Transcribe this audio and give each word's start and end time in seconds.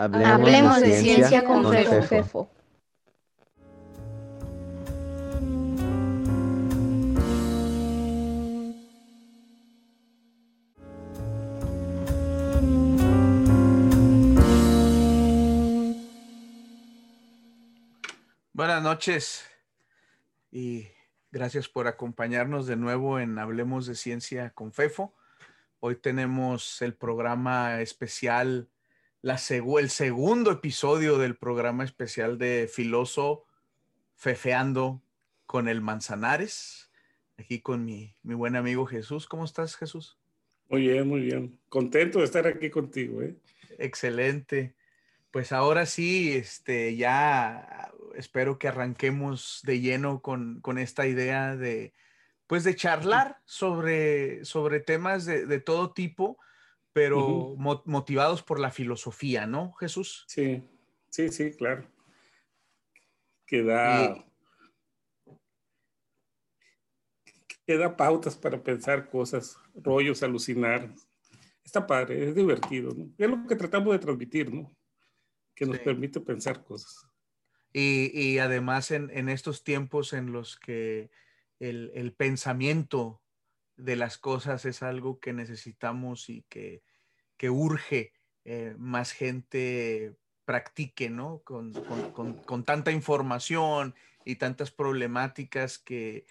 Hablemos, 0.00 0.80
de, 0.80 0.98
ciencia, 0.98 1.44
con, 1.44 1.70
Fefo. 1.70 2.50
Buenas 18.54 18.82
noches 18.82 19.44
y 20.50 20.86
gracias 21.30 21.68
por 21.68 21.88
acompañarnos 21.88 22.66
de 22.66 22.76
nuevo 22.76 23.18
en 23.18 23.38
Hablemos 23.38 23.84
de 23.84 23.94
Ciencia 23.94 24.48
con 24.48 24.72
Fefo. 24.72 25.14
Hoy 25.78 25.96
tenemos 25.96 26.80
el 26.80 26.94
programa 26.94 27.82
especial 27.82 28.70
el 29.22 29.90
segundo 29.90 30.50
episodio 30.50 31.18
del 31.18 31.36
programa 31.36 31.84
especial 31.84 32.38
de 32.38 32.70
Filoso 32.72 33.44
Fefeando 34.16 35.02
con 35.44 35.68
el 35.68 35.82
Manzanares. 35.82 36.90
Aquí 37.36 37.60
con 37.60 37.84
mi, 37.84 38.14
mi 38.22 38.34
buen 38.34 38.56
amigo 38.56 38.86
Jesús. 38.86 39.26
¿Cómo 39.26 39.44
estás, 39.44 39.76
Jesús? 39.76 40.18
Muy 40.70 40.82
bien, 40.82 41.06
muy 41.06 41.20
bien. 41.20 41.58
Contento 41.68 42.20
de 42.20 42.24
estar 42.24 42.46
aquí 42.46 42.70
contigo. 42.70 43.20
¿eh? 43.22 43.36
Excelente. 43.78 44.74
Pues 45.30 45.52
ahora 45.52 45.84
sí, 45.84 46.32
este, 46.32 46.96
ya 46.96 47.92
espero 48.14 48.58
que 48.58 48.68
arranquemos 48.68 49.60
de 49.64 49.80
lleno 49.80 50.22
con, 50.22 50.60
con 50.60 50.78
esta 50.78 51.06
idea 51.06 51.56
de, 51.56 51.92
pues 52.46 52.64
de 52.64 52.74
charlar 52.74 53.40
sobre, 53.44 54.44
sobre 54.46 54.80
temas 54.80 55.26
de, 55.26 55.44
de 55.44 55.60
todo 55.60 55.92
tipo 55.92 56.38
pero 56.92 57.54
motivados 57.56 58.42
por 58.42 58.58
la 58.58 58.70
filosofía, 58.70 59.46
¿no, 59.46 59.72
Jesús? 59.74 60.24
Sí, 60.28 60.62
sí, 61.08 61.28
sí, 61.28 61.52
claro. 61.52 61.86
Que 63.46 63.62
da, 63.62 64.24
que 67.66 67.76
da 67.76 67.96
pautas 67.96 68.36
para 68.36 68.62
pensar 68.62 69.08
cosas, 69.08 69.56
rollos, 69.74 70.22
alucinar. 70.22 70.92
Está 71.64 71.86
padre, 71.86 72.28
es 72.28 72.34
divertido, 72.34 72.92
¿no? 72.94 73.12
Es 73.16 73.30
lo 73.30 73.46
que 73.46 73.56
tratamos 73.56 73.92
de 73.92 73.98
transmitir, 73.98 74.52
¿no? 74.52 74.76
Que 75.54 75.66
nos 75.66 75.78
permite 75.78 76.20
pensar 76.20 76.64
cosas. 76.64 77.06
Y, 77.72 78.10
y 78.12 78.38
además 78.38 78.90
en, 78.90 79.10
en, 79.10 79.28
estos 79.28 79.62
tiempos 79.62 80.12
en 80.12 80.32
los 80.32 80.56
que 80.58 81.10
el, 81.60 81.92
el 81.94 82.12
pensamiento 82.12 83.22
de 83.84 83.96
las 83.96 84.18
cosas 84.18 84.64
es 84.64 84.82
algo 84.82 85.20
que 85.20 85.32
necesitamos 85.32 86.28
y 86.28 86.42
que, 86.48 86.82
que 87.36 87.50
urge 87.50 88.12
eh, 88.44 88.74
más 88.78 89.12
gente 89.12 90.16
practique, 90.44 91.10
¿no? 91.10 91.42
Con, 91.44 91.72
con, 92.12 92.34
con, 92.42 92.64
tanta 92.64 92.90
información 92.90 93.94
y 94.24 94.36
tantas 94.36 94.70
problemáticas 94.70 95.78
que, 95.78 96.26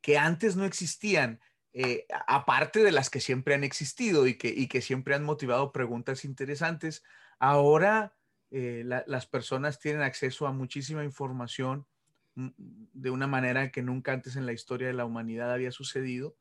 que 0.00 0.18
antes 0.18 0.56
no 0.56 0.64
existían, 0.64 1.40
eh, 1.72 2.06
aparte 2.26 2.82
de 2.82 2.90
las 2.90 3.10
que 3.10 3.20
siempre 3.20 3.54
han 3.54 3.62
existido 3.62 4.26
y 4.26 4.36
que, 4.36 4.48
y 4.48 4.66
que 4.66 4.80
siempre 4.80 5.14
han 5.14 5.22
motivado 5.22 5.70
preguntas 5.70 6.24
interesantes, 6.24 7.04
ahora 7.38 8.14
eh, 8.50 8.82
las 8.84 9.26
personas 9.26 9.78
tienen 9.78 10.02
acceso 10.02 10.48
a 10.48 10.52
muchísima 10.52 11.04
información 11.04 11.86
mm, 12.34 12.48
de 12.92 13.10
una 13.10 13.28
manera 13.28 13.70
que 13.70 13.82
nunca 13.82 14.12
antes 14.12 14.34
en 14.34 14.46
la 14.46 14.52
historia 14.52 14.88
de 14.88 14.94
la 14.94 15.04
humanidad 15.04 15.52
había 15.52 15.70
sucedido 15.70 16.36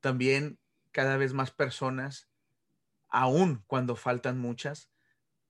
también 0.00 0.58
cada 0.92 1.16
vez 1.16 1.32
más 1.32 1.50
personas, 1.50 2.28
aún 3.08 3.62
cuando 3.66 3.96
faltan 3.96 4.38
muchas, 4.38 4.90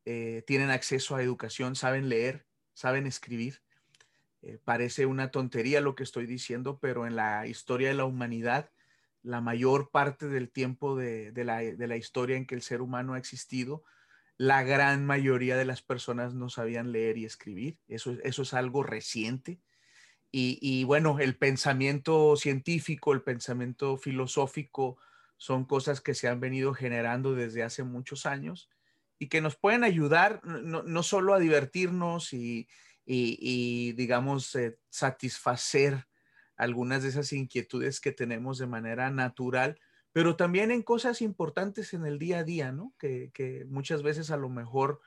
eh, 0.05 0.43
tienen 0.47 0.71
acceso 0.71 1.17
a 1.17 1.23
educación, 1.23 1.77
saben 1.77 2.09
leer, 2.09 2.47
saben 2.75 3.07
escribir. 3.07 3.63
Eh, 4.43 4.59
parece 4.65 5.07
una 5.07 5.31
tontería 5.31 5.81
lo 5.81 5.95
que 5.95 6.03
estoy 6.03 6.27
diciendo, 6.27 6.79
pero 6.81 7.07
en 7.07 7.17
la 7.17 7.47
historia 7.47 7.89
de 7.89 7.95
la 7.95 8.07
humanidad, 8.07 8.71
la 9.23 9.41
mayor 9.41 9.91
parte 9.91 10.29
del 10.29 10.51
tiempo 10.51 10.97
de, 10.97 11.33
la, 11.45 11.97
historia 11.97 12.37
en 12.37 12.47
que 12.47 12.55
el 12.55 12.63
ser 12.63 12.81
humano 12.81 13.15
ha 13.15 13.19
existido, 13.19 13.85
la 14.39 14.63
gran 14.63 15.05
mayoría 15.05 15.59
de 15.59 15.67
las 15.67 15.83
personas 15.83 16.33
no 16.33 16.49
sabían 16.49 16.93
leer 16.93 17.19
y 17.19 17.27
escribir. 17.27 17.79
Eso, 17.87 18.17
eso 18.23 18.43
es 18.43 18.55
algo 18.55 18.83
reciente. 18.83 19.61
Y, 20.33 20.85
bueno, 20.85 21.19
el 21.19 21.37
pensamiento 21.37 22.37
científico, 22.37 23.13
el 23.13 23.23
pensamiento 23.23 23.97
filosófico 23.97 24.97
son 25.37 25.65
cosas 25.65 26.01
que 26.01 26.15
se 26.15 26.29
han 26.29 26.39
venido 26.39 26.73
generando 26.73 27.35
desde 27.35 27.65
hace 27.65 27.83
muchos 27.83 28.27
años 28.27 28.71
y 29.19 29.29
que 29.29 29.41
nos 29.41 29.57
pueden 29.57 29.83
ayudar 29.83 30.41
no, 30.45 31.03
solo 31.03 31.35
a 31.35 31.41
divertirnos 31.41 32.33
y, 32.33 32.69
digamos, 33.05 34.55
eh, 34.55 34.79
satisfacer 34.89 36.07
algunas 36.57 37.03
de 37.03 37.09
esas 37.09 37.33
inquietudes 37.33 38.01
que 38.01 38.13
tenemos 38.13 38.59
de 38.59 38.67
manera 38.67 39.11
natural, 39.11 39.81
pero 40.13 40.37
también 40.37 40.71
en 40.71 40.83
cosas 40.83 41.23
importantes 41.23 41.93
en 41.95 42.07
el 42.07 42.19
día 42.19 42.41
a 42.41 42.45
día, 42.45 42.71
¿no? 42.71 42.95
Que 42.99 43.67
muchas 43.69 44.03
veces 44.03 44.31
a 44.31 44.37
lo 44.37 44.49
mejor 44.49 45.01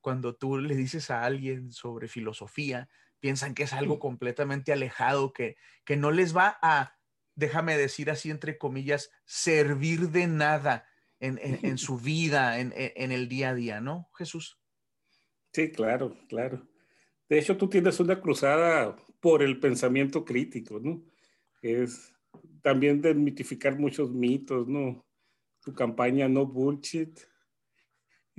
cuando 0.00 0.36
tú 0.36 0.58
le 0.58 0.76
dices 0.76 1.10
a 1.10 1.24
alguien 1.24 1.72
sobre 1.72 2.08
filosofía, 2.08 2.88
piensan 3.20 3.54
que 3.54 3.64
es 3.64 3.72
algo 3.72 3.98
completamente 3.98 4.72
alejado, 4.72 5.32
que, 5.32 5.56
que 5.84 5.96
no 5.96 6.10
les 6.10 6.36
va 6.36 6.58
a, 6.62 6.96
déjame 7.34 7.76
decir 7.76 8.10
así 8.10 8.30
entre 8.30 8.58
comillas, 8.58 9.10
servir 9.24 10.10
de 10.10 10.26
nada 10.26 10.86
en, 11.20 11.38
en, 11.40 11.78
su 11.78 11.98
vida, 11.98 12.60
en, 12.60 12.72
en, 12.76 13.12
el 13.12 13.28
día 13.28 13.50
a 13.50 13.54
día, 13.54 13.80
¿no, 13.80 14.08
Jesús? 14.16 14.58
Sí, 15.52 15.70
claro, 15.70 16.16
claro. 16.28 16.68
De 17.28 17.38
hecho, 17.38 17.56
tú 17.56 17.68
tienes 17.68 18.00
una 18.00 18.20
cruzada 18.20 18.96
por 19.20 19.42
el 19.42 19.58
pensamiento 19.60 20.24
crítico, 20.24 20.78
¿no? 20.80 21.02
Es 21.60 22.14
también 22.62 23.00
desmitificar 23.00 23.78
muchos 23.78 24.10
mitos, 24.10 24.66
¿no? 24.68 25.04
Tu 25.62 25.74
campaña 25.74 26.28
No 26.28 26.46
Bullshit. 26.46 27.18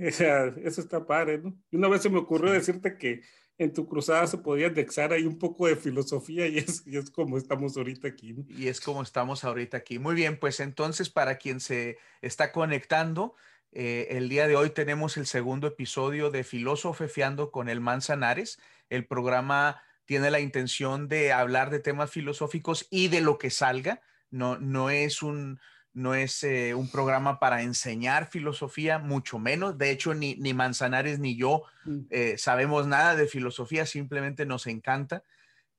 O 0.02 0.10
sea, 0.10 0.46
eso 0.64 0.80
está 0.80 1.04
padre, 1.04 1.42
¿no? 1.42 1.54
Y 1.70 1.76
una 1.76 1.86
vez 1.88 2.00
se 2.00 2.08
me 2.08 2.16
ocurrió 2.16 2.50
decirte 2.50 2.96
que 2.96 3.20
en 3.60 3.74
tu 3.74 3.86
cruzada 3.86 4.26
se 4.26 4.38
podía 4.38 4.68
indexar 4.68 5.12
ahí 5.12 5.24
un 5.24 5.38
poco 5.38 5.66
de 5.66 5.76
filosofía 5.76 6.46
y 6.46 6.56
es, 6.56 6.82
es 6.86 7.10
como 7.10 7.36
estamos 7.36 7.76
ahorita 7.76 8.08
aquí. 8.08 8.34
Y 8.48 8.68
es 8.68 8.80
como 8.80 9.02
estamos 9.02 9.44
ahorita 9.44 9.76
aquí. 9.76 9.98
Muy 9.98 10.14
bien, 10.14 10.38
pues 10.38 10.60
entonces 10.60 11.10
para 11.10 11.36
quien 11.36 11.60
se 11.60 11.98
está 12.22 12.52
conectando, 12.52 13.34
eh, 13.70 14.08
el 14.12 14.30
día 14.30 14.48
de 14.48 14.56
hoy 14.56 14.70
tenemos 14.70 15.18
el 15.18 15.26
segundo 15.26 15.66
episodio 15.66 16.30
de 16.30 16.42
Filosofeando 16.42 17.50
con 17.50 17.68
el 17.68 17.82
Manzanares. 17.82 18.58
El 18.88 19.04
programa 19.04 19.82
tiene 20.06 20.30
la 20.30 20.40
intención 20.40 21.06
de 21.06 21.34
hablar 21.34 21.68
de 21.68 21.80
temas 21.80 22.10
filosóficos 22.10 22.86
y 22.88 23.08
de 23.08 23.20
lo 23.20 23.36
que 23.36 23.50
salga. 23.50 24.00
No, 24.30 24.58
no 24.58 24.88
es 24.88 25.22
un, 25.22 25.60
no 25.92 26.14
es 26.14 26.44
eh, 26.44 26.74
un 26.74 26.90
programa 26.90 27.40
para 27.40 27.62
enseñar 27.62 28.30
filosofía, 28.30 28.98
mucho 28.98 29.38
menos. 29.38 29.76
De 29.76 29.90
hecho, 29.90 30.14
ni, 30.14 30.36
ni 30.36 30.54
Manzanares 30.54 31.18
ni 31.18 31.36
yo 31.36 31.64
mm. 31.84 31.98
eh, 32.10 32.38
sabemos 32.38 32.86
nada 32.86 33.16
de 33.16 33.26
filosofía, 33.26 33.86
simplemente 33.86 34.46
nos 34.46 34.66
encanta 34.66 35.24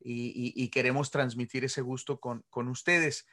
y, 0.04 0.68
queremos 0.70 1.12
transmitir 1.12 1.64
ese 1.64 1.82
gusto 1.82 2.20
con, 2.20 2.68
ustedes. 2.68 3.28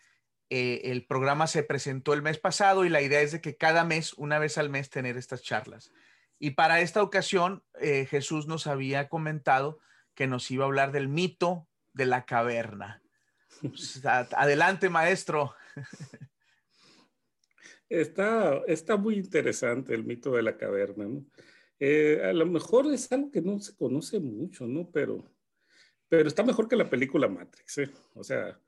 Eh, 0.50 0.83
el 0.84 1.06
programa 1.06 1.47
se 1.47 1.62
presentó 1.62 2.12
el 2.12 2.22
mes 2.22 2.38
pasado 2.38 2.84
y 2.84 2.91
la 2.91 3.00
idea 3.00 3.22
es 3.22 3.33
de 3.33 3.41
que 3.41 3.56
cada 3.56 3.84
mes, 3.84 4.12
una 4.15 4.38
vez 4.38 4.59
al 4.59 4.69
mes, 4.69 4.91
tener 4.91 5.17
estas 5.17 5.43
charlas. 5.43 5.91
Y 6.38 6.50
para 6.50 6.81
esta 6.81 7.03
ocasión, 7.03 7.65
Jesús 7.81 8.47
nos 8.47 8.67
había 8.67 9.09
comentado 9.09 9.81
que 10.15 10.27
nos 10.27 10.50
iba 10.50 10.65
a 10.65 10.67
hablar 10.67 10.93
del 10.93 11.09
mito 11.09 11.67
de 11.94 12.06
la 12.06 12.25
caverna. 12.25 13.03
Pues, 13.61 14.00
adelante, 14.05 14.88
maestro. 14.88 15.53
Está, 17.88 18.62
está 18.67 18.96
muy 18.96 19.17
interesante 19.17 19.94
el 19.94 20.05
mito 20.05 20.32
de 20.32 20.43
la 20.43 20.56
caverna, 20.56 21.06
¿no? 21.06 21.25
Eh, 21.81 22.20
a 22.25 22.32
lo 22.32 22.44
mejor 22.46 22.93
es 22.93 23.11
algo 23.12 23.31
que 23.31 23.40
no 23.40 23.61
se 23.61 23.76
conoce 23.76 24.19
mucho, 24.19 24.67
¿no? 24.67 24.90
Pero, 24.90 25.25
pero 26.08 26.29
está 26.29 26.43
mejor 26.43 26.69
que 26.69 26.76
la 26.76 26.90
película 26.90 27.29
Matrix, 27.29 27.79
¿eh? 27.79 27.90
O 28.14 28.25
sea, 28.25 28.61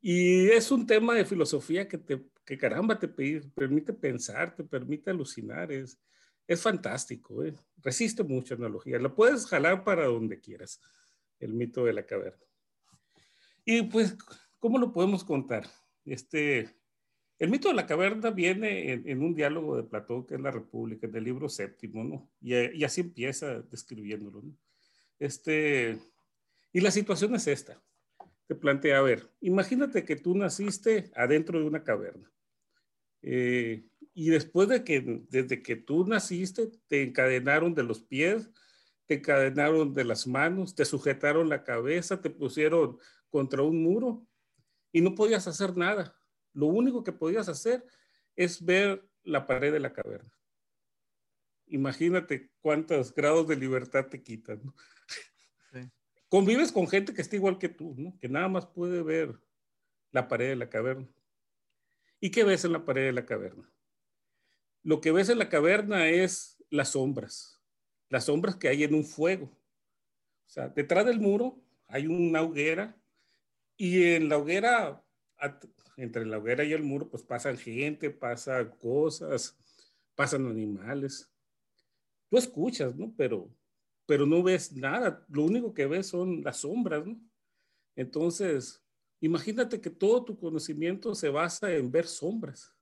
y 0.00 0.48
es 0.48 0.70
un 0.70 0.86
tema 0.86 1.14
de 1.14 1.24
filosofía 1.24 1.86
que, 1.88 1.98
te, 1.98 2.24
que 2.44 2.56
caramba 2.56 2.98
te 2.98 3.08
permite 3.08 3.92
pensar, 3.92 4.54
te 4.54 4.64
permite 4.64 5.10
alucinar, 5.10 5.70
es, 5.72 6.00
es 6.46 6.62
fantástico, 6.62 7.44
¿eh? 7.44 7.54
resiste 7.82 8.22
mucha 8.22 8.54
analogía, 8.54 8.98
lo 8.98 9.14
puedes 9.14 9.46
jalar 9.46 9.84
para 9.84 10.06
donde 10.06 10.40
quieras, 10.40 10.80
el 11.38 11.52
mito 11.52 11.84
de 11.84 11.92
la 11.92 12.06
caverna. 12.06 12.44
Y 13.64 13.82
pues, 13.82 14.16
¿cómo 14.58 14.78
lo 14.78 14.92
podemos 14.92 15.24
contar? 15.24 15.68
Este, 16.04 16.77
el 17.38 17.50
mito 17.50 17.68
de 17.68 17.74
la 17.74 17.86
caverna 17.86 18.30
viene 18.30 18.92
en, 18.92 19.22
un 19.22 19.34
diálogo 19.34 19.76
de 19.76 19.84
Platón, 19.84 20.26
que 20.26 20.34
es 20.34 20.40
la 20.40 20.50
República, 20.50 21.06
en 21.06 21.14
el 21.14 21.24
libro 21.24 21.48
séptimo, 21.48 22.02
¿no? 22.02 22.30
Y, 22.40 22.82
así 22.82 23.02
empieza 23.02 23.60
describiéndolo. 23.62 24.42
Este, 25.18 25.98
y 26.72 26.80
la 26.80 26.90
situación 26.90 27.34
es 27.36 27.46
esta. 27.46 27.80
Te 28.48 28.56
plantea, 28.56 28.98
a 28.98 29.02
ver, 29.02 29.30
imagínate 29.40 30.04
que 30.04 30.16
tú 30.16 30.34
naciste 30.34 31.10
adentro 31.14 31.60
de 31.60 31.66
una 31.66 31.84
caverna. 31.84 32.32
Eh, 33.22 33.84
y 34.14 34.30
después 34.30 34.68
de 34.68 34.82
que, 34.82 35.22
desde 35.28 35.62
que 35.62 35.76
tú 35.76 36.04
naciste, 36.06 36.72
te 36.88 37.02
encadenaron 37.04 37.72
de 37.74 37.84
los 37.84 38.00
pies, 38.00 38.50
te 39.06 39.14
encadenaron 39.14 39.94
de 39.94 40.04
las 40.04 40.26
manos, 40.26 40.74
te 40.74 40.84
sujetaron 40.84 41.48
la 41.48 41.62
cabeza, 41.62 42.20
te 42.20 42.30
pusieron 42.30 42.98
contra 43.30 43.62
un 43.62 43.80
muro 43.82 44.26
y 44.92 45.02
no 45.02 45.14
podías 45.14 45.46
hacer 45.46 45.76
nada. 45.76 46.17
Lo 46.58 46.66
único 46.66 47.04
que 47.04 47.12
podías 47.12 47.48
hacer 47.48 47.86
es 48.34 48.64
ver 48.64 49.08
la 49.22 49.46
pared 49.46 49.72
de 49.72 49.78
la 49.78 49.92
caverna. 49.92 50.36
Imagínate 51.68 52.50
cuántos 52.60 53.14
grados 53.14 53.46
de 53.46 53.54
libertad 53.54 54.06
te 54.06 54.20
quitan. 54.20 54.60
Convives 56.28 56.72
con 56.72 56.88
gente 56.88 57.14
que 57.14 57.22
está 57.22 57.36
igual 57.36 57.58
que 57.58 57.68
tú, 57.68 57.94
¿no? 57.96 58.18
que 58.18 58.28
nada 58.28 58.48
más 58.48 58.66
puede 58.66 59.04
ver 59.04 59.38
la 60.10 60.26
pared 60.26 60.48
de 60.48 60.56
la 60.56 60.68
caverna. 60.68 61.06
¿Y 62.18 62.32
qué 62.32 62.42
ves 62.42 62.64
en 62.64 62.72
la 62.72 62.84
pared 62.84 63.04
de 63.04 63.12
la 63.12 63.24
caverna? 63.24 63.72
Lo 64.82 65.00
que 65.00 65.12
ves 65.12 65.28
en 65.28 65.38
la 65.38 65.48
caverna 65.48 66.08
es 66.08 66.60
las 66.70 66.88
sombras, 66.90 67.62
las 68.08 68.24
sombras 68.24 68.56
que 68.56 68.66
hay 68.66 68.82
en 68.82 68.94
un 68.94 69.04
fuego. 69.04 69.44
O 69.44 70.48
sea, 70.48 70.68
detrás 70.70 71.06
del 71.06 71.20
muro 71.20 71.62
hay 71.86 72.08
una 72.08 72.42
hoguera 72.42 73.00
y 73.76 74.14
en 74.14 74.28
la 74.28 74.38
hoguera, 74.38 75.04
entre 75.98 76.24
la 76.24 76.38
hoguera 76.38 76.64
y 76.64 76.72
el 76.72 76.84
muro, 76.84 77.10
pues 77.10 77.24
pasan 77.24 77.58
gente, 77.58 78.10
pasan 78.10 78.70
cosas, 78.78 79.58
pasan 80.14 80.46
animales. 80.46 81.28
Tú 82.30 82.38
escuchas, 82.38 82.94
¿no? 82.94 83.12
Pero, 83.16 83.52
pero 84.06 84.24
no 84.24 84.42
ves 84.42 84.72
nada. 84.72 85.26
Lo 85.28 85.44
único 85.44 85.74
que 85.74 85.86
ves 85.86 86.06
son 86.06 86.42
las 86.42 86.58
sombras, 86.58 87.04
¿no? 87.04 87.20
Entonces, 87.96 88.80
imagínate 89.20 89.80
que 89.80 89.90
todo 89.90 90.24
tu 90.24 90.38
conocimiento 90.38 91.16
se 91.16 91.30
basa 91.30 91.72
en 91.74 91.90
ver 91.90 92.06
sombras. 92.06 92.72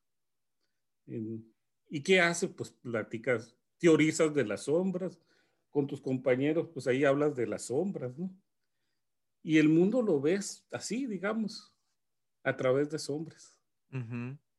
¿Y 1.88 2.02
qué 2.02 2.20
hace? 2.20 2.48
Pues 2.48 2.70
platicas, 2.70 3.56
teorizas 3.78 4.34
de 4.34 4.44
las 4.44 4.64
sombras. 4.64 5.18
Con 5.70 5.86
tus 5.86 6.00
compañeros, 6.00 6.68
pues 6.72 6.86
ahí 6.86 7.04
hablas 7.04 7.34
de 7.34 7.46
las 7.46 7.66
sombras, 7.66 8.16
¿no? 8.18 8.30
Y 9.42 9.58
el 9.58 9.68
mundo 9.68 10.02
lo 10.02 10.20
ves 10.20 10.66
así, 10.72 11.06
digamos, 11.06 11.75
a 12.46 12.56
través 12.56 12.88
de 12.90 12.98
sombras. 13.00 13.58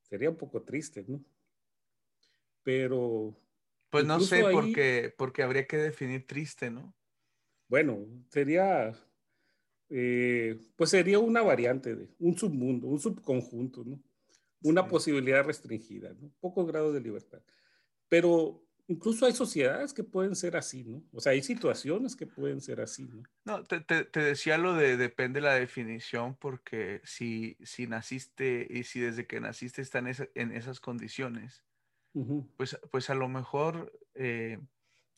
Sería 0.01 0.29
un 0.29 0.35
poco 0.35 0.61
triste, 0.61 1.05
¿no? 1.07 1.23
Pero... 2.61 3.33
Pues 3.89 4.03
no 4.05 4.19
sé, 4.19 4.43
porque, 4.51 5.13
porque 5.17 5.41
habría 5.41 5.65
que 5.65 5.77
definir 5.77 6.27
triste, 6.27 6.69
¿no? 6.69 6.93
Bueno, 7.69 8.05
sería, 8.29 8.93
eh, 9.89 10.59
pues 10.75 10.89
sería 10.89 11.19
una 11.19 11.41
variante 11.41 11.95
de 11.95 12.09
un 12.19 12.37
submundo, 12.37 12.87
un 12.87 12.99
subconjunto, 12.99 13.85
¿no? 13.85 14.03
Una 14.63 14.85
posibilidad 14.85 15.45
restringida, 15.45 16.13
¿no? 16.19 16.29
Pocos 16.41 16.67
grados 16.67 16.93
de 16.93 16.99
libertad. 16.99 17.41
Pero 18.09 18.66
incluso 18.87 19.25
hay 19.25 19.33
sociedades 19.33 19.93
que 19.93 20.03
pueden 20.03 20.35
ser 20.35 20.55
así, 20.55 20.83
¿no? 20.83 21.03
O 21.11 21.19
sea, 21.19 21.33
hay 21.33 21.43
situaciones 21.43 22.15
que 22.15 22.25
pueden 22.25 22.61
ser 22.61 22.81
así, 22.81 23.03
¿no? 23.05 23.23
No, 23.45 23.63
te, 23.63 23.81
te, 23.81 24.19
decía 24.19 24.57
lo 24.57 24.73
de 24.73 24.97
depende 24.97 25.41
la 25.41 25.53
definición, 25.53 26.35
porque 26.35 27.01
si, 27.03 27.57
si 27.63 27.87
naciste 27.87 28.65
y 28.69 28.83
si 28.83 28.99
desde 28.99 29.27
que 29.27 29.39
naciste 29.39 29.81
están 29.81 30.07
en, 30.07 30.51
esas 30.51 30.79
condiciones, 30.79 31.63
pues, 32.55 32.79
pues 32.89 33.09
a 33.09 33.15
lo 33.15 33.27
mejor 33.27 33.91
eh, 34.15 34.59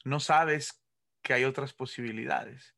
no 0.03 0.19
sabes 0.19 0.83
que 1.21 1.33
hay 1.33 1.45
otras 1.45 1.73
posibilidades. 1.73 2.75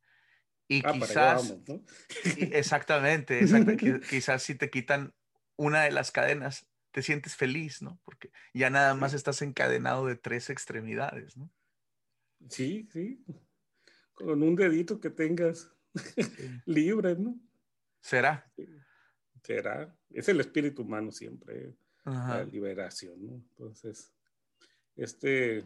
Y 0.67 0.81
ah, 0.85 0.93
quizás, 0.93 1.57
¿no? 1.67 1.83
exactamente, 2.51 3.39
exactamente 3.39 3.99
quizás 4.07 4.43
si 4.43 4.55
te 4.55 4.69
quitan 4.69 5.13
una 5.55 5.83
de 5.83 5.91
las 5.91 6.11
cadenas, 6.11 6.70
te 6.91 7.01
sientes 7.01 7.35
feliz, 7.35 7.81
¿no? 7.81 7.99
Porque 8.03 8.31
ya 8.53 8.69
nada 8.69 8.93
más 8.93 9.13
estás 9.13 9.41
encadenado 9.41 10.05
de 10.05 10.15
tres 10.15 10.49
extremidades, 10.49 11.37
¿no? 11.37 11.49
Sí, 12.49 12.87
sí. 12.91 13.23
Con 14.13 14.43
un 14.43 14.55
dedito 14.55 14.99
que 14.99 15.09
tengas 15.09 15.71
libre, 16.65 17.15
¿no? 17.15 17.39
¿Será? 18.01 18.51
Será. 19.43 19.95
Es 20.09 20.27
el 20.29 20.39
espíritu 20.39 20.81
humano 20.83 21.11
siempre, 21.11 21.73
la 22.03 22.43
liberación, 22.43 23.25
¿no? 23.25 23.35
Entonces, 23.35 24.11
este, 24.95 25.65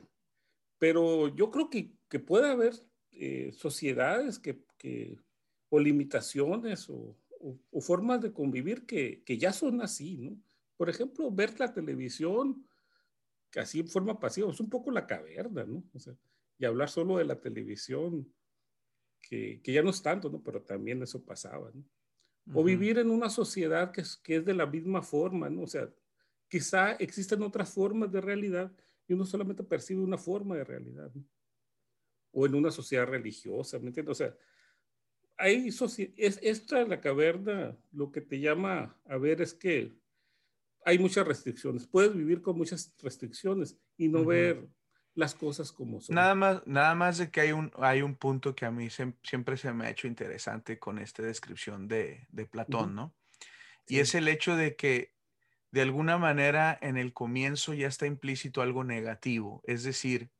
pero 0.77 1.33
yo 1.35 1.49
creo 1.49 1.69
que, 1.69 1.93
que 2.09 2.19
puede 2.19 2.49
haber 2.49 2.73
eh, 3.11 3.51
sociedades 3.53 4.37
que, 4.37 4.61
que, 4.77 5.17
o 5.69 5.79
limitaciones 5.79 6.89
o, 6.89 7.17
o, 7.71 7.81
formas 7.81 8.21
de 8.21 8.33
convivir 8.33 8.85
que, 8.85 9.23
que 9.23 9.37
ya 9.37 9.53
son 9.53 9.81
así, 9.81 10.17
¿no? 10.17 10.37
Por 10.77 10.89
ejemplo, 10.89 11.31
ver 11.31 11.59
la 11.59 11.73
televisión 11.73 12.65
casi 13.49 13.79
en 13.79 13.87
forma 13.87 14.19
pasiva, 14.19 14.51
es 14.51 14.59
un 14.59 14.69
poco 14.69 14.91
la 14.91 15.07
caverna, 15.07 15.63
¿no? 15.63 15.81
O 15.93 15.99
sea, 15.99 16.13
y 16.57 16.65
hablar 16.65 16.89
solo 16.89 17.17
de 17.17 17.25
la 17.25 17.39
televisión, 17.39 18.29
que, 19.21 19.61
que 19.63 19.71
ya 19.71 19.81
no 19.81 19.91
es 19.91 20.01
tanto, 20.01 20.29
¿no? 20.29 20.43
Pero 20.43 20.61
también 20.61 21.01
eso 21.01 21.23
pasaba, 21.23 21.71
¿no? 21.73 21.83
O 22.53 22.63
vivir 22.63 22.99
en 22.99 23.09
una 23.09 23.29
sociedad 23.29 23.91
que 23.91 24.01
es, 24.01 24.17
que 24.17 24.35
es 24.35 24.45
de 24.45 24.53
la 24.53 24.65
misma 24.65 25.01
forma, 25.01 25.49
¿no? 25.49 25.61
O 25.61 25.67
sea, 25.67 25.89
quizá 26.49 26.91
existen 26.93 27.41
otras 27.41 27.73
formas 27.73 28.11
de 28.11 28.21
realidad 28.21 28.71
y 29.07 29.13
uno 29.13 29.25
solamente 29.25 29.63
percibe 29.63 30.01
una 30.01 30.17
forma 30.17 30.57
de 30.57 30.63
realidad, 30.63 31.11
¿no? 31.13 31.23
O 32.33 32.45
en 32.45 32.55
una 32.55 32.71
sociedad 32.71 33.07
religiosa, 33.07 33.79
¿me 33.79 33.87
entiendes? 33.87 34.11
O 34.11 34.15
sea, 34.15 34.35
hay 35.37 35.69
es 36.17 36.39
esta 36.41 36.85
la 36.85 36.99
caverna, 36.99 37.77
lo 37.93 38.11
que 38.11 38.21
te 38.21 38.39
llama 38.39 38.99
a 39.05 39.17
ver 39.17 39.41
es 39.41 39.53
que 39.53 39.93
hay 40.85 40.99
muchas 40.99 41.27
restricciones. 41.27 41.87
Puedes 41.87 42.15
vivir 42.15 42.41
con 42.41 42.57
muchas 42.57 42.93
restricciones 42.99 43.77
y 43.97 44.07
no 44.07 44.23
ver 44.23 44.69
las 45.15 45.33
cosas 45.33 45.71
como 45.71 45.99
son. 45.99 46.15
Nada 46.15 46.35
más, 46.35 46.61
nada 46.67 46.93
más 46.93 47.17
de 47.17 47.31
que 47.31 47.41
hay 47.41 47.51
un, 47.51 47.71
hay 47.77 48.03
un 48.03 48.15
punto 48.15 48.55
que 48.55 48.65
a 48.65 48.71
mí 48.71 48.89
siempre 48.89 49.57
se 49.57 49.73
me 49.73 49.87
ha 49.87 49.89
hecho 49.89 50.07
interesante 50.07 50.77
con 50.77 50.99
esta 50.99 51.23
descripción 51.23 51.87
de, 51.87 52.27
de 52.29 52.45
Platón, 52.45 52.95
¿no? 52.95 53.15
Y 53.87 53.99
es 53.99 54.13
el 54.13 54.27
hecho 54.27 54.55
de 54.55 54.75
que 54.75 55.13
de 55.71 55.81
alguna 55.81 56.17
manera 56.17 56.77
en 56.81 56.97
el 56.97 57.13
comienzo 57.13 57.73
ya 57.73 57.87
está 57.87 58.05
implícito 58.05 58.61
algo 58.61 58.83
negativo, 58.83 59.61
es 59.65 59.83
decir, 59.83 60.31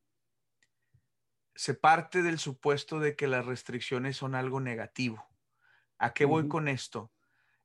se 1.56 1.74
parte 1.74 2.22
del 2.22 2.38
supuesto 2.38 3.00
de 3.00 3.16
que 3.16 3.28
las 3.28 3.46
restricciones 3.46 4.18
son 4.18 4.36
algo 4.36 4.60
negativo. 4.60 5.26
¿A 5.98 6.14
qué 6.14 6.26
voy 6.26 6.48
con 6.48 6.68
esto? 6.68 7.12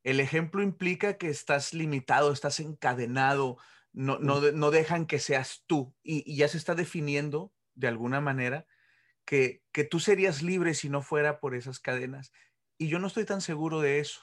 El 0.03 0.21
ejemplo 0.21 0.63
implica 0.63 1.19
que 1.19 1.29
estás 1.29 1.75
limitado, 1.75 2.33
estás 2.33 2.61
encadenado, 2.61 3.59
no, 3.93 4.19
no, 4.19 4.71
dejan 4.71 5.07
que 5.07 5.19
seas 5.19 5.65
tú 5.67 5.95
y, 6.03 6.37
ya 6.37 6.49
se 6.49 6.59
está 6.59 6.75
definiendo 6.75 7.53
de 7.75 7.89
alguna 7.89 8.21
manera 8.21 8.67
que, 9.25 9.63
que 9.73 9.85
tú 9.85 10.01
serías 10.01 10.43
libre 10.43 10.75
si 10.75 10.89
no 10.89 11.03
fuera 11.03 11.41
por 11.41 11.55
esas 11.55 11.81
cadenas. 11.81 12.33
Y 12.79 12.89
yo 12.89 12.99
no 12.99 13.09
estoy 13.09 13.25
tan 13.25 13.41
seguro 13.41 13.81
de 13.81 13.99
eso. 13.99 14.21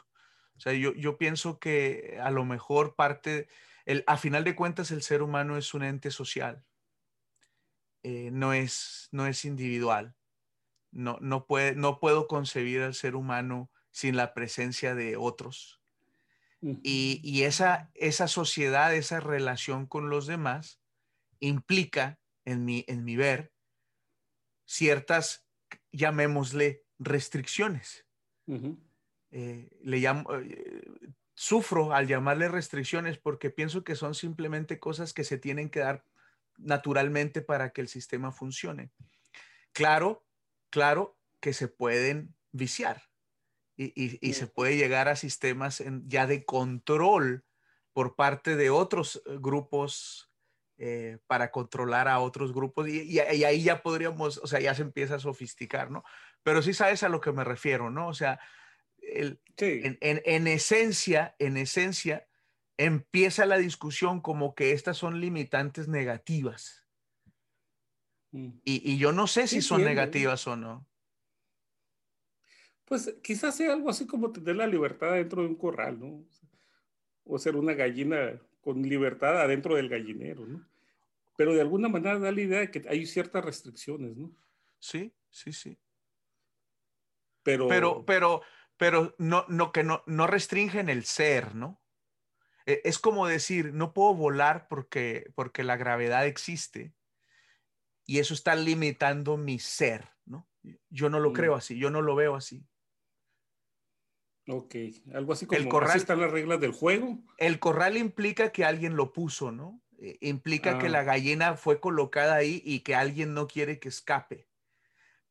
O 0.56 0.60
sea, 0.60 0.74
yo, 0.74 0.94
yo 0.94 1.18
pienso 1.18 1.60
que 1.60 2.18
a 2.22 2.32
lo 2.32 2.44
mejor 2.44 2.96
parte, 2.96 3.48
el, 3.86 4.04
a 4.08 4.18
final 4.18 4.44
de 4.44 4.56
cuentas 4.56 4.90
el 4.92 5.04
ser 5.04 5.22
humano 5.22 5.58
es 5.58 5.74
un 5.74 5.84
ente 5.84 6.10
social, 6.10 6.66
eh, 8.04 8.32
no, 8.32 8.54
es, 8.54 9.10
no 9.12 9.28
es 9.28 9.46
individual. 9.46 10.16
No, 10.92 11.18
no, 11.22 11.46
puede, 11.46 11.76
no 11.76 12.00
puedo 12.00 12.28
concebir 12.28 12.82
al 12.82 12.96
ser 12.96 13.16
humano 13.16 13.70
sin 13.98 14.16
la 14.16 14.36
presencia 14.36 14.94
de 14.94 15.18
otros. 15.18 15.82
Y, 16.62 17.42
esa, 17.42 17.90
esa 17.96 18.28
sociedad, 18.28 18.94
esa 18.94 19.20
relación 19.20 19.88
con 19.88 20.12
los 20.12 20.28
demás 20.28 20.80
implica, 21.40 22.20
en 22.46 22.64
mi, 22.64 22.86
en 22.88 23.04
mi 23.04 23.16
ver, 23.16 23.52
ciertas, 24.66 25.48
llamémosle, 25.92 26.86
restricciones. 27.00 28.06
Eh, 29.32 29.76
le 29.82 29.98
llamo, 29.98 30.32
eh, 30.36 30.86
sufro 31.34 31.92
al 31.92 32.06
llamarle 32.06 32.50
restricciones 32.50 33.18
porque 33.18 33.50
pienso 33.50 33.84
que 33.84 33.96
son 33.96 34.14
simplemente 34.14 34.78
cosas 34.78 35.12
que 35.12 35.24
se 35.24 35.40
tienen 35.40 35.72
que 35.72 35.80
dar 35.80 36.06
naturalmente 36.60 37.42
para 37.42 37.72
que 37.72 37.82
el 37.82 37.88
sistema 37.88 38.32
funcione. 38.32 38.92
Claro, 39.72 40.24
claro 40.70 41.18
que 41.40 41.54
se 41.54 41.68
pueden 41.68 42.36
viciar 42.52 43.07
y, 43.78 44.34
se 44.34 44.48
puede 44.48 44.76
llegar 44.76 45.08
a 45.08 45.16
sistemas 45.16 45.84
ya 46.08 46.26
de 46.26 46.44
control 46.46 47.46
por 47.94 48.16
parte 48.16 48.56
de 48.56 48.70
otros 48.70 49.22
eh, 49.26 49.38
grupos 49.40 50.32
eh, 50.78 51.20
para 51.28 51.52
controlar 51.52 52.08
a 52.08 52.20
otros 52.20 52.54
grupos 52.54 52.88
y, 52.88 53.20
ahí 53.20 53.64
ya 53.64 53.82
podríamos, 53.82 54.40
o 54.40 54.48
sea, 54.48 54.60
ya 54.60 54.74
se 54.74 54.82
empieza 54.82 55.16
a 55.16 55.20
sofisticar, 55.20 55.92
¿no? 55.92 56.04
Pero 56.44 56.62
sí 56.62 56.74
sabes 56.74 57.04
a 57.04 57.10
lo 57.10 57.22
que 57.22 57.32
me 57.32 57.44
refiero, 57.44 57.90
¿no? 57.90 58.08
O 58.08 58.14
sea, 58.14 58.40
el, 59.00 59.40
en, 59.58 60.48
esencia, 60.48 61.36
en 61.40 61.58
esencia, 61.58 62.28
empieza 62.78 63.46
la 63.46 63.58
discusión 63.58 64.22
como 64.22 64.56
que 64.56 64.72
estas 64.72 64.98
son 64.98 65.20
limitantes 65.20 65.88
negativas. 65.88 66.86
Mm. 68.32 68.60
Y, 68.64 68.98
yo 68.98 69.12
no 69.12 69.28
sé 69.28 69.48
si 69.48 69.62
son 69.62 69.84
negativas 69.84 70.46
o 70.48 70.56
no. 70.56 70.87
Pues 72.88 73.14
quizás 73.22 73.56
sea 73.56 73.74
algo 73.74 73.90
así 73.90 74.08
como 74.08 74.32
tener 74.32 74.56
la 74.56 74.68
libertad 74.68 75.14
dentro 75.14 75.42
de 75.42 75.50
un 75.50 75.56
corral, 75.56 76.00
¿no? 76.00 76.24
O 77.26 77.38
ser 77.38 77.56
una 77.56 77.74
gallina 77.74 78.40
con 78.62 78.82
libertad 78.82 79.42
adentro 79.42 79.76
del 79.76 79.90
gallinero, 79.90 80.46
¿no? 80.46 80.66
pero 81.38 81.54
de 81.54 81.62
alguna 81.62 81.88
manera 81.88 82.18
da 82.18 82.32
la 82.32 82.42
idea 82.42 82.60
de 82.62 82.72
que 82.72 82.84
hay 82.90 83.06
ciertas 83.06 83.46
restricciones, 83.46 84.18
¿no? 84.18 84.36
Sí, 84.80 85.14
sí, 85.30 85.54
sí. 85.54 85.78
Pero, 87.44 87.68
Pero, 87.68 88.06
pero, 88.06 88.42
pero 88.76 89.16
no, 89.20 89.46
no, 89.48 89.72
que 89.72 89.84
no, 89.84 90.04
no 90.08 90.26
restringen 90.26 90.90
el 90.90 91.06
ser, 91.06 91.54
¿no? 91.56 91.80
E- 92.66 92.82
Es 92.84 92.98
como 92.98 93.28
decir, 93.28 93.74
no 93.74 93.94
puedo 93.94 94.16
volar 94.16 94.68
porque, 94.68 95.32
porque 95.36 95.64
la 95.64 95.78
gravedad 95.78 96.26
existe 96.26 96.96
y 98.04 98.18
eso 98.20 98.34
está 98.34 98.56
limitando 98.56 99.38
mi 99.38 99.60
ser, 99.60 100.10
¿no? 100.26 100.50
Yo 100.90 101.10
no 101.10 101.20
lo 101.20 101.30
Mm. 101.30 101.34
creo 101.34 101.56
así, 101.56 101.78
yo 101.78 101.92
no 101.92 102.02
lo 102.02 102.16
veo 102.16 102.36
así. 102.36 102.66
Ok, 104.48 104.76
algo 105.14 105.34
así 105.34 105.46
como, 105.46 105.60
El 105.60 105.68
corral- 105.68 105.90
así 105.92 106.00
están 106.00 106.22
las 106.22 106.32
reglas 106.32 106.60
del 106.60 106.72
juego. 106.72 107.18
El 107.38 107.60
corral 107.60 107.98
implica 107.98 108.52
que 108.52 108.66
alguien 108.66 108.96
lo 108.96 109.14
puso, 109.14 109.52
¿no? 109.52 109.82
Eh, 110.00 110.18
Implica 110.22 110.78
que 110.78 110.88
Ah. 110.88 110.90
la 110.90 111.04
gallina 111.04 111.56
fue 111.58 111.80
colocada 111.80 112.36
ahí 112.36 112.62
y 112.66 112.82
que 112.82 112.94
alguien 112.96 113.34
no 113.34 113.48
quiere 113.48 113.80
que 113.80 113.90
escape. 113.90 114.48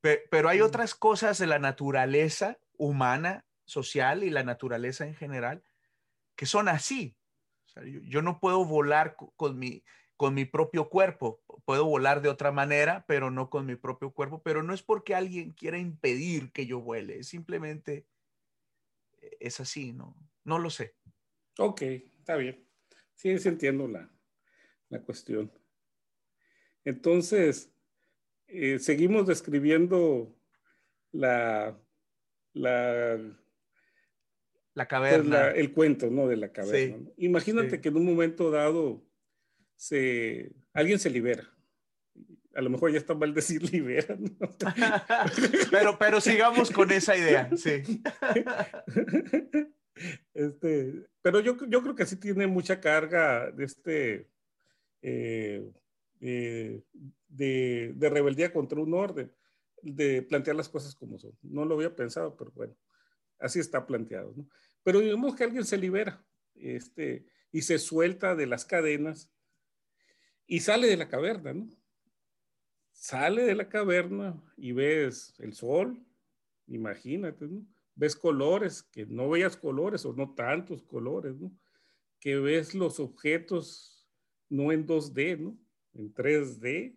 Pe- 0.00 0.24
Pero 0.30 0.48
hay 0.48 0.58
Mm. 0.60 0.64
otras 0.64 0.94
cosas 0.94 1.38
de 1.38 1.46
la 1.46 1.58
naturaleza 1.58 2.58
humana, 2.76 3.44
social 3.64 4.22
y 4.24 4.30
la 4.30 4.42
naturaleza 4.44 5.06
en 5.06 5.14
general 5.14 5.64
que 6.36 6.46
son 6.46 6.68
así. 6.68 7.16
O 7.64 7.68
sea, 7.68 7.84
yo, 7.84 8.00
yo 8.02 8.22
no 8.22 8.38
puedo 8.40 8.64
volar 8.64 9.16
co- 9.16 9.32
con 9.36 9.58
mi, 9.58 9.82
con 10.16 10.34
mi 10.34 10.44
propio 10.44 10.88
cuerpo. 10.88 11.42
Puedo 11.64 11.84
volar 11.86 12.20
de 12.22 12.28
otra 12.28 12.52
manera, 12.52 13.04
pero 13.08 13.30
no 13.30 13.50
con 13.50 13.66
mi 13.66 13.74
propio 13.76 14.10
cuerpo. 14.12 14.42
Pero 14.42 14.62
no 14.62 14.72
es 14.74 14.82
porque 14.82 15.14
alguien 15.14 15.52
quiera 15.52 15.78
impedir 15.78 16.52
que 16.52 16.66
yo 16.66 16.80
vuele. 16.80 17.20
es 17.20 17.28
Simplemente 17.28 18.06
es 19.40 19.60
así, 19.60 19.92
¿no? 19.92 20.16
No 20.44 20.58
lo 20.58 20.70
sé. 20.70 20.94
Ok, 21.58 21.82
está 21.82 22.36
bien. 22.36 22.66
Sí, 23.14 23.38
sí 23.38 23.48
entiendo 23.48 23.88
la, 23.88 24.10
la 24.88 25.02
cuestión. 25.02 25.50
Entonces, 26.84 27.72
eh, 28.48 28.78
seguimos 28.78 29.26
describiendo 29.26 30.36
la, 31.12 31.78
la, 32.52 33.16
La 33.16 33.28
pues, 34.74 34.88
caverna. 34.88 35.36
la- 35.46 35.50
el 35.50 35.72
cuento, 35.72 36.10
¿no? 36.10 36.28
De 36.28 36.36
la 36.36 36.52
caverna. 36.52 36.96
Sí, 36.96 37.02
¿no? 37.04 37.12
Imagínate 37.16 37.70
sí. 37.76 37.80
que 37.80 37.88
en 37.88 37.96
un 37.96 38.04
momento 38.04 38.50
dado 38.50 39.02
se, 39.74 40.52
alguien 40.72 40.98
se 40.98 41.10
libera. 41.10 41.50
A 42.56 42.62
lo 42.62 42.70
mejor 42.70 42.90
ya 42.90 42.98
está 42.98 43.14
mal 43.14 43.34
decir 43.34 43.62
libera, 43.72 44.16
¿no? 44.18 44.50
pero, 45.70 45.98
pero 45.98 46.20
sigamos 46.20 46.70
con 46.70 46.90
esa 46.90 47.16
idea, 47.16 47.50
sí. 47.56 48.02
Este, 50.34 51.06
pero 51.22 51.40
yo, 51.40 51.56
yo 51.68 51.82
creo 51.82 51.94
que 51.94 52.06
sí 52.06 52.16
tiene 52.16 52.46
mucha 52.46 52.80
carga 52.80 53.50
de 53.50 53.64
este 53.64 54.28
eh, 55.02 55.70
eh, 56.20 56.82
de, 57.28 57.92
de 57.94 58.08
rebeldía 58.10 58.52
contra 58.52 58.80
un 58.80 58.94
orden, 58.94 59.32
de 59.82 60.22
plantear 60.22 60.56
las 60.56 60.68
cosas 60.68 60.94
como 60.94 61.18
son. 61.18 61.32
No 61.42 61.64
lo 61.64 61.74
había 61.76 61.94
pensado, 61.94 62.36
pero 62.36 62.50
bueno, 62.52 62.76
así 63.38 63.58
está 63.58 63.86
planteado. 63.86 64.32
¿no? 64.36 64.48
Pero 64.82 65.00
digamos 65.00 65.34
que 65.34 65.44
alguien 65.44 65.64
se 65.64 65.76
libera 65.76 66.24
este, 66.54 67.26
y 67.52 67.62
se 67.62 67.78
suelta 67.78 68.34
de 68.34 68.46
las 68.46 68.64
cadenas 68.64 69.30
y 70.46 70.60
sale 70.60 70.86
de 70.86 70.96
la 70.96 71.08
caverna, 71.08 71.52
¿no? 71.54 71.68
Sale 72.96 73.42
de 73.42 73.54
la 73.54 73.68
caverna 73.68 74.42
y 74.56 74.72
ves 74.72 75.34
el 75.38 75.52
sol, 75.52 76.02
imagínate, 76.66 77.46
¿no? 77.46 77.64
ves 77.94 78.16
colores, 78.16 78.82
que 78.82 79.06
no 79.06 79.28
veías 79.28 79.56
colores 79.56 80.04
o 80.06 80.12
no 80.14 80.34
tantos 80.34 80.82
colores, 80.82 81.36
¿no? 81.36 81.50
Que 82.20 82.36
ves 82.36 82.74
los 82.74 82.98
objetos 82.98 84.08
no 84.48 84.72
en 84.72 84.86
2D, 84.86 85.38
¿no? 85.38 85.58
En 85.94 86.12
3D. 86.12 86.96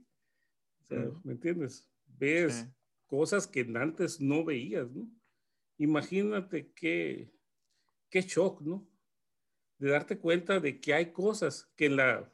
O 0.82 0.84
sea, 0.86 1.00
Mm. 1.00 1.22
¿me 1.24 1.34
entiendes? 1.34 1.88
Ves 2.18 2.53
Sí. 2.56 2.65
cosas 3.06 3.46
que 3.46 3.62
antes 3.75 4.20
no 4.20 4.44
veías, 4.44 4.89
¿no? 4.91 5.10
Imagínate 5.77 6.72
qué, 6.74 7.32
qué 8.10 8.22
shock, 8.22 8.62
¿no? 8.62 8.89
De 9.77 9.89
darte 9.89 10.18
cuenta 10.18 10.60
de 10.60 10.79
que 10.79 10.94
hay 10.94 11.12
cosas 11.12 11.72
que 11.75 11.86
en 11.88 11.98
la 11.98 12.34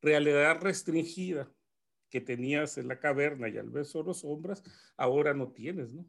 realidad 0.00 0.60
restringida 0.60 1.52
que 2.10 2.20
tenías 2.20 2.76
en 2.78 2.88
la 2.88 2.98
caverna 2.98 3.48
y 3.48 3.56
al 3.56 3.70
ver 3.70 3.84
solo 3.86 4.12
sombras, 4.14 4.62
ahora 4.96 5.32
no 5.32 5.52
tienes, 5.52 5.94
¿no? 5.94 6.04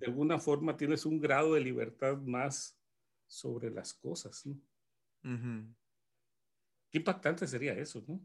De 0.00 0.06
alguna 0.06 0.38
forma 0.38 0.76
tienes 0.76 1.06
un 1.06 1.20
grado 1.20 1.54
de 1.54 1.60
libertad 1.60 2.16
más 2.18 2.78
sobre 3.26 3.70
las 3.70 3.94
cosas, 3.94 4.44
¿no? 4.46 4.60
Qué 6.90 6.98
impactante 6.98 7.46
sería 7.46 7.74
eso, 7.74 8.02
¿no? 8.06 8.20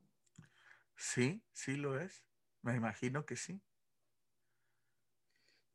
Sí, 0.96 1.44
sí 1.52 1.76
lo 1.76 2.00
es. 2.00 2.26
Me 2.62 2.76
imagino 2.76 3.26
que 3.26 3.36
sí. 3.36 3.62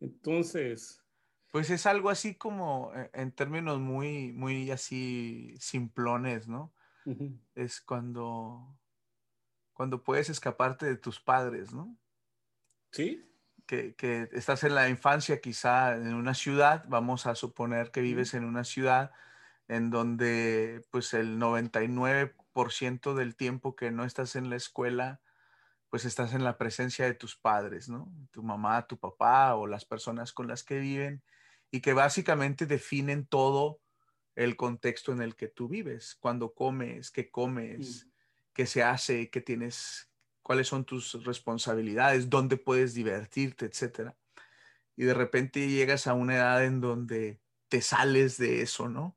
Entonces, 0.01 1.05
Pues 1.53 1.71
es 1.71 1.87
algo 1.87 2.11
así 2.11 2.37
como 2.37 2.93
eh, 2.95 3.11
en 3.13 3.33
términos 3.33 3.81
muy, 3.81 4.33
muy 4.33 4.71
así 4.71 5.55
simplones, 5.59 6.49
¿no? 6.49 6.73
Es 7.55 7.81
cuando, 7.81 8.79
cuando 9.81 10.03
puedes 10.03 10.29
escaparte 10.29 10.85
de 10.85 10.99
tus 10.99 11.21
padres, 11.21 11.73
¿no? 11.73 11.97
sí, 12.93 13.27
que, 13.65 13.95
que 13.95 14.29
estás 14.33 14.63
en 14.63 14.75
la 14.75 14.91
infancia 14.91 15.41
quizá 15.41 15.97
en 15.97 16.13
una 16.13 16.35
ciudad, 16.35 16.85
vamos 16.87 17.25
a 17.25 17.35
suponer 17.35 17.91
que 17.91 18.03
vives 18.03 18.35
en 18.35 18.45
una 18.45 18.65
ciudad 18.65 19.11
en 19.69 19.89
donde 19.89 20.87
pues 20.91 21.15
el 21.15 21.39
99% 21.39 23.15
del 23.15 23.37
tiempo 23.37 23.75
que 23.75 23.91
no 23.91 24.05
estás 24.05 24.37
en 24.37 24.51
la 24.51 24.57
escuela, 24.57 25.23
pues 25.89 26.05
estás 26.05 26.35
en 26.35 26.45
la 26.45 26.59
presencia 26.59 27.07
de 27.07 27.15
tus 27.15 27.35
padres, 27.35 27.89
¿no? 27.89 28.13
Tu 28.33 28.43
mamá, 28.43 28.87
tu 28.87 28.99
papá 28.99 29.55
o 29.55 29.67
las 29.67 29.87
personas 29.87 30.35
con 30.35 30.47
las 30.47 30.63
que 30.63 30.79
viven 30.79 31.23
y 31.71 31.81
que 31.81 31.95
básicamente 31.95 32.67
definen 32.67 33.25
todo 33.25 33.81
el 34.35 34.57
contexto 34.57 35.11
en 35.13 35.23
el 35.23 35.37
que 35.37 35.49
tú 35.49 35.69
vives, 35.69 36.17
cuando 36.21 36.53
comes, 36.53 37.11
qué 37.11 37.31
comes, 37.31 38.10
qué 38.61 38.67
se 38.67 38.83
hace, 38.83 39.31
qué 39.31 39.41
tienes, 39.41 40.11
cuáles 40.43 40.69
son 40.69 40.85
tus 40.85 41.25
responsabilidades, 41.25 42.29
dónde 42.29 42.59
puedes 42.59 42.93
divertirte, 42.93 43.65
etcétera. 43.65 44.15
Y 44.97 45.05
de 45.05 45.15
repente 45.15 45.67
llegas 45.67 46.07
a 46.07 46.13
una 46.13 46.37
edad 46.37 46.63
en 46.63 46.83
donde 46.83 47.41
te 47.71 47.81
sales 47.81 48.37
de 48.37 48.61
eso, 48.61 48.91
¿no? 48.91 49.17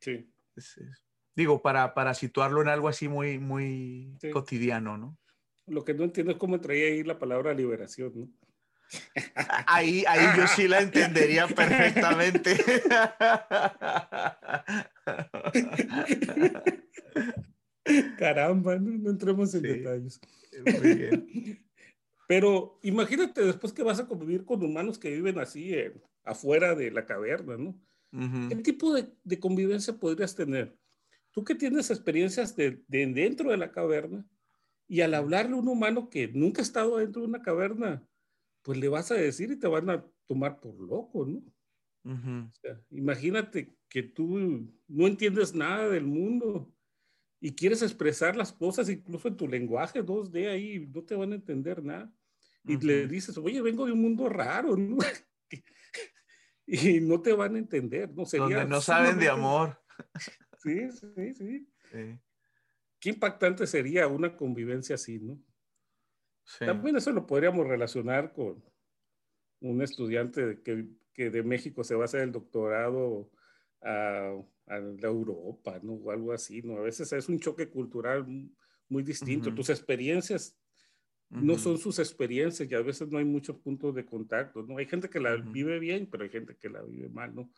sí. 0.00 0.32
Es- 0.56 0.78
es- 0.78 1.04
digo, 1.34 1.60
para, 1.60 1.92
para 1.92 2.14
situarlo 2.14 2.62
en 2.62 2.68
algo 2.68 2.88
así 2.88 3.08
muy, 3.08 3.38
muy 3.38 4.16
Sí. 4.22 4.30
cotidiano, 4.30 4.96
¿no? 4.96 5.18
Lo 5.66 5.84
que 5.84 5.92
no 5.92 6.04
entiendo 6.04 6.32
es 6.32 6.38
cómo 6.38 6.58
traía 6.58 6.86
ahí 6.86 7.04
la 7.04 7.18
palabra 7.18 7.52
liberación, 7.52 8.12
¿no? 8.14 8.30
Ahí, 9.66 10.02
ahí 10.08 10.28
yo 10.34 10.46
sí 10.46 10.66
la 10.66 10.80
entendería 10.80 11.46
perfectamente. 11.46 12.56
Caramba, 18.18 18.78
no, 18.78 18.90
no 18.98 19.10
entremos 19.10 19.54
en 19.54 19.62
Sí. 19.62 19.68
detalles. 19.68 20.20
Muy 20.78 20.94
bien. 20.94 21.26
Pero 22.28 22.78
imagínate 22.82 23.44
después 23.44 23.72
que 23.72 23.84
vas 23.84 24.00
a 24.00 24.06
convivir 24.08 24.44
con 24.44 24.62
humanos 24.62 24.98
que 24.98 25.10
viven 25.10 25.38
así 25.38 25.74
eh, 25.74 25.94
afuera 26.24 26.74
de 26.74 26.90
la 26.90 27.06
caverna, 27.06 27.56
¿no? 27.56 27.80
Ujú. 28.12 28.48
¿Qué 28.48 28.56
tipo 28.56 28.94
de, 28.94 29.08
de 29.22 29.38
convivencia 29.38 29.94
podrías 29.98 30.34
tener? 30.34 30.76
Tú 31.32 31.44
que 31.44 31.54
tienes 31.54 31.90
experiencias 31.90 32.56
de, 32.56 32.82
de 32.88 33.06
dentro 33.06 33.50
de 33.50 33.56
la 33.58 33.70
caverna 33.70 34.26
y 34.88 35.02
al 35.02 35.14
hablarle 35.14 35.54
a 35.54 35.60
un 35.60 35.68
humano 35.68 36.08
que 36.10 36.28
nunca 36.28 36.62
ha 36.62 36.64
estado 36.64 36.98
dentro 36.98 37.22
de 37.22 37.28
una 37.28 37.42
caverna, 37.42 38.08
pues 38.62 38.78
le 38.78 38.88
vas 38.88 39.10
a 39.12 39.14
decir 39.14 39.50
y 39.52 39.58
te 39.58 39.68
van 39.68 39.90
a 39.90 40.04
tomar 40.26 40.60
por 40.60 40.74
loco, 40.80 41.26
¿no? 41.26 41.42
Ujú. 42.04 42.48
O 42.48 42.52
sea, 42.60 42.80
imagínate 42.90 43.76
que 43.88 44.02
tú 44.02 44.38
no 44.88 45.06
entiendes 45.06 45.54
nada 45.54 45.88
del 45.88 46.06
mundo 46.06 46.75
y 47.40 47.54
quieres 47.54 47.82
expresar 47.82 48.36
las 48.36 48.52
cosas 48.52 48.88
incluso 48.88 49.28
en 49.28 49.36
tu 49.36 49.46
lenguaje 49.46 50.02
2D 50.02 50.48
ahí, 50.48 50.86
no 50.86 51.02
te 51.04 51.14
van 51.14 51.32
a 51.32 51.36
entender 51.36 51.82
nada. 51.82 52.12
Y 52.64 52.76
le 52.78 53.04
Ujú. 53.04 53.12
dices, 53.12 53.38
oye, 53.38 53.60
vengo 53.62 53.86
de 53.86 53.92
un 53.92 54.02
mundo 54.02 54.28
raro, 54.28 54.76
¿no? 54.76 54.96
y 56.66 57.00
no 57.00 57.20
te 57.20 57.32
van 57.32 57.54
a 57.54 57.58
entender, 57.58 58.12
¿no? 58.12 58.24
Sería 58.24 58.58
Donde 58.58 58.70
no 58.70 58.80
saben 58.80 59.18
de 59.18 59.28
amor. 59.28 59.80
Sí, 60.58 60.90
sí, 60.90 61.34
sí. 61.34 61.68
Sí, 61.92 62.18
Qué 62.98 63.10
impactante 63.10 63.66
sería 63.68 64.08
una 64.08 64.34
convivencia 64.34 64.96
así, 64.96 65.20
¿no? 65.20 65.38
sí. 66.44 66.64
También 66.64 66.96
eso 66.96 67.12
lo 67.12 67.24
podríamos 67.24 67.68
relacionar 67.68 68.32
con 68.32 68.64
un 69.60 69.82
estudiante 69.82 70.60
que, 70.64 70.88
que 71.12 71.30
de 71.30 71.42
México 71.44 71.84
se 71.84 71.94
va 71.94 72.02
a 72.02 72.04
hacer 72.06 72.22
el 72.22 72.32
doctorado 72.32 73.30
a, 73.82 74.32
a 74.66 74.78
la 74.78 75.08
Europa, 75.08 75.78
¿no? 75.82 75.94
O 75.94 76.10
algo 76.10 76.32
así, 76.32 76.62
¿no? 76.62 76.78
A 76.78 76.82
veces 76.82 77.12
es 77.12 77.28
un 77.28 77.38
choque 77.38 77.68
cultural 77.68 78.26
muy 78.88 79.02
distinto. 79.02 79.48
Ujú. 79.48 79.56
Tus 79.56 79.70
experiencias 79.70 80.56
no 81.30 81.54
Ujú. 81.54 81.62
son 81.62 81.78
sus 81.78 81.98
experiencias 81.98 82.70
y 82.70 82.74
a 82.74 82.80
veces 82.80 83.08
no 83.08 83.18
hay 83.18 83.24
muchos 83.24 83.56
puntos 83.56 83.94
de 83.94 84.06
contacto, 84.06 84.62
¿no? 84.62 84.78
Hay 84.78 84.86
gente 84.86 85.10
que 85.10 85.20
la 85.20 85.34
Ujú. 85.34 85.50
vive 85.50 85.78
bien, 85.78 86.08
pero 86.10 86.24
hay 86.24 86.30
gente 86.30 86.56
que 86.56 86.68
la 86.68 86.82
vive 86.82 87.08
mal, 87.08 87.34
¿no? 87.34 87.50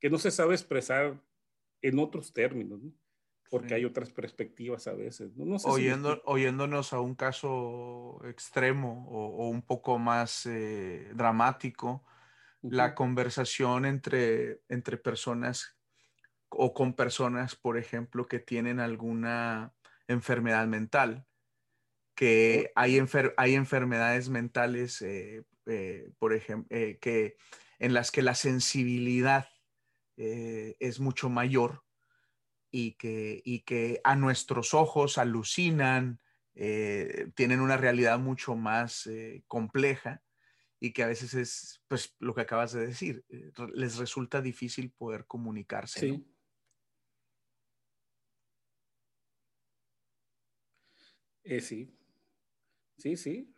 Que 0.00 0.10
no 0.10 0.18
se 0.18 0.30
sabe 0.30 0.54
expresar 0.54 1.20
en 1.82 1.98
otros 1.98 2.32
términos, 2.32 2.82
¿no? 2.82 2.92
porque 3.50 3.74
hay 3.74 3.84
otras 3.84 4.10
perspectivas 4.10 4.86
a 4.86 4.92
veces. 4.92 5.34
¿no? 5.36 5.56
Oyendo, 5.64 6.20
oyéndonos 6.24 6.92
a 6.92 7.00
un 7.00 7.14
caso 7.14 8.20
extremo 8.24 9.06
o, 9.10 9.48
un 9.48 9.62
poco 9.62 9.98
más 9.98 10.46
eh, 10.46 11.10
dramático, 11.14 12.04
la 12.62 12.94
conversación 12.94 13.84
entre, 13.84 14.60
entre 14.68 14.96
personas 14.96 15.76
o 16.48 16.72
con 16.74 16.94
personas, 16.94 17.56
por 17.56 17.78
ejemplo, 17.78 18.26
que 18.26 18.38
tienen 18.38 18.80
alguna 18.80 19.74
enfermedad 20.06 20.66
mental, 20.66 21.26
que 22.14 22.72
hay, 22.74 22.98
hay 23.36 23.54
enfermedades 23.54 24.28
mentales, 24.28 25.02
eh, 25.02 25.44
eh, 25.66 26.10
por 26.18 26.32
ejemplo, 26.32 26.68
que, 27.00 27.36
en 27.78 27.94
las 27.94 28.10
que 28.10 28.22
la 28.22 28.34
sensibilidad 28.34 29.48
es 30.16 30.98
mucho 30.98 31.28
mayor 31.28 31.84
y 32.70 32.94
que, 32.94 33.40
y 33.44 33.60
que 33.60 34.00
a 34.04 34.16
nuestros 34.16 34.74
ojos 34.74 35.16
alucinan, 35.16 36.20
eh, 36.54 37.30
tienen 37.34 37.60
una 37.60 37.76
realidad 37.76 38.18
mucho 38.18 38.56
más 38.56 39.06
eh, 39.06 39.44
compleja 39.46 40.22
y 40.80 40.92
que 40.92 41.02
a 41.02 41.08
veces 41.08 41.34
es, 41.34 41.82
pues, 41.88 42.14
lo 42.18 42.34
que 42.34 42.42
acabas 42.42 42.72
de 42.72 42.86
decir, 42.86 43.24
eh, 43.28 43.50
les 43.74 43.96
resulta 43.96 44.40
difícil 44.40 44.90
poder 44.90 45.26
comunicarse. 45.26 46.00
Sí. 46.00 46.24
sí, 51.60 51.88
sí, 52.98 53.16
sí. 53.16 53.54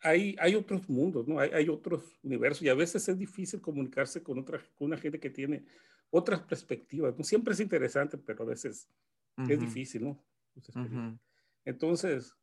hay, 0.00 0.36
hay, 0.38 0.54
otros 0.54 0.88
mundos, 0.88 1.26
¿no? 1.26 1.40
Hay, 1.40 1.50
hay, 1.50 1.68
otros 1.68 2.18
universos 2.22 2.62
y 2.62 2.68
a 2.68 2.74
veces 2.74 3.08
es 3.08 3.18
difícil 3.18 3.60
comunicarse 3.60 4.22
con, 4.22 4.38
otra, 4.38 4.62
con 4.74 4.88
una 4.88 4.98
gente 4.98 5.18
que 5.18 5.30
tiene 5.30 5.64
otras 6.10 6.42
perspectivas. 6.42 7.16
¿no? 7.16 7.24
Siempre 7.24 7.54
es 7.54 7.60
interesante, 7.60 8.18
pero 8.18 8.44
a 8.44 8.46
veces 8.46 8.88
es 9.48 9.60
difícil, 9.60 10.04
¿no? 10.04 10.24
Entonces, 11.64 12.34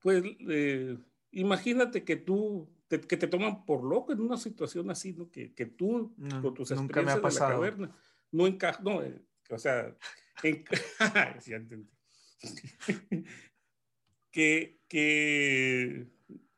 pues 0.00 0.24
eh, 0.48 0.96
imagínate 1.32 2.04
que 2.04 2.16
tú, 2.16 2.68
te, 2.88 3.00
que 3.00 3.16
te 3.16 3.26
toman 3.26 3.64
por 3.64 3.84
loco 3.84 4.12
en 4.12 4.20
una 4.20 4.36
situación 4.36 4.90
así, 4.90 5.12
¿no? 5.12 5.30
Que, 5.30 5.54
que 5.54 5.66
tú, 5.66 6.14
con 6.40 6.54
tus 6.54 6.70
experiencias 6.70 7.22
de 7.22 7.40
la 7.40 7.48
caverna, 7.48 7.96
no 8.30 8.46
encajas, 8.46 8.82
no, 8.82 9.02
eh, 9.02 9.20
o 9.50 9.58
sea, 9.58 9.96
que, 14.30 14.80
que, 14.88 16.06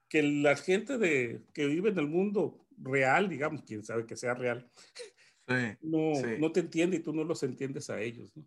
que 0.09 0.23
la 0.23 0.57
gente 0.57 0.99
de, 0.99 1.43
que 1.53 1.67
vive 1.67 1.91
en 1.91 1.99
el 1.99 2.09
mundo 2.09 2.67
real, 2.79 3.29
digamos, 3.29 3.63
quién 3.63 3.85
sabe 3.85 4.07
que 4.07 4.17
sea 4.17 4.35
real, 4.35 4.69
no, 5.83 6.13
no 6.39 6.53
te 6.53 6.61
entiende 6.61 6.97
y 6.97 7.01
tú 7.01 7.13
no 7.13 7.25
los 7.25 7.43
entiendes 7.43 7.91
a 7.91 8.01
ellos. 8.01 8.35
¿no? 8.35 8.47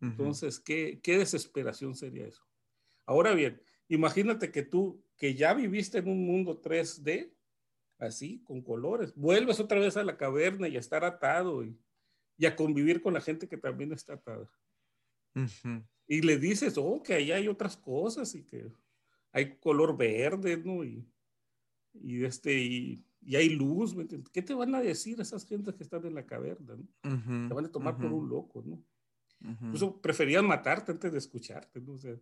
Entonces, 0.00 0.60
¿qué, 0.60 1.00
¿qué 1.02 1.18
desesperación 1.18 1.94
sería 1.94 2.26
eso? 2.26 2.46
Ahora 3.06 3.34
bien, 3.34 3.62
imagínate 3.88 4.50
que 4.50 4.62
tú, 4.62 5.02
que 5.16 5.34
ya 5.34 5.54
viviste 5.54 5.98
en 5.98 6.08
un 6.08 6.26
mundo 6.26 6.60
3D, 6.60 7.32
así, 7.98 8.42
con 8.44 8.60
colores, 8.62 9.14
vuelves 9.14 9.58
otra 9.60 9.78
vez 9.78 9.96
a 9.96 10.04
la 10.04 10.16
caverna 10.16 10.68
y 10.68 10.76
a 10.76 10.80
estar 10.80 11.04
atado 11.04 11.64
y, 11.64 11.78
y 12.36 12.46
a 12.46 12.54
convivir 12.54 13.00
con 13.00 13.14
la 13.14 13.20
gente 13.20 13.48
que 13.48 13.56
también 13.56 13.92
está 13.92 14.14
atada. 14.14 14.50
Y 16.06 16.22
le 16.22 16.38
dices, 16.38 16.78
oh, 16.78 17.02
que 17.02 17.14
ahí 17.14 17.32
hay 17.32 17.48
otras 17.48 17.76
cosas 17.76 18.34
y 18.34 18.44
que 18.44 18.72
hay 19.32 19.56
color 19.56 19.96
verde, 19.96 20.56
¿no? 20.56 20.84
Y, 20.84 21.06
y 21.92 22.24
este, 22.24 22.58
y 22.58 23.06
y 23.26 23.34
hay 23.34 23.48
luz, 23.48 23.94
¿qué 24.32 24.40
te 24.40 24.54
van 24.54 24.72
a 24.76 24.80
decir 24.80 25.20
esas 25.20 25.44
gentes 25.44 25.74
que 25.74 25.82
están 25.82 26.06
en 26.06 26.14
la 26.14 26.24
caverna? 26.24 26.76
te 27.02 27.54
van 27.54 27.64
a 27.64 27.72
tomar 27.72 27.96
por 27.96 28.12
un 28.12 28.28
loco, 28.28 28.62
¿no? 28.64 28.80
Incluso 29.40 30.00
preferían 30.00 30.46
matarte 30.46 30.92
antes 30.92 31.10
de 31.10 31.18
escucharte, 31.18 31.80
¿no? 31.80 31.94
O 31.94 31.98
sea, 31.98 32.16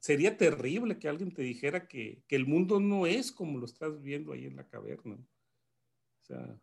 sería 0.00 0.36
terrible 0.36 0.98
que 0.98 1.08
alguien 1.08 1.32
te 1.32 1.42
dijera 1.42 1.86
que, 1.86 2.22
que, 2.26 2.36
el 2.36 2.46
mundo 2.46 2.80
no 2.80 3.06
es 3.06 3.32
como 3.32 3.58
lo 3.58 3.66
estás 3.66 4.00
viendo 4.02 4.32
ahí 4.32 4.46
en 4.46 4.56
la 4.56 4.66
caverna. 4.66 5.14
O 5.14 6.26
sea, 6.26 6.60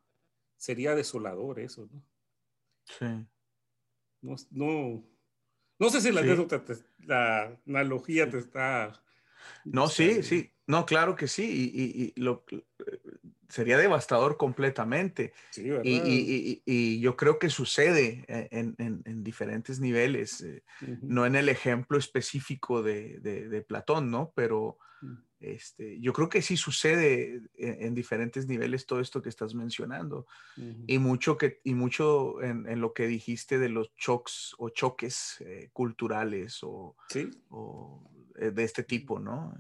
sería 0.58 0.96
desolador 0.96 1.60
eso, 1.60 1.88
¿no? 1.92 2.04
Sí. 2.86 3.26
No, 4.22 4.36
no, 4.52 5.04
no 5.80 5.90
sé 5.90 6.02
si 6.02 6.12
la, 6.12 6.22
la 7.00 7.60
analogía 7.68 8.30
te 8.30 8.38
está... 8.38 9.04
No, 9.66 9.88
sí, 9.88 10.24
sí. 10.24 10.54
No, 10.66 10.86
claro 10.86 11.16
que 11.16 11.28
sí, 11.28 12.14
y, 12.16 12.22
lo, 12.22 12.46
sería 13.54 13.78
devastador 13.78 14.38
completamente. 14.38 15.32
y, 15.56 17.00
yo 17.00 17.16
creo 17.16 17.38
que 17.38 17.52
sucede 17.52 18.26
e, 18.28 18.48
en, 18.52 19.24
diferentes 19.24 19.80
niveles, 19.80 20.42
eh, 20.42 20.64
no 21.02 21.28
en 21.28 21.36
el 21.36 21.50
ejemplo 21.50 22.00
específico 22.00 22.82
de, 22.82 23.66
Platón, 23.68 24.10
¿no? 24.10 24.34
Pero 24.36 24.80
mm. 25.02 25.14
este, 25.40 26.02
yo 26.02 26.14
creo 26.14 26.30
que 26.30 26.42
sí 26.42 26.58
sucede 26.58 27.44
e, 27.54 27.86
en, 27.86 27.94
diferentes 27.94 28.48
niveles 28.48 28.88
todo 28.88 29.00
esto 29.00 29.22
que 29.22 29.30
estás 29.30 29.54
mencionando. 29.54 30.26
Y 30.88 30.98
mucho, 30.98 31.38
que, 31.38 31.62
y 31.64 31.76
mucho 31.76 32.42
en, 32.42 32.82
lo 32.82 32.94
que 32.94 33.06
dijiste 33.06 33.60
de 33.60 33.70
los 33.70 33.96
chocs 33.96 34.56
o 34.58 34.70
choques 34.70 35.38
eh, 35.42 35.70
culturales 35.74 36.64
o, 36.64 36.96
o 37.50 38.04
eh, 38.10 38.13
de 38.36 38.64
este 38.64 38.84
tipo, 38.84 39.20
¿no? 39.20 39.54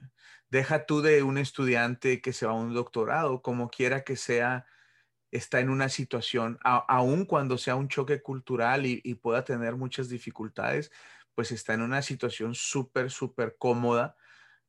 deja 0.53 0.85
tú 0.85 1.01
de 1.01 1.23
un 1.23 1.39
estudiante 1.39 2.21
que 2.21 2.31
se 2.31 2.45
va 2.45 2.51
a 2.51 2.55
un 2.55 2.75
doctorado, 2.75 3.41
como 3.41 3.71
quiera 3.71 4.03
que 4.03 4.15
sea, 4.15 4.67
está 5.31 5.59
en 5.59 5.71
una 5.71 5.89
situación, 5.89 6.59
aun 6.63 7.25
cuando 7.25 7.57
sea 7.57 7.75
un 7.75 7.87
choque 7.87 8.21
cultural 8.21 8.85
y, 8.85 9.15
pueda 9.15 9.43
tener 9.45 9.75
muchas 9.77 10.09
dificultades, 10.09 10.91
pues 11.33 11.51
está 11.51 11.73
en 11.73 11.81
una 11.81 12.03
situación 12.03 12.53
súper, 12.53 13.09
súper 13.09 13.55
cómoda 13.57 14.15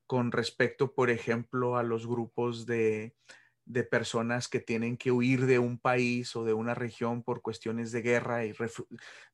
con 0.06 0.32
respecto, 0.32 0.94
por 0.94 1.10
ejemplo, 1.10 1.76
a 1.76 1.82
los 1.82 2.06
grupos 2.06 2.64
de, 2.64 3.14
personas 3.90 4.48
que 4.48 4.60
tienen 4.60 4.96
que 4.96 5.12
huir 5.12 5.44
de 5.44 5.58
un 5.58 5.78
país 5.78 6.34
o 6.34 6.44
de 6.44 6.54
una 6.54 6.74
región 6.74 7.22
por 7.22 7.42
cuestiones 7.42 7.92
de 7.92 8.00
guerra 8.00 8.46
y 8.46 8.54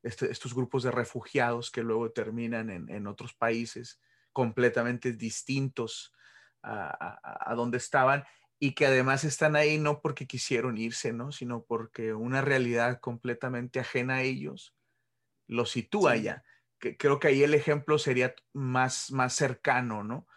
este, 0.03 0.29
estos 0.29 0.53
grupos 0.53 0.83
de 0.83 0.91
refugiados 0.91 1.71
que 1.71 1.83
luego 1.83 2.11
terminan 2.11 2.69
en 2.69 3.07
otros 3.07 3.33
países 3.33 4.01
completamente 4.33 5.13
distintos 5.13 6.13
a, 6.63 7.49
a, 7.51 7.55
donde 7.55 7.77
estaban 7.77 8.23
y 8.59 8.73
que 8.73 8.85
además 8.85 9.23
están 9.23 9.55
ahí 9.55 9.77
no 9.79 10.01
porque 10.01 10.27
quisieron 10.27 10.77
irse, 10.77 11.13
¿no? 11.13 11.31
Sino 11.31 11.63
porque 11.63 12.13
una 12.13 12.41
realidad 12.41 12.99
completamente 12.99 13.79
ajena 13.79 14.15
a 14.15 14.21
ellos 14.21 14.75
los 15.47 15.71
sitúa 15.71 16.15
ya. 16.15 16.43
Que, 16.79 16.97
creo 16.97 17.19
que 17.19 17.27
ahí 17.29 17.43
el 17.43 17.53
ejemplo 17.53 17.97
sería 17.97 18.35
más, 18.53 19.11
más 19.11 19.33
cercano, 19.33 20.03
¿no? 20.03 20.27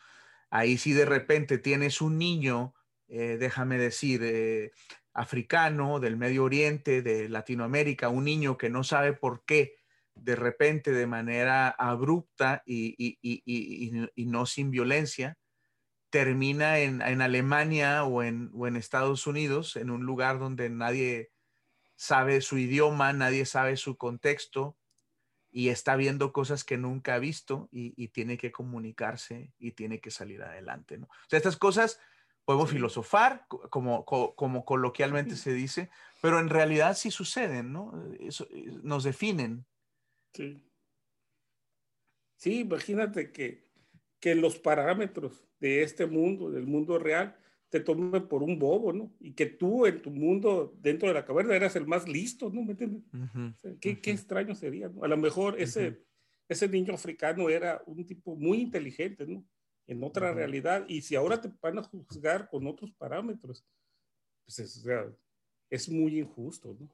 Ahí 0.50 0.78
si 0.78 0.92
de 0.92 1.04
repente 1.04 1.58
tienes 1.58 2.00
un 2.00 2.18
niño, 2.18 2.74
eh, 3.08 3.36
déjame 3.38 3.78
decir, 3.78 4.22
eh, 4.24 4.72
africano, 5.12 6.00
del 6.00 6.16
Medio 6.16 6.44
Oriente, 6.44 7.02
de 7.02 7.28
Latinoamérica, 7.28 8.08
un 8.08 8.24
niño 8.24 8.58
que 8.58 8.70
no 8.70 8.84
sabe 8.84 9.12
por 9.12 9.44
qué 9.44 9.76
de 10.14 10.36
repente, 10.36 10.92
de 10.92 11.06
manera 11.06 11.68
abrupta 11.68 12.62
y, 12.66 12.94
y, 12.98 13.18
y, 13.22 14.10
y 14.14 14.26
no 14.26 14.46
sin 14.46 14.70
violencia, 14.70 15.36
termina 16.14 16.78
en, 16.78 17.02
Alemania 17.02 18.04
o 18.04 18.22
en, 18.22 18.52
en, 18.54 18.76
Estados 18.76 19.26
Unidos, 19.26 19.74
en 19.74 19.90
un 19.90 20.06
lugar 20.06 20.38
donde 20.38 20.70
nadie 20.70 21.32
sabe 21.96 22.40
su 22.40 22.56
idioma, 22.56 23.12
nadie 23.12 23.46
sabe 23.46 23.76
su 23.76 23.96
contexto 23.96 24.76
y 25.50 25.70
está 25.70 25.96
viendo 25.96 26.32
cosas 26.32 26.62
que 26.62 26.78
nunca 26.78 27.14
ha 27.14 27.18
visto 27.18 27.68
y, 27.72 28.08
tiene 28.08 28.38
que 28.38 28.52
comunicarse 28.52 29.52
y 29.58 29.72
tiene 29.72 30.00
que 30.00 30.10
salir 30.10 30.42
adelante. 30.42 30.98
¿no? 30.98 31.06
O 31.06 31.28
sea, 31.28 31.36
estas 31.36 31.56
cosas 31.56 31.98
podemos 32.44 32.70
filosofar, 32.70 33.46
como, 33.48 34.04
como, 34.04 34.64
coloquialmente 34.64 35.34
se 35.34 35.52
dice, 35.52 35.90
pero 36.20 36.38
en 36.38 36.48
realidad 36.48 36.96
sí 36.96 37.10
suceden, 37.10 37.72
¿no? 37.72 37.92
Eso, 38.20 38.46
eh, 38.50 38.66
nos 38.82 39.02
definen. 39.04 39.64
Sí. 40.34 40.60
Sí, 42.36 42.60
imagínate 42.60 43.32
que, 43.32 43.64
que 44.20 44.34
los 44.34 44.58
parámetros 44.58 45.46
de 45.60 45.82
este 45.82 46.06
mundo, 46.06 46.50
del 46.50 46.66
mundo 46.66 46.98
real, 46.98 47.38
te 47.70 47.80
tomen 47.80 48.28
por 48.28 48.42
un 48.42 48.58
bobo, 48.58 48.92
¿no? 48.92 49.12
Y 49.18 49.32
que 49.32 49.46
tú 49.46 49.86
en 49.86 50.00
tu 50.02 50.10
mundo, 50.10 50.76
dentro 50.80 51.08
de 51.08 51.14
la 51.14 51.24
caverna, 51.24 51.56
eras 51.56 51.74
el 51.74 51.86
más 51.86 52.06
listo, 52.06 52.50
¿no? 52.50 52.62
¿Me 52.62 52.72
entiendes? 52.72 53.02
¿qué, 53.80 54.00
qué, 54.00 54.10
extraño 54.10 54.54
sería, 54.54 54.88
¿no? 54.88 55.02
A 55.02 55.08
lo 55.08 55.16
mejor 55.16 55.60
ese, 55.60 56.04
ese 56.48 56.68
niño 56.68 56.94
africano 56.94 57.48
era 57.48 57.82
un 57.86 58.04
tipo 58.06 58.36
muy 58.36 58.60
inteligente, 58.60 59.26
¿no? 59.26 59.44
En 59.86 60.04
otra 60.04 60.32
realidad. 60.32 60.84
Y 60.88 61.02
si 61.02 61.16
ahora 61.16 61.40
te 61.40 61.50
van 61.60 61.78
a 61.78 61.82
juzgar 61.82 62.48
con 62.48 62.66
otros 62.66 62.92
parámetros, 62.92 63.66
pues 64.44 64.58
es, 64.58 64.86
es 65.70 65.88
muy 65.88 66.18
injusto, 66.20 66.76
¿no? 66.78 66.88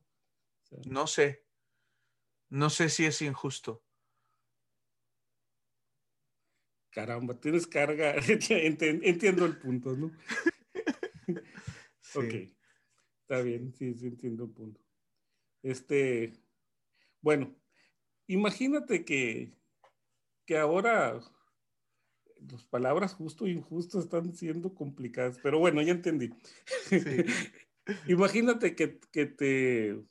no 0.86 1.06
sé. 1.06 1.44
No 2.50 2.68
sé 2.68 2.88
si 2.88 3.04
es 3.04 3.22
injusto. 3.22 3.82
Caramba, 6.90 7.40
tienes 7.40 7.66
carga. 7.66 8.14
entiendo 8.50 9.46
el 9.46 9.56
punto, 9.58 9.96
¿no? 9.96 10.10
Ok, 12.16 12.34
está 13.22 13.40
bien, 13.42 13.72
sí, 13.72 13.94
sí 13.94 14.08
entiendo 14.08 14.44
el 14.44 14.50
punto. 14.50 14.80
Este, 15.62 16.32
bueno, 17.20 17.54
imagínate 18.26 19.04
que, 19.04 19.52
que 20.44 20.58
ahora 20.58 21.20
las 22.50 22.64
palabras 22.64 23.14
justo 23.14 23.46
e 23.46 23.50
injusto 23.50 24.00
están 24.00 24.34
siendo 24.34 24.74
complicadas, 24.74 25.38
pero 25.40 25.60
bueno, 25.60 25.82
ya 25.82 25.92
entendí. 25.92 26.30
imagínate 28.08 28.74
que, 28.74 28.98
que 29.12 29.26
te, 29.26 30.02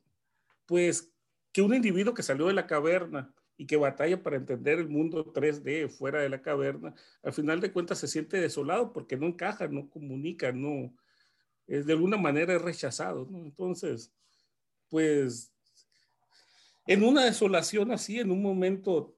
pues, 0.65 1.13
que 1.59 1.63
un 1.63 1.75
individuo 1.75 2.13
que 2.13 2.23
salió 2.23 2.47
de 2.47 2.53
la 2.53 2.67
caverna 2.67 3.33
y 3.57 3.65
que 3.65 3.75
batalla 3.75 4.23
para 4.23 4.37
entender 4.37 4.79
el 4.79 4.87
mundo 4.87 5.33
3D 5.33 5.89
fuera 5.89 6.21
de 6.21 6.29
la 6.29 6.41
caverna, 6.41 6.95
al 7.21 7.33
final 7.33 7.59
de 7.59 7.73
cuentas 7.73 7.97
se 7.97 8.07
siente 8.07 8.37
desolado 8.37 8.93
porque 8.93 9.17
no 9.17 9.27
encaja, 9.27 9.67
no 9.67 9.89
comunica, 9.89 10.53
no, 10.53 10.95
es 11.67 11.85
de 11.85 11.91
alguna 11.91 12.15
manera 12.15 12.55
es 12.55 12.61
rechazado, 12.61 13.27
¿no? 13.29 13.43
Entonces, 13.43 14.13
pues, 14.87 15.51
en 16.87 17.03
una 17.03 17.25
desolación 17.25 17.91
así, 17.91 18.19
en 18.19 18.31
un 18.31 18.41
momento 18.41 19.17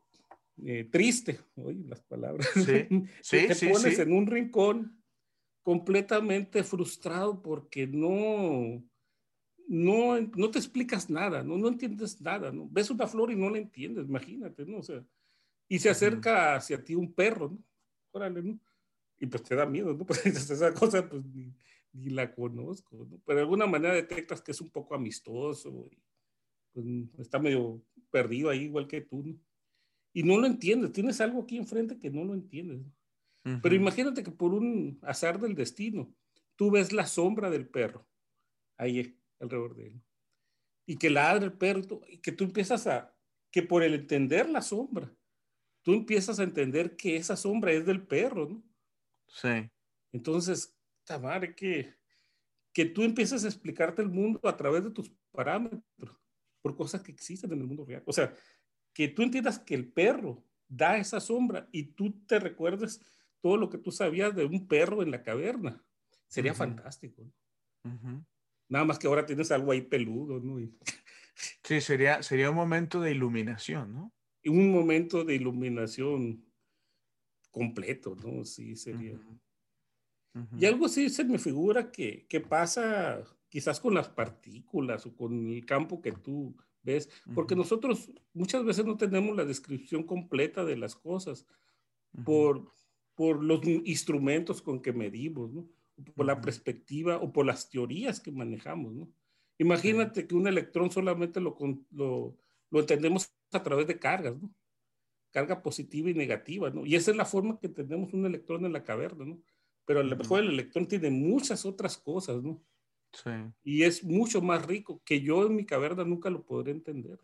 eh, 0.65 0.89
triste, 0.91 1.41
oye, 1.57 1.83
las 1.87 2.01
palabras, 2.01 2.49
sí, 2.55 2.87
te 3.29 3.69
pones 3.69 3.99
en 3.99 4.13
un 4.13 4.25
rincón 4.25 4.99
completamente 5.61 6.63
frustrado 6.63 7.39
porque 7.43 7.85
no, 7.85 8.83
no, 9.71 10.19
no 10.19 10.51
te 10.51 10.59
explicas 10.59 11.09
nada, 11.09 11.43
no, 11.45 11.57
no 11.57 11.69
entiendes 11.69 12.19
nada, 12.19 12.51
¿no? 12.51 12.67
Ves 12.69 12.89
una 12.89 13.07
flor 13.07 13.31
y 13.31 13.37
no 13.37 13.49
la 13.49 13.57
entiendes, 13.57 14.05
imagínate, 14.05 14.65
¿no? 14.65 14.79
O 14.79 14.83
sea, 14.83 15.01
y 15.69 15.79
se 15.79 15.89
acerca 15.89 16.55
hacia 16.55 16.83
ti 16.83 16.93
un 16.93 17.13
perro, 17.13 17.51
¿no? 17.51 17.63
Órale, 18.11 18.43
¿no? 18.43 18.59
Y 19.17 19.27
pues 19.27 19.43
te 19.43 19.55
da 19.55 19.65
miedo, 19.65 19.93
¿no? 19.93 20.05
Pues 20.05 20.25
esa 20.25 20.73
cosa, 20.73 21.07
pues 21.07 21.23
ni, 21.23 21.53
ni, 21.93 22.09
la 22.09 22.35
conozco, 22.35 23.07
¿no? 23.09 23.21
Pero 23.25 23.37
de 23.37 23.43
alguna 23.43 23.65
manera 23.65 23.93
detectas 23.93 24.41
que 24.41 24.51
es 24.51 24.59
un 24.59 24.69
poco 24.69 24.93
amistoso, 24.93 25.87
y, 25.89 26.01
pues, 26.73 26.85
está 27.19 27.39
medio 27.39 27.81
perdido 28.09 28.49
ahí, 28.49 28.63
igual 28.63 28.87
que 28.87 28.99
tú, 28.99 29.23
¿no? 29.23 29.39
Y 30.11 30.23
no 30.23 30.37
lo 30.37 30.47
entiendes, 30.47 30.91
tienes 30.91 31.21
algo 31.21 31.43
aquí 31.43 31.55
enfrente 31.55 31.97
que 31.97 32.09
no 32.09 32.25
lo 32.25 32.33
entiendes. 32.33 32.81
¿no? 33.45 33.61
Pero 33.63 33.73
imagínate 33.73 34.21
que 34.21 34.31
por 34.31 34.53
un 34.53 34.99
azar 35.01 35.39
del 35.39 35.55
destino, 35.55 36.13
tú 36.57 36.71
ves 36.71 36.91
la 36.91 37.07
sombra 37.07 37.49
del 37.49 37.69
perro 37.69 38.05
ahí 38.75 39.20
alrededor 39.41 39.75
de 39.75 39.87
él. 39.87 40.03
Y 40.85 40.97
que 40.97 41.09
ladra 41.09 41.45
el 41.45 41.53
perro 41.53 42.01
y 42.07 42.19
que 42.19 42.31
tú 42.31 42.43
empiezas 42.43 42.87
a, 42.87 43.15
que 43.51 43.63
por 43.63 43.83
el 43.83 43.93
entender 43.93 44.49
la 44.49 44.61
sombra, 44.61 45.13
tú 45.83 45.93
empiezas 45.93 46.39
a 46.39 46.43
entender 46.43 46.95
que 46.95 47.17
esa 47.17 47.35
sombra 47.35 47.71
es 47.71 47.85
del 47.85 48.05
perro, 48.05 48.47
¿no? 48.47 48.63
Sí. 49.27 49.69
Entonces, 50.11 50.77
madre, 51.21 51.55
que, 51.55 51.93
que 52.73 52.85
tú 52.85 53.03
empiezas 53.03 53.43
a 53.43 53.47
explicarte 53.47 54.01
el 54.01 54.09
mundo 54.09 54.39
a 54.43 54.55
través 54.55 54.83
de 54.83 54.91
tus 54.91 55.11
parámetros, 55.31 56.17
por 56.61 56.75
cosas 56.75 57.01
que 57.01 57.11
existen 57.11 57.51
en 57.51 57.59
el 57.59 57.67
mundo 57.67 57.85
real. 57.85 58.03
O 58.05 58.13
sea, 58.13 58.33
que 58.93 59.07
tú 59.07 59.23
entiendas 59.23 59.59
que 59.59 59.73
el 59.73 59.91
perro 59.91 60.43
da 60.67 60.97
esa 60.97 61.19
sombra 61.19 61.67
y 61.71 61.83
tú 61.93 62.23
te 62.25 62.39
recuerdes 62.39 63.01
todo 63.41 63.57
lo 63.57 63.69
que 63.69 63.77
tú 63.77 63.91
sabías 63.91 64.35
de 64.35 64.45
un 64.45 64.67
perro 64.67 65.01
en 65.01 65.11
la 65.11 65.23
caverna. 65.23 65.83
Sería 66.27 66.53
fantástico. 66.53 67.23
¿no? 67.83 68.25
Nada 68.71 68.85
más 68.85 68.97
que 68.97 69.05
ahora 69.05 69.25
tienes 69.25 69.51
algo 69.51 69.73
ahí 69.73 69.81
peludo, 69.81 70.39
¿no? 70.39 70.57
Sí, 71.63 71.81
sería, 71.81 72.21
sería 72.21 72.49
un 72.49 72.55
momento 72.55 73.01
de 73.01 73.11
iluminación, 73.11 73.93
¿no? 73.93 74.13
Y 74.43 74.49
un 74.49 74.71
momento 74.71 75.23
de 75.23 75.35
iluminación 75.35 76.45
completo, 77.49 78.15
¿no? 78.15 78.45
Sí, 78.45 78.75
sería. 78.75 79.19
Y 80.57 80.65
algo 80.65 80.85
así 80.85 81.09
se 81.09 81.23
me 81.23 81.39
figura 81.39 81.91
que, 81.91 82.27
que, 82.27 82.41
pasa 82.41 83.23
quizás 83.49 83.79
con 83.79 83.93
las 83.93 84.07
partículas 84.07 85.05
o 85.05 85.15
con 85.15 85.47
el 85.47 85.65
campo 85.65 86.01
que 86.01 86.11
tú 86.11 86.55
ves, 86.83 87.09
porque 87.33 87.55
nosotros 87.55 88.11
muchas 88.33 88.63
veces 88.63 88.85
no 88.85 88.97
tenemos 88.97 89.35
la 89.35 89.45
descripción 89.45 90.03
completa 90.03 90.63
de 90.63 90.77
las 90.77 90.95
cosas 90.95 91.45
por, 92.23 92.71
por 93.15 93.43
los 93.43 93.65
instrumentos 93.65 94.61
con 94.61 94.81
que 94.81 94.93
medimos, 94.93 95.51
¿no? 95.51 95.67
Por 96.15 96.25
la 96.25 96.41
perspectiva 96.41 97.17
o 97.17 97.31
por 97.31 97.45
las 97.45 97.69
teorías 97.69 98.19
que 98.19 98.31
manejamos, 98.31 98.93
¿no? 98.93 99.09
Imagínate 99.57 100.25
que 100.25 100.33
un 100.33 100.47
electrón 100.47 100.89
solamente 100.89 101.39
lo, 101.39 101.55
lo, 101.91 102.35
lo, 102.71 102.79
entendemos 102.79 103.31
a 103.51 103.61
través 103.61 103.85
de 103.85 103.99
cargas, 103.99 104.41
¿no? 104.41 104.51
Carga 105.31 105.61
positiva 105.61 106.09
y 106.09 106.13
negativa, 106.13 106.71
¿no? 106.71 106.85
Y 106.85 106.95
esa 106.95 107.11
es 107.11 107.17
la 107.17 107.25
forma 107.25 107.59
que 107.59 107.69
tenemos 107.69 108.11
un 108.13 108.25
electrón 108.25 108.65
en 108.65 108.73
la 108.73 108.83
caverna, 108.83 109.23
¿no? 109.23 109.41
Pero 109.85 109.99
a 109.99 110.03
lo 110.03 110.15
mejor 110.15 110.39
el 110.39 110.49
electrón 110.49 110.87
tiene 110.87 111.11
muchas 111.11 111.65
otras 111.65 111.97
cosas, 111.97 112.41
¿no? 112.41 112.63
Sí. 113.13 113.29
Y 113.63 113.83
es 113.83 114.03
mucho 114.03 114.41
más 114.41 114.65
rico 114.65 115.01
que 115.05 115.21
yo 115.21 115.45
en 115.45 115.55
mi 115.55 115.65
caverna 115.65 116.03
nunca 116.03 116.29
lo 116.29 116.43
podré 116.43 116.71
entender. 116.71 117.19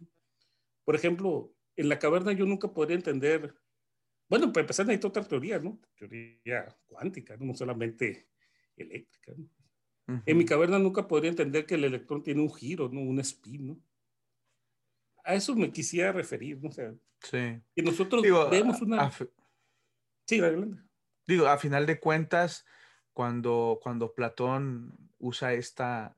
Por 0.83 0.95
ejemplo, 0.95 1.53
en 1.75 1.89
la 1.89 1.97
caverna 1.99 2.33
yo 2.33 2.45
nunca 2.45 2.71
podría 2.71 2.97
entender, 2.97 3.55
bueno, 4.29 4.51
para 4.51 4.61
empezar 4.61 4.85
necesito 4.85 5.07
otra 5.07 5.23
teoría, 5.23 5.59
¿no? 5.59 5.79
Teoría 5.95 6.67
cuántica, 6.85 7.37
no 7.37 7.55
solamente 7.55 8.27
eléctrica. 8.77 9.33
En 10.25 10.37
mi 10.37 10.45
caverna 10.45 10.79
nunca 10.79 11.05
podría 11.05 11.29
entender 11.29 11.65
que 11.65 11.75
el 11.75 11.83
electrón 11.83 12.23
tiene 12.23 12.41
un 12.41 12.53
giro, 12.53 12.87
¿no? 12.89 13.01
Un 13.01 13.19
spin, 13.19 13.67
¿no? 13.67 13.79
A 15.25 15.35
eso 15.35 15.53
me 15.53 15.69
quisiera 15.69 16.13
referir, 16.13 16.61
¿no? 16.61 16.69
O 16.69 16.71
sea, 16.71 16.93
sí. 17.21 17.61
que 17.75 17.83
nosotros 17.83 18.23
vemos 18.49 18.81
una... 18.81 19.11
sí, 20.25 20.39
adelante. 20.39 20.81
Digo, 21.27 21.47
a 21.47 21.57
final 21.57 21.85
de 21.85 21.99
cuentas, 21.99 22.65
cuando, 23.11 23.79
cuando 23.83 24.13
Platón 24.13 24.97
usa 25.19 25.51
esta, 25.53 26.15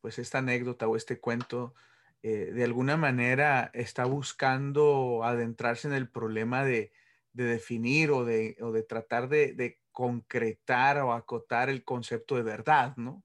pues 0.00 0.18
esta 0.18 0.38
anécdota 0.38 0.88
o 0.88 0.96
este 0.96 1.20
cuento, 1.20 1.74
eh, 2.22 2.52
de 2.52 2.64
alguna 2.64 2.96
manera 2.96 3.70
está 3.74 4.06
buscando 4.06 5.22
adentrarse 5.24 5.88
en 5.88 5.94
el 5.94 6.08
problema 6.08 6.64
de, 6.64 6.90
de 7.32 7.44
definir 7.44 8.10
o 8.10 8.24
de, 8.24 8.56
o 8.60 8.72
de 8.72 8.82
tratar 8.82 9.28
de, 9.28 9.52
de, 9.52 9.78
concretar 9.98 10.98
o 10.98 11.12
acotar 11.12 11.68
el 11.68 11.82
concepto 11.82 12.36
de 12.36 12.44
verdad, 12.44 12.96
¿no? 12.96 13.24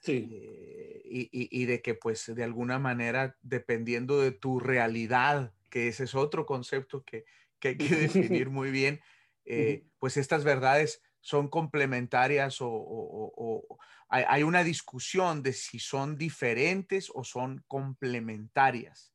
Sí. 0.00 0.28
Eh, 0.32 1.00
y, 1.04 1.28
y, 1.30 1.64
de 1.66 1.80
que 1.80 1.94
pues 1.94 2.34
de 2.34 2.42
alguna 2.42 2.80
manera, 2.80 3.36
dependiendo 3.40 4.20
de 4.20 4.32
tu 4.32 4.58
realidad, 4.58 5.54
que 5.70 5.86
ese 5.86 6.02
es 6.02 6.16
otro 6.16 6.44
concepto 6.44 7.04
que, 7.04 7.24
que 7.60 7.68
hay 7.68 7.76
que 7.76 7.94
definir 7.94 8.50
muy 8.50 8.72
bien, 8.72 9.00
eh, 9.44 9.86
pues 10.00 10.16
estas 10.16 10.42
verdades 10.42 11.04
son 11.20 11.48
complementarias 11.48 12.60
o, 12.60 12.68
o, 12.68 13.32
o 13.36 13.78
hay, 14.08 14.24
hay, 14.26 14.42
una 14.42 14.64
discusión 14.64 15.40
de 15.44 15.52
si 15.52 15.78
son 15.78 16.18
diferentes 16.18 17.12
o 17.14 17.22
son 17.22 17.62
complementarias. 17.68 19.14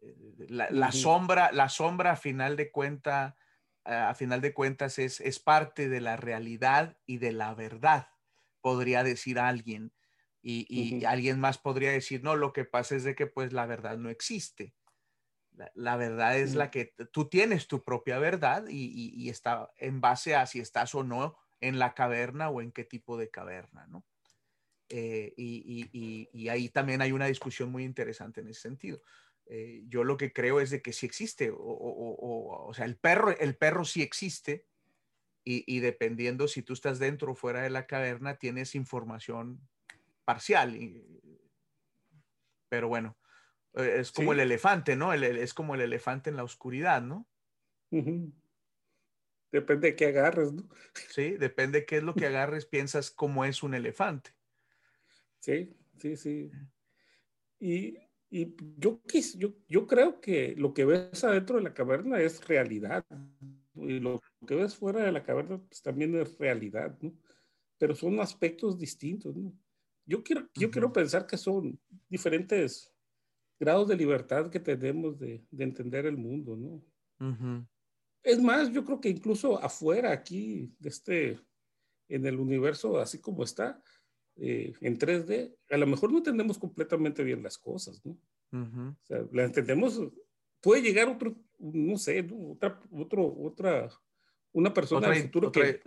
Eh, 0.00 0.16
la, 0.48 0.70
la 0.70 0.90
sombra, 0.90 1.52
la 1.52 1.68
sombra 1.68 2.12
a 2.12 2.16
final 2.16 2.56
de 2.56 2.70
cuenta 2.70 3.36
a 3.84 4.14
final 4.14 4.40
de 4.40 4.54
cuentas 4.54 4.98
es, 4.98 5.20
es 5.20 5.38
parte 5.38 5.88
de 5.88 6.00
la 6.00 6.16
realidad 6.16 6.96
y 7.06 7.18
de 7.18 7.32
la 7.32 7.54
verdad, 7.54 8.08
podría 8.60 9.02
decir 9.04 9.38
alguien. 9.38 9.92
Y, 10.40 10.66
y 10.68 10.96
uh 10.96 11.00
-huh. 11.00 11.06
alguien 11.06 11.38
más 11.38 11.58
podría 11.58 11.92
decir, 11.92 12.22
no, 12.22 12.34
lo 12.36 12.52
que 12.52 12.64
pasa 12.64 12.96
es 12.96 13.04
de 13.04 13.14
que 13.14 13.26
pues 13.26 13.52
la 13.52 13.66
verdad 13.66 13.96
no 13.96 14.10
existe. 14.10 14.74
La, 15.52 15.70
la 15.74 15.96
verdad 15.96 16.36
es 16.38 16.50
uh 16.50 16.54
-huh. 16.54 16.58
la 16.58 16.70
que 16.70 16.94
tú 17.12 17.28
tienes 17.28 17.68
tu 17.68 17.82
propia 17.82 18.18
verdad 18.18 18.66
y, 18.68 18.86
y, 18.86 19.12
y, 19.14 19.28
está 19.28 19.70
en 19.76 20.00
base 20.00 20.34
a 20.34 20.46
si 20.46 20.60
estás 20.60 20.94
o 20.94 21.04
no 21.04 21.36
en 21.60 21.78
la 21.78 21.94
caverna 21.94 22.50
o 22.50 22.60
en 22.60 22.72
qué 22.72 22.84
tipo 22.84 23.16
de 23.16 23.30
caverna, 23.30 23.86
¿no? 23.86 24.04
Eh, 24.94 25.32
y, 25.38 26.28
y, 26.34 26.48
ahí 26.50 26.68
también 26.68 27.00
hay 27.00 27.12
una 27.12 27.24
discusión 27.24 27.70
muy 27.70 27.82
interesante 27.82 28.42
en 28.42 28.48
ese 28.48 28.60
sentido. 28.60 29.00
Eh, 29.54 29.84
yo 29.86 30.02
lo 30.02 30.16
que 30.16 30.32
creo 30.32 30.60
es 30.60 30.70
de 30.70 30.80
que 30.80 30.94
sí 30.94 31.04
existe, 31.04 31.50
o, 31.50 31.56
o, 31.58 32.14
o, 32.14 32.68
o 32.68 32.72
sea, 32.72 32.86
el 32.86 32.96
perro, 32.96 33.36
el 33.38 33.54
perro 33.54 33.84
sí 33.84 34.00
existe 34.00 34.64
y, 35.44 35.62
y, 35.66 35.80
dependiendo 35.80 36.48
si 36.48 36.62
tú 36.62 36.72
estás 36.72 36.98
dentro 36.98 37.32
o 37.32 37.34
fuera 37.34 37.60
de 37.60 37.68
la 37.68 37.86
caverna, 37.86 38.38
tienes 38.38 38.74
información 38.74 39.60
parcial. 40.24 40.74
Y, 40.74 41.04
pero 42.70 42.88
bueno, 42.88 43.18
eh, 43.74 43.96
es 43.98 44.10
como 44.10 44.32
sí. 44.32 44.38
el 44.38 44.40
elefante, 44.40 44.96
¿no? 44.96 45.12
El, 45.12 45.22
el, 45.22 45.36
es 45.36 45.52
como 45.52 45.74
el 45.74 45.82
elefante 45.82 46.30
en 46.30 46.36
la 46.36 46.44
oscuridad, 46.44 47.02
¿no? 47.02 47.28
Uh 47.90 47.98
-huh. 47.98 48.32
Depende 49.50 49.88
de 49.88 49.96
qué 49.96 50.06
agarres, 50.06 50.50
¿no? 50.50 50.66
Sí, 51.10 51.32
depende 51.32 51.80
de 51.80 51.84
qué 51.84 51.98
es 51.98 52.02
lo 52.02 52.14
que 52.14 52.24
agarres, 52.24 52.64
piensas 52.64 53.10
cómo 53.10 53.44
es 53.44 53.62
un 53.62 53.74
elefante. 53.74 54.30
Sí, 55.40 55.76
sí, 55.98 56.16
sí. 56.16 56.50
Y 57.60 57.98
y 58.34 58.56
yo, 58.78 59.02
yo, 59.36 59.52
yo 59.68 59.86
creo 59.86 60.18
que 60.18 60.54
lo 60.56 60.72
que 60.72 60.86
ves 60.86 61.22
adentro 61.22 61.56
de 61.56 61.64
la 61.64 61.74
caverna 61.74 62.18
es 62.18 62.42
realidad. 62.48 63.04
Y 63.74 64.00
lo 64.00 64.22
que 64.46 64.54
ves 64.54 64.74
fuera 64.74 65.04
de 65.04 65.12
la 65.12 65.22
caverna 65.22 65.58
pues, 65.58 65.82
también 65.82 66.18
es 66.18 66.38
realidad, 66.38 66.96
¿no? 67.02 67.12
Pero 67.76 67.94
son 67.94 68.18
aspectos 68.20 68.78
distintos, 68.78 69.36
¿no? 69.36 69.52
Yo 70.06 70.22
quiero, 70.22 70.48
yo 70.54 70.66
uh 70.66 70.70
-huh. 70.70 70.72
quiero 70.72 70.92
pensar 70.92 71.26
que 71.26 71.36
son 71.36 71.78
diferentes 72.08 72.90
grados 73.60 73.86
de 73.88 73.96
libertad 73.96 74.50
que 74.50 74.60
tenemos 74.60 75.18
de, 75.18 75.44
de 75.50 75.64
entender 75.64 76.06
el 76.06 76.16
mundo, 76.16 76.56
¿no? 76.56 76.82
Uh 77.20 77.36
-huh. 77.36 77.68
Es 78.22 78.40
más, 78.40 78.72
yo 78.72 78.82
creo 78.82 78.98
que 78.98 79.10
incluso 79.10 79.62
afuera 79.62 80.10
aquí, 80.10 80.74
de 80.78 80.88
este, 80.88 81.38
en 82.08 82.24
el 82.24 82.40
universo 82.40 82.98
así 82.98 83.20
como 83.20 83.44
está, 83.44 83.82
eh, 84.36 84.72
en 84.80 84.98
3D, 84.98 85.54
a 85.70 85.76
lo 85.76 85.86
mejor 85.86 86.10
no 86.10 86.18
entendemos 86.18 86.58
completamente 86.58 87.22
bien 87.22 87.42
las 87.42 87.58
cosas, 87.58 88.04
¿no? 88.04 88.12
Uh 88.52 88.66
-huh. 88.66 88.92
O 88.92 89.06
sea, 89.06 89.24
las 89.32 89.46
entendemos 89.46 90.00
puede 90.62 90.80
llegar 90.80 91.08
otro, 91.08 91.36
no 91.58 91.98
sé, 91.98 92.26
otra, 92.48 92.80
otro, 92.90 93.34
otra, 93.40 93.90
una 94.52 94.72
persona 94.72 95.10
del 95.10 95.22
futuro 95.24 95.52
que, 95.52 95.80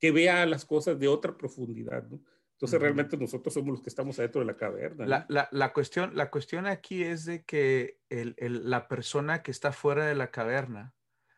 que 0.00 0.10
vea 0.10 0.46
las 0.46 0.64
cosas 0.64 0.98
de 0.98 1.06
otra 1.06 1.36
profundidad, 1.36 2.08
¿no? 2.08 2.20
Entonces, 2.52 2.80
realmente 2.80 3.18
nosotros 3.18 3.52
somos 3.52 3.72
los 3.72 3.82
que 3.82 3.90
estamos 3.90 4.18
adentro 4.18 4.40
de 4.40 4.46
la 4.46 4.56
caverna. 4.56 5.06
La, 5.06 5.26
la, 5.28 5.46
la, 5.52 5.74
cuestión, 5.74 6.16
la 6.16 6.30
cuestión 6.30 6.66
aquí 6.66 7.04
es 7.04 7.26
de 7.26 7.44
que 7.44 8.00
el, 8.08 8.34
el, 8.38 8.70
la 8.70 8.88
persona 8.88 9.42
que 9.42 9.50
está 9.50 9.72
fuera 9.72 10.06
de 10.06 10.14
la 10.14 10.30
caverna 10.30 10.94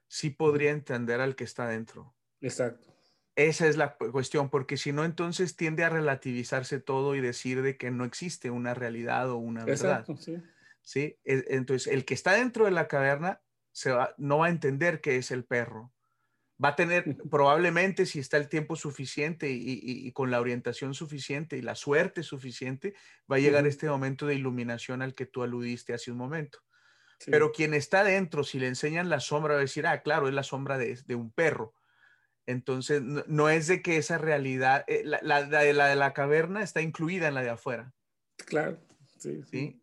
sí 0.06 0.30
podría 0.30 0.70
entender 0.70 1.20
al 1.20 1.34
que 1.34 1.42
está 1.42 1.66
dentro. 1.66 2.14
Exacto. 2.40 2.94
Esa 3.38 3.66
es 3.66 3.76
la 3.76 3.96
cuestión, 3.96 4.50
porque 4.50 4.76
si 4.76 4.92
no, 4.92 5.04
entonces 5.04 5.56
tiende 5.56 5.84
a 5.84 5.88
relativizarse 5.88 6.80
todo 6.80 7.14
y 7.14 7.20
decir 7.20 7.62
de 7.62 7.76
que 7.76 7.90
no 7.90 8.04
existe 8.04 8.50
una 8.50 8.74
realidad 8.74 9.30
o 9.30 9.36
una 9.36 9.64
verdad. 9.64 10.00
Exacto, 10.00 10.16
sí. 10.16 10.42
¿Sí? 10.82 11.18
E, 11.24 11.44
entonces, 11.48 11.92
el 11.92 12.04
que 12.04 12.14
está 12.14 12.32
dentro 12.32 12.64
de 12.64 12.70
la 12.72 12.88
caverna 12.88 13.40
se 13.72 13.92
va, 13.92 14.14
no 14.18 14.38
va 14.38 14.46
a 14.46 14.50
entender 14.50 15.00
que 15.00 15.16
es 15.16 15.30
el 15.30 15.44
perro 15.44 15.92
va 16.62 16.70
a 16.70 16.76
tener 16.76 17.04
probablemente, 17.30 18.06
si 18.06 18.18
está 18.18 18.36
el 18.36 18.48
tiempo 18.48 18.76
suficiente 18.76 19.50
y, 19.50 20.10
con 20.12 20.30
la 20.30 20.40
orientación 20.40 20.94
suficiente 20.94 21.56
y 21.56 21.62
la 21.62 21.74
suerte 21.74 22.22
suficiente, 22.22 22.94
va 23.30 23.36
a 23.36 23.40
llegar 23.40 23.66
este 23.66 23.88
momento 23.88 24.26
de 24.26 24.34
iluminación 24.34 25.02
al 25.02 25.14
que 25.14 25.26
tú 25.26 25.42
aludiste 25.42 25.94
hace 25.94 26.10
un 26.10 26.18
momento. 26.18 26.58
Pero 27.26 27.50
quien 27.50 27.74
está 27.74 28.04
dentro, 28.04 28.44
si 28.44 28.60
le 28.60 28.68
enseñan 28.68 29.08
la 29.08 29.18
sombra, 29.18 29.54
va 29.54 29.60
a 29.60 29.62
decir, 29.62 29.86
ah, 29.88 30.02
claro, 30.02 30.28
es 30.28 30.34
la 30.34 30.44
sombra 30.44 30.78
de, 30.78 31.14
un 31.16 31.32
perro. 31.32 31.74
Entonces, 32.48 33.02
no, 33.02 33.50
es 33.50 33.66
de 33.66 33.82
que 33.82 33.98
esa 33.98 34.16
realidad, 34.16 34.82
eh, 34.86 35.02
la, 35.04 35.42
de 35.42 35.74
la, 35.74 36.14
caverna 36.14 36.62
está 36.62 36.80
incluida 36.80 37.28
en 37.28 37.34
la 37.34 37.42
de 37.42 37.50
afuera. 37.50 37.92
Claro, 38.38 38.80
sí. 39.18 39.42
¿sí? 39.50 39.82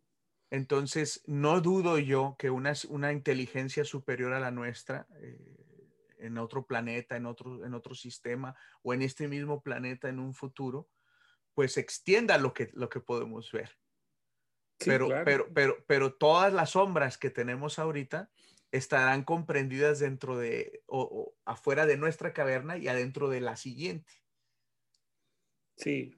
Entonces, 0.50 1.22
no 1.28 1.60
dudo 1.60 2.00
yo 2.00 2.34
que 2.36 2.50
una, 2.50 2.72
una 2.88 3.12
inteligencia 3.12 3.84
superior 3.84 4.32
a 4.32 4.40
la 4.40 4.50
nuestra, 4.50 5.06
eh, 5.20 6.16
en 6.18 6.38
otro 6.38 6.66
planeta, 6.66 7.16
en 7.16 7.26
otro, 7.26 7.64
en 7.64 7.72
otro 7.72 7.94
sistema 7.94 8.56
o 8.82 8.92
en 8.92 9.02
este 9.02 9.28
mismo 9.28 9.62
planeta 9.62 10.08
en 10.08 10.18
un 10.18 10.34
futuro, 10.34 10.90
pues 11.54 11.76
extienda 11.76 12.36
lo 12.36 12.52
que, 12.52 12.70
lo 12.72 12.88
que 12.88 12.98
podemos 12.98 13.52
ver. 13.52 13.78
pero, 14.78 15.06
pero, 15.24 15.46
pero, 15.54 15.84
pero 15.86 16.14
todas 16.14 16.52
las 16.52 16.70
sombras 16.70 17.16
que 17.16 17.30
tenemos 17.30 17.78
ahorita 17.78 18.28
estarán 18.72 19.24
comprendidas 19.24 19.98
dentro 19.98 20.36
de 20.36 20.82
o, 20.86 21.34
afuera 21.44 21.86
de 21.86 21.96
nuestra 21.96 22.32
caverna 22.32 22.76
y 22.76 22.88
adentro 22.88 23.28
de 23.28 23.40
la 23.40 23.56
siguiente. 23.56 24.12
Sí. 25.76 26.14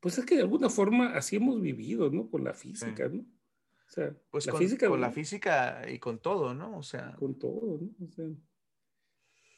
Pues 0.00 0.18
es 0.18 0.24
que 0.24 0.36
de 0.36 0.42
alguna 0.42 0.70
forma 0.70 1.14
así 1.16 1.36
hemos 1.36 1.60
vivido, 1.60 2.10
¿no? 2.10 2.30
Con 2.30 2.44
la 2.44 2.54
física, 2.54 3.08
¿no? 3.08 3.20
O 3.20 3.90
sea, 3.90 4.14
pues 4.30 4.46
la 4.46 4.52
con, 4.52 4.60
física, 4.60 4.88
con 4.88 5.00
la 5.00 5.10
física 5.10 5.82
y 5.90 5.98
con 5.98 6.18
todo, 6.20 6.54
¿no? 6.54 6.76
O 6.76 6.82
sea. 6.82 7.14
Con 7.16 7.38
todo, 7.38 7.80
¿no? 7.80 8.06
O 8.06 8.10
sea, 8.10 8.26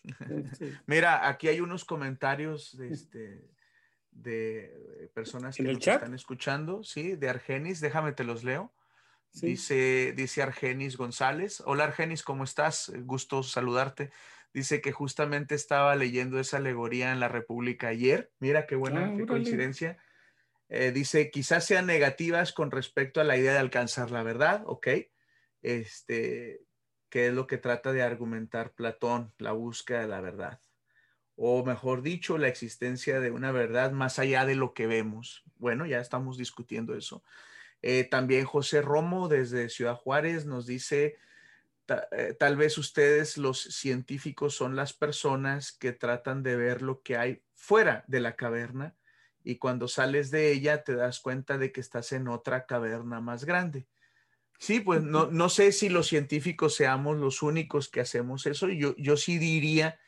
Mira, 0.86 1.28
aquí 1.28 1.48
hay 1.48 1.60
unos 1.60 1.84
comentarios 1.84 2.76
de, 2.76 2.90
este, 2.90 3.50
de 4.10 5.10
personas 5.14 5.56
que 5.56 5.62
nos 5.62 5.86
están 5.86 6.14
escuchando, 6.14 6.82
sí, 6.84 7.16
de 7.16 7.28
Argenis, 7.28 7.80
déjame 7.80 8.12
te 8.12 8.24
los 8.24 8.44
leo. 8.44 8.72
Dice, 9.32 10.12
dice 10.16 10.42
Argenis 10.42 10.96
González. 10.96 11.62
Hola 11.64 11.84
Argenis, 11.84 12.22
¿cómo 12.22 12.44
estás? 12.44 12.92
Gusto 13.04 13.42
saludarte. 13.42 14.10
Dice 14.52 14.80
que 14.80 14.92
justamente 14.92 15.54
estaba 15.54 15.94
leyendo 15.94 16.40
esa 16.40 16.56
alegoría 16.56 17.12
en 17.12 17.20
la 17.20 17.28
República 17.28 17.88
ayer. 17.88 18.32
Mira 18.40 18.66
qué 18.66 18.74
buena 18.74 19.06
ah, 19.06 19.26
coincidencia. 19.26 19.98
Eh, 20.68 20.92
dice, 20.92 21.30
quizás 21.30 21.64
sean 21.64 21.86
negativas 21.86 22.52
con 22.52 22.70
respecto 22.70 23.20
a 23.20 23.24
la 23.24 23.36
idea 23.36 23.52
de 23.52 23.58
alcanzar 23.58 24.10
la 24.10 24.22
verdad, 24.22 24.62
¿ok? 24.66 24.88
Este, 25.62 26.62
que 27.08 27.28
es 27.28 27.34
lo 27.34 27.46
que 27.46 27.58
trata 27.58 27.92
de 27.92 28.02
argumentar 28.02 28.72
Platón, 28.72 29.32
la 29.38 29.52
búsqueda 29.52 30.00
de 30.00 30.08
la 30.08 30.20
verdad. 30.20 30.60
O 31.36 31.64
mejor 31.64 32.02
dicho, 32.02 32.38
la 32.38 32.48
existencia 32.48 33.20
de 33.20 33.30
una 33.30 33.52
verdad 33.52 33.92
más 33.92 34.18
allá 34.18 34.44
de 34.44 34.54
lo 34.56 34.74
que 34.74 34.86
vemos. 34.86 35.44
Bueno, 35.56 35.86
ya 35.86 36.00
estamos 36.00 36.36
discutiendo 36.36 36.94
eso. 36.94 37.22
Eh, 37.82 38.04
también 38.04 38.44
José 38.44 38.82
Romo 38.82 39.28
desde 39.28 39.68
Ciudad 39.68 39.96
Juárez 39.96 40.46
nos 40.46 40.66
dice, 40.66 41.16
eh, 42.12 42.34
tal 42.38 42.56
vez 42.56 42.78
ustedes 42.78 43.36
los 43.36 43.60
científicos 43.60 44.54
son 44.54 44.76
las 44.76 44.92
personas 44.92 45.72
que 45.72 45.92
tratan 45.92 46.42
de 46.42 46.56
ver 46.56 46.82
lo 46.82 47.02
que 47.02 47.16
hay 47.16 47.42
fuera 47.54 48.04
de 48.06 48.20
la 48.20 48.36
caverna 48.36 48.96
y 49.42 49.56
cuando 49.56 49.88
sales 49.88 50.30
de 50.30 50.52
ella 50.52 50.84
te 50.84 50.94
das 50.94 51.20
cuenta 51.20 51.58
de 51.58 51.72
que 51.72 51.80
estás 51.80 52.12
en 52.12 52.28
otra 52.28 52.66
caverna 52.66 53.20
más 53.20 53.44
grande. 53.44 53.86
Sí, 54.58 54.80
pues 54.80 55.02
no, 55.02 55.30
no, 55.30 55.48
sé 55.48 55.72
si 55.72 55.88
los 55.88 56.06
científicos 56.06 56.74
seamos 56.74 57.16
los 57.16 57.40
únicos 57.40 57.88
que 57.88 58.00
hacemos 58.00 58.44
eso. 58.44 58.68
Yo, 58.68 58.94
yo 58.98 59.16
sí 59.16 59.38
diría 59.38 59.98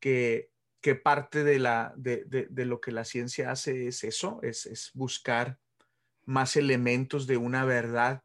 que, 0.00 0.50
que 0.80 0.96
parte 0.96 1.44
de, 1.44 1.60
la, 1.60 1.94
de, 1.96 2.24
de, 2.26 2.64
lo 2.64 2.80
que 2.80 2.90
la 2.90 3.04
ciencia 3.04 3.52
hace 3.52 3.86
es 3.86 4.02
eso, 4.02 4.40
es, 4.42 4.66
es 4.66 4.90
buscar 4.94 5.60
más 6.26 6.56
elementos 6.56 7.26
de 7.26 7.36
una 7.36 7.64
verdad 7.64 8.22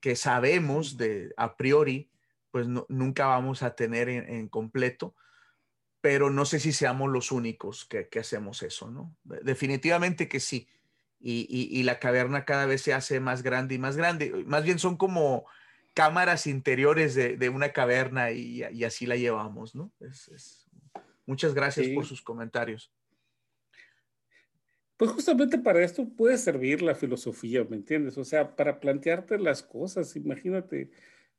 que 0.00 0.16
sabemos 0.16 0.96
de 0.96 1.32
a 1.36 1.56
priori, 1.56 2.10
pues 2.50 2.66
nunca 2.66 3.26
vamos 3.26 3.62
a 3.62 3.74
tener 3.74 4.08
en, 4.08 4.48
completo, 4.48 5.14
pero 6.00 6.30
no 6.30 6.44
sé 6.44 6.60
si 6.60 6.72
seamos 6.72 7.10
los 7.10 7.32
únicos 7.32 7.84
que, 7.84 8.08
que 8.08 8.18
hacemos 8.18 8.62
eso, 8.62 8.90
¿no? 8.90 9.16
Definitivamente 9.24 10.28
que 10.28 10.40
sí 10.40 10.68
y, 11.22 11.82
la 11.84 11.98
caverna 11.98 12.44
cada 12.44 12.66
vez 12.66 12.82
se 12.82 12.92
hace 12.92 13.20
más 13.20 13.42
grande 13.42 13.74
y 13.74 13.78
más 13.78 13.96
grande. 13.96 14.44
Más 14.46 14.64
bien 14.64 14.78
son 14.78 14.96
como 14.96 15.46
cámaras 15.94 16.46
interiores 16.46 17.14
de, 17.14 17.48
una 17.48 17.72
caverna 17.72 18.32
y, 18.32 18.84
así 18.84 19.06
la 19.06 19.16
llevamos, 19.16 19.74
¿no? 19.74 19.92
Muchas 21.26 21.54
gracias 21.54 21.88
por 21.94 22.04
sus 22.04 22.22
comentarios. 22.22 22.92
Pues 25.02 25.10
justamente 25.10 25.58
para 25.58 25.82
esto 25.82 26.08
puede 26.08 26.38
servir 26.38 26.80
la 26.80 26.94
filosofía, 26.94 27.64
¿me 27.64 27.74
entiendes? 27.74 28.16
O 28.18 28.24
sea, 28.24 28.54
para 28.54 28.78
plantearte 28.78 29.36
las 29.36 29.60
cosas, 29.60 30.14
imagínate 30.14 30.92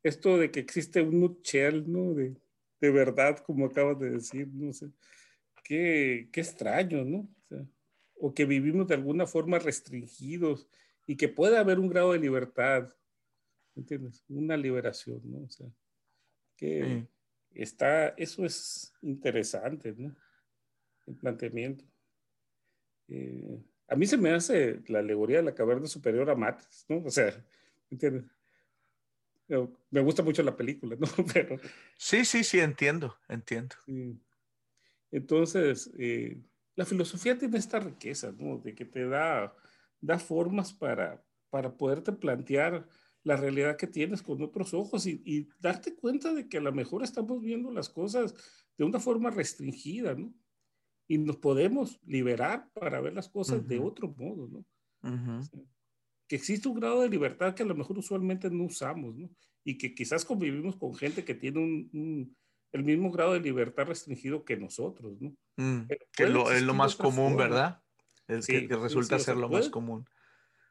esto 0.04 0.38
de 0.38 0.52
que 0.52 0.60
existe 0.60 1.02
un 1.02 1.22
nutshell, 1.22 1.90
¿no? 1.90 2.14
De, 2.14 2.36
de 2.82 2.92
verdad, 2.92 3.38
como 3.38 3.68
acabas 3.68 3.98
de 4.02 4.10
decir, 4.10 4.50
no 4.50 4.74
sé. 4.74 4.90
Qué, 5.64 6.28
qué 6.34 6.42
extraño, 6.42 7.06
¿no? 7.06 7.20
O 7.20 7.48
sea, 7.48 7.66
o 8.16 8.34
que 8.34 8.44
vivimos 8.44 8.86
de 8.90 8.96
alguna 8.96 9.26
forma 9.28 9.60
restringidos 9.60 10.68
y 11.08 11.16
que 11.16 11.30
pueda 11.30 11.62
haber 11.62 11.80
un 11.80 11.88
grado 11.88 12.12
de 12.12 12.20
libertad, 12.20 12.94
¿entiendes? 13.78 14.26
Una 14.28 14.58
liberación, 14.58 15.22
¿no? 15.24 15.38
O 15.38 15.50
sea, 15.50 15.68
que 16.58 17.08
está, 17.54 18.10
eso 18.18 18.44
es 18.44 18.94
interesante, 19.02 19.96
¿no? 19.98 20.14
El 21.08 21.16
planteamiento. 21.16 21.93
Eh, 23.08 23.62
a 23.88 23.96
mí 23.96 24.06
se 24.06 24.18
me 24.18 24.32
hace 24.32 24.82
la 24.88 25.00
alegoría 25.00 25.38
de 25.38 25.44
la 25.44 25.56
caverna 25.56 25.88
superior 25.88 26.30
a 26.30 26.36
Matrix, 26.36 26.86
¿no? 26.90 27.04
O 27.06 27.10
sea, 27.10 27.34
¿entiendes? 27.90 28.26
Me 29.92 30.02
gusta 30.02 30.24
mucho 30.24 30.42
la 30.42 30.56
película, 30.56 30.96
¿no? 30.96 31.08
Pero, 31.34 31.60
sí, 31.98 32.26
sí, 32.26 32.44
sí, 32.44 32.60
entiendo, 32.60 33.18
entiendo. 33.28 33.76
Entonces, 35.12 35.92
eh, 36.00 36.42
la 36.76 36.86
filosofía 36.86 37.38
tiene 37.38 37.58
esta 37.58 37.80
riqueza, 37.80 38.34
¿no? 38.38 38.58
De 38.58 38.74
que 38.74 38.86
te 38.86 39.08
da, 39.08 39.56
da 40.02 40.18
formas 40.18 40.74
para, 40.74 41.24
para 41.50 41.78
poderte 41.78 42.14
plantear 42.14 42.88
la 43.24 43.38
realidad 43.38 43.78
que 43.78 43.88
tienes 43.88 44.22
con 44.22 44.42
otros 44.42 44.74
ojos 44.74 45.06
y, 45.08 45.50
darte 45.60 45.96
cuenta 45.96 46.34
de 46.34 46.48
que 46.48 46.58
a 46.58 46.62
lo 46.62 46.74
mejor 46.74 47.04
estamos 47.04 47.42
viendo 47.42 47.72
las 47.72 47.90
cosas 47.90 48.34
de 48.78 48.84
una 48.84 49.00
forma 49.00 49.30
restringida, 49.30 50.16
¿no? 50.16 50.34
Y 51.08 51.18
nos 51.18 51.38
podemos 51.38 52.00
liberar 52.06 52.70
para 52.74 53.02
ver 53.02 53.14
las 53.14 53.30
cosas 53.30 53.68
de 53.68 53.80
otro 53.80 54.14
modo, 54.18 54.48
¿no? 54.48 54.66
que 56.28 56.38
existe 56.38 56.70
un 56.70 56.80
grado 56.80 57.02
de 57.02 57.10
libertad 57.10 57.54
que 57.54 57.64
a 57.64 57.66
lo 57.66 57.76
mejor 57.76 57.98
usualmente 57.98 58.50
no 58.50 58.64
usamos, 58.64 59.14
¿no? 59.18 59.30
Y 59.66 59.78
que 59.78 59.94
quizás 59.94 60.24
convivimos 60.24 60.78
con 60.78 60.96
gente 60.96 61.26
que 61.26 61.36
tiene 61.36 61.60
un 61.60 62.36
el 62.74 62.84
mismo 62.84 63.12
grado 63.12 63.34
de 63.34 63.40
libertad 63.40 63.86
restringido 63.86 64.44
que 64.44 64.58
nosotros, 64.58 65.22
¿no? 65.22 65.36
Mm, 65.58 65.88
que 66.12 66.28
lo, 66.28 66.52
es 66.52 66.64
lo 66.64 66.74
más 66.74 66.96
común, 66.96 67.38
¿verdad? 67.38 67.82
Es 68.28 68.48
que, 68.48 68.68
resulta 68.68 69.20
ser 69.20 69.38
lo 69.38 69.48
más 69.48 69.70
común. 69.70 70.06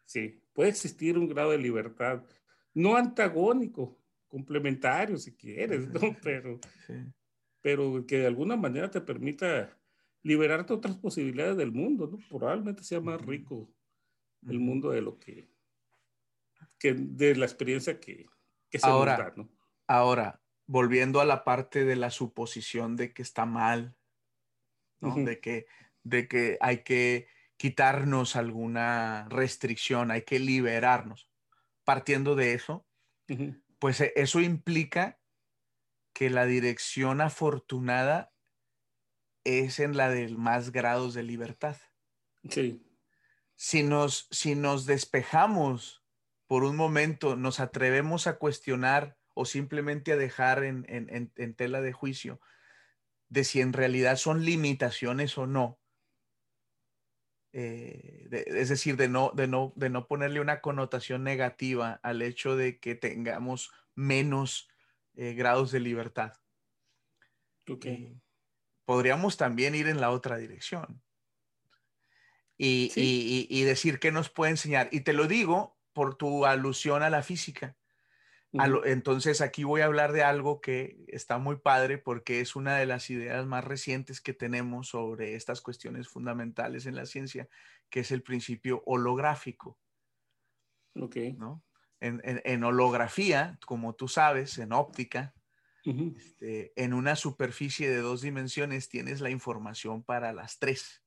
Sí, 0.05 0.43
puede 0.53 0.71
existir 0.71 1.17
un 1.17 1.29
grado 1.29 1.53
de 1.53 1.59
libertad, 1.59 2.25
no 2.75 2.97
antagónico, 2.97 3.99
complementario 4.27 5.17
si 5.17 5.37
quieres, 5.37 5.89
¿no? 5.89 6.01
Pero, 6.23 6.59
pero 7.61 8.05
que 8.05 8.19
de 8.19 8.27
alguna 8.27 8.57
manera 8.57 8.91
te 8.91 9.01
permita 9.01 9.79
liberarte 10.23 10.73
otras 10.73 10.97
posibilidades 10.97 11.57
del 11.57 11.73
mundo, 11.73 12.07
¿no? 12.07 12.19
Probablemente 12.29 12.85
sea 12.85 13.01
más 13.01 13.21
rico 13.21 13.73
el 14.49 14.59
mundo 14.59 14.91
de 14.91 15.03
lo 15.03 15.19
que, 15.19 15.49
que 16.79 16.95
de 16.95 17.37
la 17.37 17.45
experiencia 17.45 18.01
que, 18.01 18.27
que 18.71 18.79
se 18.79 18.87
ahora, 18.87 19.17
da, 19.17 19.33
¿no? 19.37 19.49
Ahora, 19.87 20.43
volviendo 20.67 21.21
a 21.21 21.25
la 21.25 21.45
parte 21.45 21.85
de 21.85 21.97
la 21.97 22.11
suposición 22.11 22.97
de 22.97 23.13
que 23.13 23.23
está 23.23 23.47
mal, 23.47 23.97
de, 25.01 25.41
que, 25.41 25.67
de 26.05 26.29
que 26.29 26.59
hay 26.61 26.85
que 26.85 27.29
quitarnos 27.57 28.37
alguna 28.37 29.27
restricción, 29.29 30.11
hay 30.11 30.23
que 30.23 30.39
liberarnos. 30.39 31.29
Partiendo 31.85 32.37
de 32.37 32.55
eso, 32.55 32.87
pues 33.79 34.01
e, 34.01 34.13
eso 34.17 34.41
implica 34.41 35.21
que 36.13 36.31
la 36.31 36.47
dirección 36.47 37.21
afortunada 37.21 38.32
es 39.45 39.81
en 39.81 39.97
la 39.97 40.09
de 40.09 40.29
más 40.29 40.73
grados 40.73 41.15
de 41.15 41.23
libertad. 41.23 41.77
Sí. 42.49 42.85
Si 43.57 43.83
nos, 43.83 44.29
si 44.31 44.55
nos 44.55 44.87
despejamos 44.87 46.05
por 46.47 46.65
un 46.65 46.77
momento, 46.77 47.37
nos 47.37 47.61
atrevemos 47.61 48.27
a 48.27 48.39
cuestionar 48.39 49.17
o 49.35 49.45
simplemente 49.45 50.13
a 50.13 50.17
dejar 50.17 50.65
en, 50.65 50.85
en 50.89 51.55
tela 51.55 51.81
de 51.81 51.93
juicio 51.93 52.41
de 53.33 53.45
si 53.45 53.63
en 53.63 53.73
realidad 53.73 54.17
son 54.17 54.45
limitaciones 54.45 55.39
o 55.39 55.47
no, 55.47 55.81
eh, 57.55 58.29
es 58.31 58.69
decir, 58.69 58.97
de 58.97 59.09
no, 59.09 59.31
de, 59.35 59.47
no, 59.47 59.73
de 59.77 59.91
no 59.91 60.07
ponerle 60.07 60.41
una 60.41 60.61
connotación 60.61 61.23
negativa 61.25 62.01
al 62.03 62.23
hecho 62.23 62.57
de 62.57 62.79
que 62.79 62.95
tengamos 62.95 63.71
menos 63.95 64.69
eh, 65.15 65.35
grados 65.35 65.71
de 65.71 65.81
libertad. 65.81 66.33
Okay. 67.67 68.21
Podríamos 68.93 69.37
también 69.37 69.75
ir 69.75 69.89
en 69.89 70.01
la 70.01 70.11
otra 70.11 70.37
dirección 70.37 71.03
y, 72.59 72.93
y, 72.95 73.47
y, 73.49 73.63
decir 73.65 73.99
qué 73.99 74.13
nos 74.13 74.29
puede 74.29 74.53
enseñar. 74.53 74.89
Y 74.93 75.01
te 75.01 75.13
lo 75.13 75.27
digo 75.27 75.79
por 75.93 76.15
tu 76.15 76.47
alusión 76.47 77.03
a 77.03 77.11
la 77.11 77.23
física 77.23 77.77
entonces 78.85 79.41
aquí 79.41 79.65
voy 79.65 79.81
a 79.81 79.87
hablar 79.87 80.13
de 80.13 80.23
algo 80.23 80.61
que 80.61 81.05
está 81.09 81.39
muy 81.39 81.57
padre 81.57 81.97
porque 81.97 82.41
es 82.41 82.55
una 82.55 82.77
de 82.77 82.87
las 82.87 83.09
ideas 83.09 83.47
más 83.47 83.65
recientes 83.65 84.21
que 84.21 84.35
tenemos 84.35 84.89
sobre 84.89 85.35
estas 85.37 85.63
cuestiones 85.63 86.09
fundamentales 86.09 86.85
en 86.85 86.95
la 86.95 87.07
ciencia, 87.07 87.49
que 87.89 88.01
es 88.01 88.13
el 88.13 88.23
principio 88.23 88.83
holográfico. 88.85 89.79
Ok. 91.01 91.17
¿no? 91.39 91.65
En, 92.01 92.65
holografía, 92.65 93.59
como 93.65 93.95
tú 93.95 94.07
sabes, 94.09 94.59
en 94.59 94.73
óptica, 94.73 95.33
este, 95.85 96.73
en 96.77 96.95
una 96.95 97.17
superficie 97.17 97.91
de 97.91 97.99
dos 97.99 98.23
dimensiones 98.23 98.89
tienes 98.89 99.21
la 99.21 99.31
información 99.31 100.03
para 100.03 100.33
las 100.33 100.59
tres. 100.59 101.03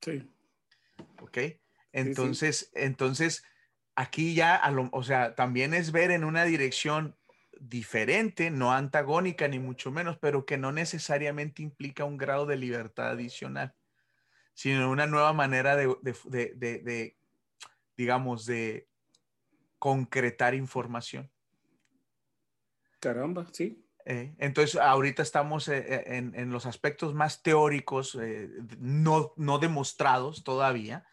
Sí. 0.00 0.30
¿Ok? 1.20 1.38
Entonces, 1.92 2.70
entonces 2.74 3.44
aquí 3.94 4.34
ya, 4.34 4.60
o 4.92 5.02
sea, 5.02 5.34
también 5.34 5.74
es 5.74 5.92
ver 5.92 6.10
en 6.10 6.24
una 6.24 6.44
dirección 6.44 7.16
diferente, 7.60 8.50
no 8.50 8.72
antagónica 8.72 9.46
ni 9.46 9.58
mucho 9.58 9.90
menos, 9.90 10.18
pero 10.18 10.44
que 10.46 10.58
no 10.58 10.72
necesariamente 10.72 11.62
implica 11.62 12.04
un 12.04 12.16
grado 12.16 12.46
de 12.46 12.56
libertad 12.56 13.10
adicional, 13.10 13.74
sino 14.54 14.90
una 14.90 15.06
nueva 15.06 15.32
manera 15.32 15.76
de, 15.76 17.16
digamos, 17.96 18.46
de 18.46 18.88
concretar 19.78 20.54
información. 20.54 21.30
Caramba, 23.02 23.46
sí. 23.52 23.84
Eh, 24.06 24.34
entonces, 24.38 24.80
ahorita 24.80 25.22
estamos 25.22 25.68
eh, 25.68 25.84
eh, 25.86 26.04
en, 26.06 26.50
los 26.50 26.64
aspectos 26.64 27.14
más 27.14 27.42
teóricos, 27.42 28.16
no, 28.78 29.34
no 29.36 29.58
demostrados 29.58 30.42
todavía, 30.42 31.04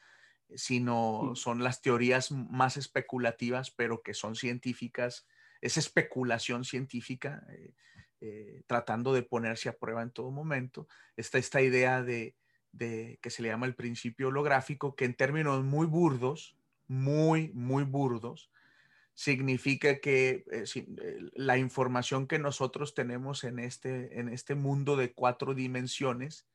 sino 0.56 1.34
son 1.36 1.64
las 1.64 1.82
teorías 1.82 2.32
más 2.32 2.78
especulativas, 2.78 3.72
pero 3.72 4.02
que 4.02 4.14
son 4.14 4.36
científicas, 4.36 5.28
es 5.62 5.78
especulación 5.78 6.64
científica, 6.64 7.46
eh, 7.50 7.74
eh, 8.22 8.64
tratando 8.68 9.14
de 9.14 9.24
ponerse 9.24 9.70
a 9.70 9.78
prueba 9.78 10.02
en 10.02 10.12
todo 10.12 10.32
momento. 10.32 10.88
Está 11.16 11.38
esta 11.38 11.62
idea 11.62 12.02
de, 12.02 12.36
que 12.78 13.30
se 13.30 13.42
le 13.42 13.50
llama 13.50 13.66
el 13.66 13.76
principio 13.76 14.30
holográfico, 14.30 14.96
que 14.96 15.06
en 15.06 15.16
términos 15.16 15.64
muy 15.64 15.86
burdos, 15.86 16.58
muy, 16.88 17.52
muy 17.54 17.84
burdos, 17.84 18.52
significa 19.20 20.00
que 20.00 20.46
eh, 20.50 20.64
la 21.34 21.58
información 21.58 22.26
que 22.26 22.40
nosotros 22.40 22.94
tenemos 22.94 23.44
en 23.44 23.60
este, 23.60 24.18
en 24.18 24.30
este 24.30 24.56
mundo 24.56 24.96
de 24.96 25.12
cuatro 25.12 25.54
dimensiones, 25.54 26.48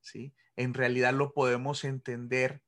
¿sí? 0.00 0.34
en 0.56 0.74
realidad 0.74 1.14
lo 1.14 1.32
podemos 1.32 1.84
entender 1.84 2.64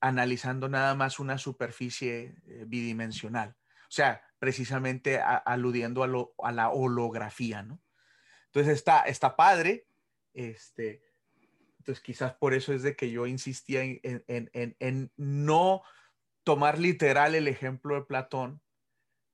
analizando 0.00 0.68
nada 0.68 0.96
más 0.96 1.20
una 1.20 1.38
superficie 1.38 2.34
eh, 2.48 2.64
bidimensional. 2.66 3.54
O 3.82 3.92
sea, 3.94 4.24
precisamente 4.40 5.20
aludiendo 5.20 6.02
a, 6.02 6.08
lo, 6.08 6.34
a, 6.42 6.50
la 6.50 6.70
holografía, 6.70 7.62
¿no? 7.62 7.80
Entonces 8.46 8.74
está, 8.74 9.02
está 9.02 9.36
padre, 9.36 9.86
este, 10.32 11.00
entonces 11.78 12.02
quizás 12.02 12.34
por 12.34 12.54
eso 12.54 12.72
es 12.72 12.82
de 12.82 12.96
que 12.96 13.08
yo 13.08 13.28
insistía 13.28 13.84
en, 13.84 14.00
en, 14.02 14.50
en, 14.52 14.76
en 14.80 15.12
no 15.16 15.82
tomar 16.42 16.80
literal 16.80 17.36
el 17.36 17.46
ejemplo 17.46 17.94
de 17.94 18.02
Platón, 18.02 18.63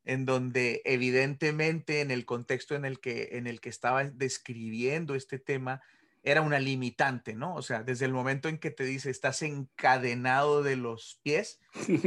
en 0.04 0.24
donde 0.24 0.82
evidentemente 0.84 2.00
en 2.00 2.10
el 2.10 2.24
contexto 2.24 2.74
en 2.74 2.84
el 2.84 3.00
que, 3.00 3.30
en 3.32 3.46
el 3.46 3.60
que 3.60 3.68
estaba 3.68 4.04
describiendo 4.04 5.14
este 5.14 5.38
tema, 5.38 5.82
era 6.22 6.42
una 6.42 6.58
limitante, 6.58 7.34
¿no? 7.34 7.54
O 7.54 7.62
sea, 7.62 7.82
desde 7.82 8.04
el 8.04 8.12
momento 8.12 8.48
en 8.48 8.58
que 8.58 8.70
te 8.70 8.84
dice 8.84 9.10
estás 9.10 9.42
encadenado 9.42 10.62
de 10.62 10.76
los 10.76 11.18
pies, 11.22 11.60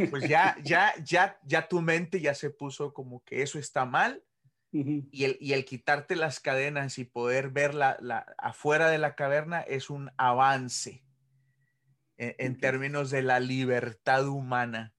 pues 0.10 0.28
ya, 0.30 0.56
ya, 0.64 0.94
ya, 1.04 1.40
ya 1.44 1.68
tu 1.68 1.82
mente 1.82 2.22
ya 2.22 2.36
se 2.36 2.50
puso 2.50 2.94
como 2.94 3.24
que 3.24 3.42
eso 3.42 3.58
está 3.58 3.86
mal. 3.86 4.24
y, 4.72 5.24
el, 5.24 5.38
y 5.40 5.54
el 5.54 5.66
quitarte 5.66 6.16
las 6.16 6.40
cadenas 6.40 6.98
y 6.98 7.06
poder 7.06 7.50
ver 7.50 7.76
la, 7.76 7.98
afuera 8.40 8.90
de 8.90 8.98
la 8.98 9.16
caverna 9.16 9.62
es 9.62 9.92
un 9.92 10.10
avance 10.18 11.04
en, 12.18 12.36
en 12.40 12.60
términos 12.60 13.12
de 13.12 13.22
la 13.22 13.40
libertad 13.40 14.28
humana. 14.28 14.93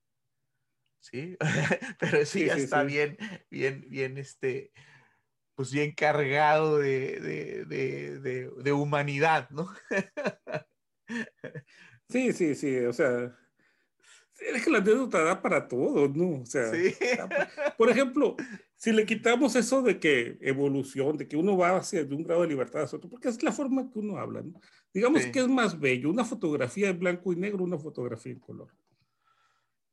¿Sí? 1.05 1.37
Pero 2.01 2.19
eso 2.19 2.39
ya 2.39 2.55
está 2.55 2.83
bien, 2.83 3.19
bien, 3.51 3.85
bien, 3.89 4.17
este, 4.17 4.73
pues 5.55 5.71
bien 5.71 5.93
cargado 5.93 6.79
de, 6.79 8.73
humanidad, 8.73 9.49
¿no? 9.51 9.69
Sí, 12.09 12.33
sí, 12.33 12.55
sí, 12.55 12.79
o 12.79 12.93
sea, 12.93 13.37
es 14.39 14.65
que 14.65 14.71
la 14.71 14.79
anécdota 14.79 15.23
da 15.23 15.41
para 15.43 15.67
todo, 15.67 16.07
¿no? 16.09 16.43
O 16.43 16.47
sea, 16.47 16.71
por 17.77 17.91
ejemplo, 17.91 18.37
si 18.77 18.93
le 18.93 19.07
quitamos 19.07 19.57
eso 19.57 19.83
de 19.83 19.99
que 19.99 20.39
evolución, 20.41 21.17
de 21.17 21.27
que 21.27 21.37
uno 21.37 21.57
va 21.57 21.77
hacia 21.77 22.05
de 22.05 22.15
un 22.15 22.23
grado 22.23 22.43
de 22.43 22.49
libertad 22.49 22.83
a 22.83 22.97
otro, 22.97 23.11
porque 23.11 23.29
es 23.29 23.43
la 23.43 23.53
forma 23.53 23.91
que 23.91 23.99
uno 23.99 24.19
habla, 24.19 24.43
¿no? 24.43 24.61
Digamos 24.93 25.27
que 25.27 25.41
es 25.41 25.49
más 25.49 25.81
bello, 25.81 26.11
una 26.11 26.25
fotografía 26.25 26.91
en 26.91 26.99
blanco 26.99 27.33
y 27.33 27.37
negro, 27.37 27.65
una 27.65 27.79
fotografía 27.79 28.33
en 28.33 28.41
color. 28.41 28.71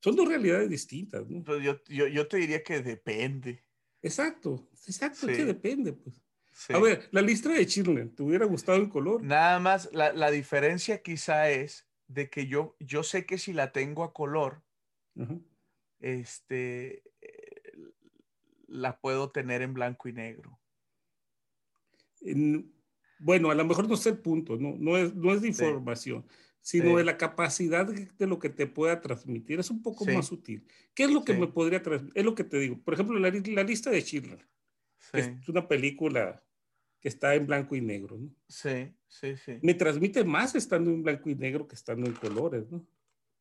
Son 0.02 0.16
dos 0.16 0.28
realidades 0.28 0.70
distintas, 0.70 1.28
¿no? 1.30 1.44
Pues 1.44 1.64
yo, 1.64 1.78
yo 1.88 2.28
te 2.28 2.38
diría 2.38 2.64
que 2.64 2.82
depende. 2.82 3.64
Exacto, 4.02 4.68
exacto, 4.88 5.30
es 5.30 5.38
que 5.38 5.46
depende, 5.46 5.94
pues. 5.94 6.22
A 6.70 6.80
ver, 6.80 7.08
la 7.12 7.22
lista 7.22 7.50
de 7.50 7.66
Chirner, 7.66 8.10
¿te 8.14 8.24
hubiera 8.24 8.46
gustado 8.46 8.80
en 8.80 8.90
color? 8.90 9.24
Nada 9.24 9.60
más, 9.60 9.90
la, 9.94 10.32
diferencia 10.32 11.02
quizá 11.02 11.50
es 11.50 11.88
de 12.08 12.30
que 12.30 12.48
yo, 12.48 12.76
yo 12.80 13.04
sé 13.04 13.26
que 13.26 13.38
si 13.38 13.54
la 13.54 13.72
tengo 13.72 14.04
a 14.04 14.14
color, 14.14 14.62
este, 16.00 17.04
la 18.68 19.00
puedo 19.00 19.32
tener 19.32 19.62
en 19.62 19.74
blanco 19.74 20.10
y 20.10 20.14
negro. 20.14 20.60
bueno, 23.20 23.50
a 23.50 23.56
lo 23.56 23.66
mejor 23.66 23.88
no 23.88 23.96
sé 23.96 24.10
el 24.10 24.20
punto, 24.20 24.58
no, 24.58 24.76
no, 24.78 24.98
es, 24.98 25.16
no 25.16 25.34
es 25.34 25.42
de 25.42 25.50
información, 25.50 26.26
sino 26.62 26.98
de 26.98 27.04
la 27.04 27.18
capacidad 27.18 27.88
de, 27.88 28.28
lo 28.28 28.40
que 28.40 28.50
te 28.50 28.68
pueda 28.68 29.02
transmitir. 29.02 29.60
Es 29.60 29.72
un 29.72 29.82
poco 29.82 30.06
más 30.06 30.28
sutil. 30.28 30.66
¿Qué 30.94 31.04
es 31.04 31.12
lo 31.12 31.24
que 31.24 31.34
me 31.34 31.48
podría 31.48 31.82
transmitir? 31.82 32.20
Es 32.20 32.26
lo 32.26 32.36
que 32.36 32.44
te 32.44 32.60
digo. 32.60 32.80
Por 32.84 32.94
ejemplo, 32.94 33.20
la, 33.20 33.32
la 33.32 33.64
lista 33.64 33.90
de 33.90 34.02
Schindler, 34.02 34.48
es 35.14 35.50
una 35.50 35.68
película 35.68 36.44
que 37.00 37.10
está 37.10 37.34
en 37.34 37.48
blanco 37.48 37.76
y 37.76 37.82
negro, 37.82 38.18
¿no? 38.18 38.30
Sí, 38.48 38.94
sí, 39.08 39.36
sí. 39.36 39.58
Me 39.64 39.74
transmite 39.74 40.24
más 40.24 40.54
estando 40.54 40.92
en 40.92 41.02
blanco 41.02 41.30
y 41.30 41.36
negro 41.36 41.68
que 41.68 41.76
estando 41.76 42.06
en 42.06 42.14
colores, 42.14 42.70
¿no? 42.70 42.86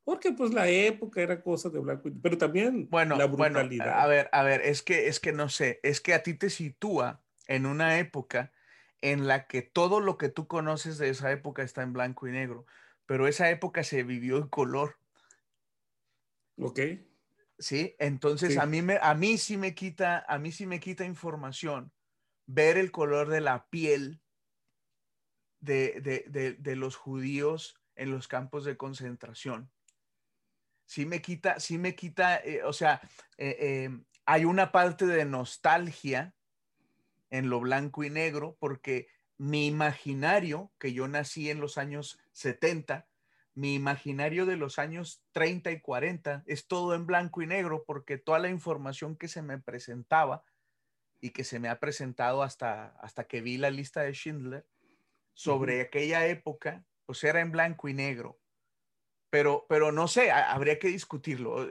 Porque 0.03 0.33
pues 0.33 0.53
la 0.55 0.67
época 0.69 1.21
era 1.21 1.43
cosa 1.43 1.69
de 1.69 1.79
blanco 1.79 2.09
y 2.09 2.13
negro, 2.13 2.23
pero 2.23 2.39
también 2.39 2.89
bueno, 2.89 3.17
la 3.19 3.27
brutalidad. 3.27 3.85
Bueno, 3.85 4.01
a 4.01 4.07
ver, 4.07 4.31
a 4.33 4.43
ver, 4.43 4.63
es 4.63 4.83
que, 4.83 5.09
es 5.09 5.21
que 5.21 5.33
no 5.33 5.51
sé, 5.51 5.79
es 5.83 6.01
que 6.01 6.15
a 6.15 6.23
ti 6.23 6.33
te 6.33 6.49
sitúa 6.49 7.23
en 7.47 7.67
una 7.67 7.99
época 7.99 8.51
en 9.03 9.27
la 9.27 9.47
que 9.47 9.61
todo 9.61 10.01
lo 10.01 10.17
que 10.17 10.31
tú 10.31 10.47
conoces 10.47 10.97
de 10.97 11.11
esa 11.11 11.31
época 11.31 11.63
está 11.63 11.83
en 11.83 11.93
blanco 11.93 12.27
y 12.27 12.33
negro 12.33 12.67
pero 13.11 13.27
esa 13.27 13.51
época 13.51 13.83
se 13.83 14.05
vivió 14.05 14.37
en 14.37 14.47
color. 14.47 14.97
Ok. 16.57 16.79
Sí, 17.59 17.97
entonces 17.99 18.57
A, 18.57 18.67
mí 18.67 18.83
me, 18.83 19.01
a 19.03 19.15
mí 19.15 19.37
sí 19.37 19.57
me 19.57 19.75
quita, 19.75 20.25
a 20.29 20.39
mí 20.39 20.53
sí 20.53 20.65
me 20.65 20.79
quita 20.79 21.05
información 21.05 21.93
ver 22.47 22.79
el 22.79 22.93
color 22.93 23.29
de 23.29 23.41
la 23.41 23.67
piel 23.69 24.23
de, 25.59 26.63
los 26.77 26.95
judíos 26.95 27.83
en 27.97 28.13
los 28.13 28.29
campos 28.29 28.65
de 28.65 28.77
concentración. 28.77 29.73
Sí 30.87 31.05
me 31.05 31.21
quita, 31.21 31.59
sí 31.59 31.79
me 31.79 31.97
quita, 31.97 32.37
eh, 32.37 32.63
o 32.63 32.73
sea, 32.73 33.01
eh, 33.39 33.87
em, 33.87 34.05
hay 34.25 34.45
una 34.45 34.71
parte 34.71 35.05
de 35.05 35.25
nostalgia 35.25 36.33
en 37.31 37.51
lo 37.51 37.59
blanco 37.59 38.05
y 38.05 38.11
negro 38.11 38.57
porque 38.61 39.09
mi 39.41 39.67
imaginario, 39.67 40.71
que 40.79 40.93
yo 40.93 41.09
nací 41.09 41.49
en 41.49 41.61
los 41.61 41.79
años 41.79 42.19
70, 42.41 43.07
mi 43.55 43.75
imaginario 43.75 44.47
de 44.47 44.57
los 44.57 44.79
años 44.79 45.23
30 45.33 45.71
y 45.73 45.81
40 45.81 46.45
es 46.47 46.67
todo 46.67 46.95
en 46.95 47.07
blanco 47.07 47.43
y 47.43 47.47
negro 47.47 47.85
porque 47.87 48.19
toda 48.19 48.39
la 48.39 48.49
información 48.49 49.17
que 49.17 49.29
se 49.29 49.43
me 49.43 49.59
presentaba 49.59 50.45
y 51.21 51.31
que 51.31 51.45
se 51.45 51.59
me 51.59 51.69
ha 51.69 51.79
presentado 51.79 52.43
hasta, 52.43 52.97
hasta 53.01 53.25
que 53.25 53.43
vi 53.43 53.59
la 53.59 53.71
lista 53.71 54.03
de 54.03 54.13
Schindler 54.13 54.67
sobre 55.35 55.83
aquella 55.83 56.27
época, 56.27 56.85
pues 57.05 57.23
era 57.25 57.41
en 57.41 57.53
blanco 57.53 57.89
y 57.89 57.95
negro. 57.95 58.41
Pero, 59.29 59.67
pero 59.69 59.93
no 59.93 60.09
sé, 60.09 60.31
habría 60.31 60.79
que 60.79 60.89
discutirlo. 60.89 61.67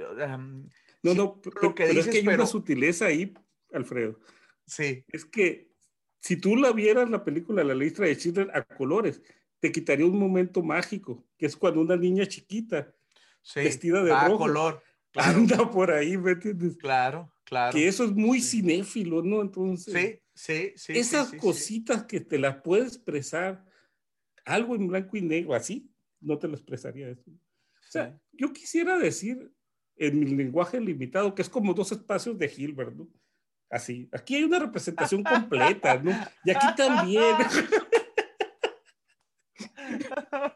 no, 1.03 1.13
no, 1.13 1.41
lo 1.61 1.75
que 1.75 1.87
pero 1.87 1.99
es 1.99 2.07
que 2.07 2.19
hay 2.19 2.27
una 2.27 2.45
sutileza 2.45 3.05
ahí, 3.05 3.33
Alfredo. 3.73 4.19
Sí. 4.65 5.03
Es 5.07 5.25
que 5.25 5.71
si 6.19 6.37
tú 6.37 6.55
la 6.55 6.71
vieras 6.71 7.09
la 7.09 7.23
película 7.23 7.63
La 7.63 7.73
lista 7.73 8.03
de 8.03 8.15
Schindler 8.15 8.51
a 8.53 8.63
colores, 8.63 9.21
te 9.59 9.71
quitaría 9.71 10.05
un 10.05 10.17
momento 10.17 10.61
mágico, 10.61 11.25
que 11.37 11.45
es 11.45 11.55
cuando 11.55 11.81
una 11.81 11.95
niña 11.95 12.25
chiquita, 12.25 12.93
vestida 13.55 14.03
de 14.03 14.11
rojo, 14.11 14.37
color, 14.37 14.83
anda 15.15 15.69
por 15.69 15.91
ahí, 15.91 16.17
¿me 16.17 16.31
entiendes? 16.31 16.77
Claro, 16.77 17.31
claro. 17.43 17.73
Que 17.73 17.87
eso 17.87 18.03
es 18.03 18.11
muy 18.11 18.41
cinéfilo, 18.41 19.21
¿no? 19.21 19.41
Entonces, 19.41 20.19
sí, 20.33 20.73
sí, 20.73 20.73
sí. 20.75 20.93
Esas 20.97 21.33
cositas 21.33 22.03
que 22.03 22.19
te 22.19 22.37
las 22.37 22.61
puede 22.61 22.83
expresar 22.83 23.65
algo 24.45 24.75
en 24.75 24.87
blanco 24.87 25.17
y 25.17 25.21
negro, 25.21 25.53
así, 25.53 25.91
no 26.21 26.37
te 26.37 26.47
lo 26.47 26.55
expresaría 26.55 27.09
eso. 27.09 27.29
O 27.29 27.91
sea, 27.91 28.19
yo 28.31 28.53
quisiera 28.53 28.97
decir 28.97 29.51
en 29.95 30.19
mi 30.19 30.27
lenguaje 30.27 30.79
limitado 30.79 31.35
que 31.35 31.41
es 31.41 31.49
como 31.49 31.73
dos 31.73 31.91
espacios 31.91 32.37
de 32.37 32.51
Hilbert, 32.55 32.95
¿no? 32.95 33.09
Así, 33.69 34.09
aquí 34.11 34.35
hay 34.35 34.43
una 34.43 34.59
representación 34.59 35.23
completa, 35.23 35.97
¿no? 36.01 36.11
Y 36.43 36.51
aquí 36.51 36.67
también. 36.75 37.35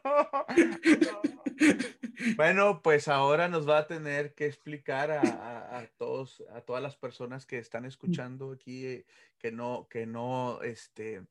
Bueno, 2.37 2.81
pues 2.81 3.07
ahora 3.07 3.47
nos 3.47 3.67
va 3.67 3.79
a 3.79 3.87
tener 3.87 4.33
que 4.33 4.45
explicar 4.45 5.11
a, 5.11 5.89
todos, 5.97 6.43
a 6.53 6.61
todas 6.61 6.81
las 6.81 6.95
personas 6.95 7.45
que 7.45 7.57
están 7.57 7.85
escuchando 7.85 8.51
aquí, 8.51 8.85
eh, 8.85 9.05
que 9.39 9.51
no, 9.51 9.87
que 9.89 10.05
no, 10.05 10.61
este, 10.61 11.23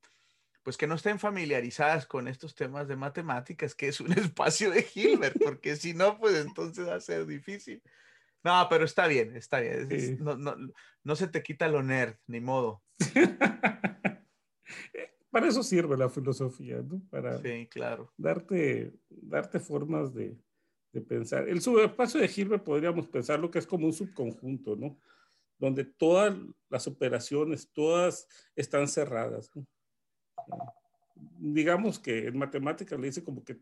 pues 0.63 0.77
que 0.77 0.87
no 0.87 0.97
estén 0.97 1.19
familiarizadas 1.19 2.07
con 2.07 2.29
estos 2.29 2.55
temas 2.55 2.89
de 2.89 2.97
matemáticas, 2.97 3.75
que 3.75 3.89
es 3.89 4.01
un 4.01 4.13
espacio 4.19 4.71
de 4.71 4.87
Hilbert, 4.95 5.37
porque 5.43 5.77
si 5.77 5.95
no, 5.95 6.19
pues 6.19 6.45
entonces 6.45 6.87
va 6.87 6.97
a 6.97 7.01
ser 7.01 7.27
difícil. 7.27 7.83
No, 8.45 8.67
pero 8.69 8.85
está 8.85 9.07
bien, 9.07 9.37
está 9.37 9.61
bien. 9.61 10.19
no, 10.21 10.37
no, 10.37 10.57
no 11.05 11.17
se 11.17 11.29
te 11.29 11.43
quita 11.43 11.69
lo 11.69 11.83
nerd, 11.83 12.17
ni 12.27 12.41
modo. 12.41 12.83
para 15.33 15.49
eso 15.49 15.63
sirve 15.63 15.97
la 15.97 16.11
filosofía, 16.11 16.83
¿no? 16.83 17.03
Para 17.11 17.41
sí, 17.41 17.67
claro. 17.71 18.13
darte, 18.19 18.93
darte 19.09 19.59
formas 19.59 20.13
de, 20.13 20.39
de 20.93 21.01
pensar. 21.01 21.49
El 21.49 21.63
subespacio 21.63 22.21
de 22.21 22.31
Hilbert 22.35 22.63
podríamos 22.63 23.07
pensar 23.09 23.41
lo 23.41 23.51
que 23.51 23.59
es 23.59 23.67
como 23.67 23.87
un 23.87 23.95
subconjunto, 23.95 24.77
¿no? 24.77 25.01
Donde 25.59 25.85
todas 25.85 26.37
las 26.69 26.87
operaciones, 26.87 27.71
todas 27.73 28.29
están 28.55 28.87
cerradas. 28.87 29.51
¿no? 29.55 29.67
Digamos 31.15 31.99
que 31.99 32.27
en 32.27 32.37
matemáticas 32.37 33.01
le 33.01 33.07
dice 33.07 33.25
como 33.25 33.43
que 33.43 33.59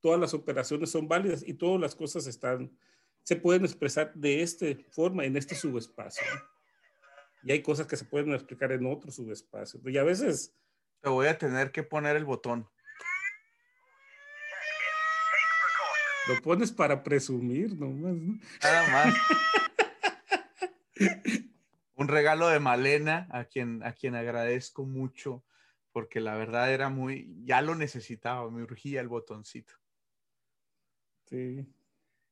todas 0.00 0.18
las 0.18 0.32
operaciones 0.32 0.90
son 0.90 1.06
válidas 1.06 1.46
y 1.46 1.52
todas 1.52 1.80
las 1.80 1.94
cosas 1.94 2.26
están, 2.26 2.74
se 3.22 3.36
pueden 3.36 3.64
expresar 3.64 4.14
de 4.14 4.42
esta 4.42 4.66
forma 4.90 5.26
en 5.26 5.36
este 5.36 5.54
subespacio. 5.54 6.24
¿no? 6.34 6.40
Y 7.42 7.52
hay 7.52 7.62
cosas 7.62 7.86
que 7.86 7.96
se 7.98 8.06
pueden 8.06 8.32
explicar 8.32 8.72
en 8.72 8.86
otro 8.86 9.10
subespacio. 9.10 9.80
Y 9.84 9.98
a 9.98 10.02
veces 10.02 10.56
te 11.04 11.10
voy 11.10 11.26
a 11.26 11.36
tener 11.36 11.70
que 11.70 11.82
poner 11.82 12.16
el 12.16 12.24
botón. 12.24 12.66
Lo 16.26 16.40
pones 16.40 16.72
para 16.72 17.02
presumir 17.02 17.78
nomás. 17.78 18.16
Nada 18.62 18.88
más. 18.88 19.14
Un 21.96 22.08
regalo 22.08 22.48
de 22.48 22.58
Malena, 22.58 23.28
a 23.30 23.44
quien, 23.44 23.82
a 23.84 23.92
quien 23.92 24.14
agradezco 24.14 24.86
mucho, 24.86 25.44
porque 25.92 26.20
la 26.20 26.36
verdad 26.36 26.72
era 26.72 26.88
muy, 26.88 27.30
ya 27.44 27.60
lo 27.60 27.74
necesitaba, 27.74 28.50
me 28.50 28.62
urgía 28.62 29.02
el 29.02 29.08
botoncito. 29.08 29.74
Sí. 31.26 31.66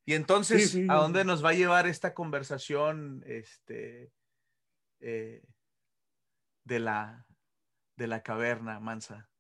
Y 0.06 0.14
entonces, 0.14 0.74
¿a 0.88 0.94
dónde 0.94 1.26
nos 1.26 1.44
va 1.44 1.50
a 1.50 1.54
llevar 1.54 1.86
esta 1.86 2.14
conversación 2.14 3.22
este, 3.26 4.10
eh, 5.00 5.42
de, 6.64 6.78
la, 6.80 7.26
de 8.02 8.08
la 8.08 8.22
caverna, 8.24 8.80
Mansa? 8.80 9.30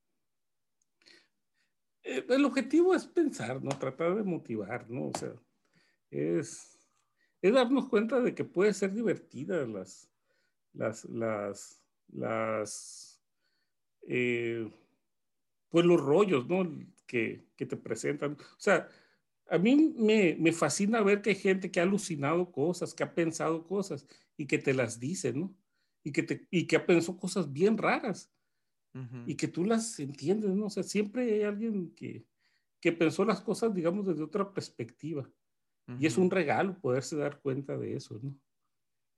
Eh, 2.04 2.24
el 2.28 2.44
objetivo 2.44 2.94
es 2.94 3.06
pensar, 3.06 3.60
¿no? 3.60 3.70
Tratar 3.70 4.14
de 4.14 4.22
motivar, 4.22 4.88
¿no? 4.88 5.08
O 5.08 5.12
sea, 5.18 5.34
es, 6.10 6.78
es 7.40 7.52
darnos 7.52 7.88
cuenta 7.88 8.20
de 8.20 8.36
que 8.36 8.44
puede 8.44 8.72
ser 8.72 8.92
divertida 8.92 9.66
las, 9.66 10.08
las, 10.74 11.04
las, 11.06 11.84
las, 12.12 13.20
eh, 14.06 14.70
pues 15.68 15.84
los 15.84 16.00
rollos, 16.00 16.48
¿no? 16.48 16.64
Que, 17.04 17.44
que, 17.56 17.66
te 17.66 17.76
presentan. 17.76 18.34
O 18.34 18.60
sea, 18.60 18.88
a 19.50 19.58
mí 19.58 19.92
me, 19.96 20.36
me, 20.38 20.52
fascina 20.52 21.00
ver 21.02 21.20
que 21.20 21.30
hay 21.30 21.36
gente 21.36 21.72
que 21.72 21.80
ha 21.80 21.82
alucinado 21.82 22.52
cosas, 22.52 22.94
que 22.94 23.02
ha 23.02 23.12
pensado 23.12 23.66
cosas 23.66 24.06
y 24.36 24.46
que 24.46 24.58
te 24.58 24.72
las 24.72 25.00
dice, 25.00 25.32
¿no? 25.32 25.52
Y 26.04 26.12
que, 26.12 26.22
te, 26.22 26.46
y 26.48 26.68
que 26.68 26.76
ha 26.76 26.86
pensado 26.86 27.18
cosas 27.18 27.52
bien 27.52 27.76
raras 27.76 28.32
y 29.26 29.36
que 29.36 29.48
tú 29.48 29.64
las 29.64 29.98
entiendes, 29.98 30.50
¿no? 30.50 30.66
O 30.66 30.70
sea, 30.70 30.82
siempre 30.82 31.32
hay 31.32 31.42
alguien 31.42 31.94
que, 31.94 32.26
que 32.80 32.92
pensó 32.92 33.24
las 33.24 33.40
cosas, 33.40 33.74
digamos, 33.74 34.06
desde 34.06 34.22
otra 34.22 34.52
perspectiva. 34.52 35.28
Y 35.98 36.06
es 36.06 36.16
un 36.16 36.30
regalo 36.30 36.78
poderse 36.78 37.16
dar 37.16 37.40
cuenta 37.40 37.76
de 37.76 37.96
eso, 37.96 38.18
¿no? 38.22 38.34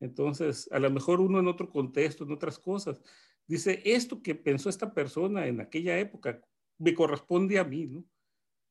Entonces, 0.01 0.69
a 0.73 0.79
lo 0.79 0.91
mejor 0.91 1.21
uno 1.21 1.39
en 1.39 1.47
otro 1.47 1.71
contexto, 1.71 2.25
en 2.25 2.33
otras 2.33 2.59
cosas, 2.59 3.01
dice, 3.47 3.81
esto 3.85 4.23
que 4.23 4.35
pensó 4.35 4.69
esta 4.69 4.93
persona 4.93 5.47
en 5.47 5.61
aquella 5.61 5.99
época 5.99 6.41
me 6.79 6.95
corresponde 6.95 7.59
a 7.59 7.65
mí, 7.65 7.87
¿no? 7.87 8.05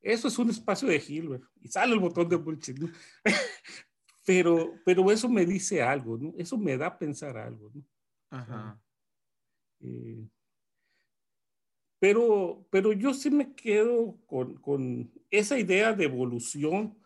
Eso 0.02 0.28
es 0.28 0.38
un 0.38 0.50
espacio 0.50 0.88
de 0.88 1.02
Hilbert. 1.06 1.44
Y 1.62 1.70
sale 1.70 1.94
el 1.94 2.00
botón 2.00 2.28
de 2.28 2.36
bullshit, 2.36 2.78
¿no? 2.78 2.92
pero, 4.26 4.74
pero 4.86 5.10
eso 5.12 5.30
me 5.30 5.46
dice 5.46 5.82
algo, 5.82 6.18
¿no? 6.18 6.34
Eso 6.38 6.58
me 6.58 6.78
da 6.78 6.88
a 6.88 7.00
pensar 7.00 7.38
algo, 7.38 7.72
¿no? 7.74 7.84
Ajá. 8.30 8.82
Eh, 9.80 10.28
pero, 12.04 12.68
pero 12.70 12.92
yo 12.92 13.14
sí 13.14 13.32
me 13.32 13.54
quedo 13.54 14.18
con, 14.26 14.56
con 14.56 15.10
esa 15.32 15.58
idea 15.58 15.94
de 15.94 16.04
evolución, 16.04 16.98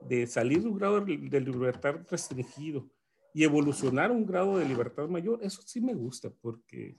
de 0.00 0.26
salir 0.26 0.62
de 0.62 0.68
un 0.68 0.78
grado 0.78 0.98
de 1.02 1.40
libertad 1.42 1.96
restringido 2.10 2.88
y 3.34 3.44
evolucionar 3.44 4.08
a 4.08 4.14
un 4.14 4.24
grado 4.24 4.56
de 4.56 4.64
libertad 4.64 5.08
mayor. 5.08 5.40
Eso 5.42 5.60
sí 5.66 5.82
me 5.82 5.92
gusta 5.92 6.30
porque 6.40 6.96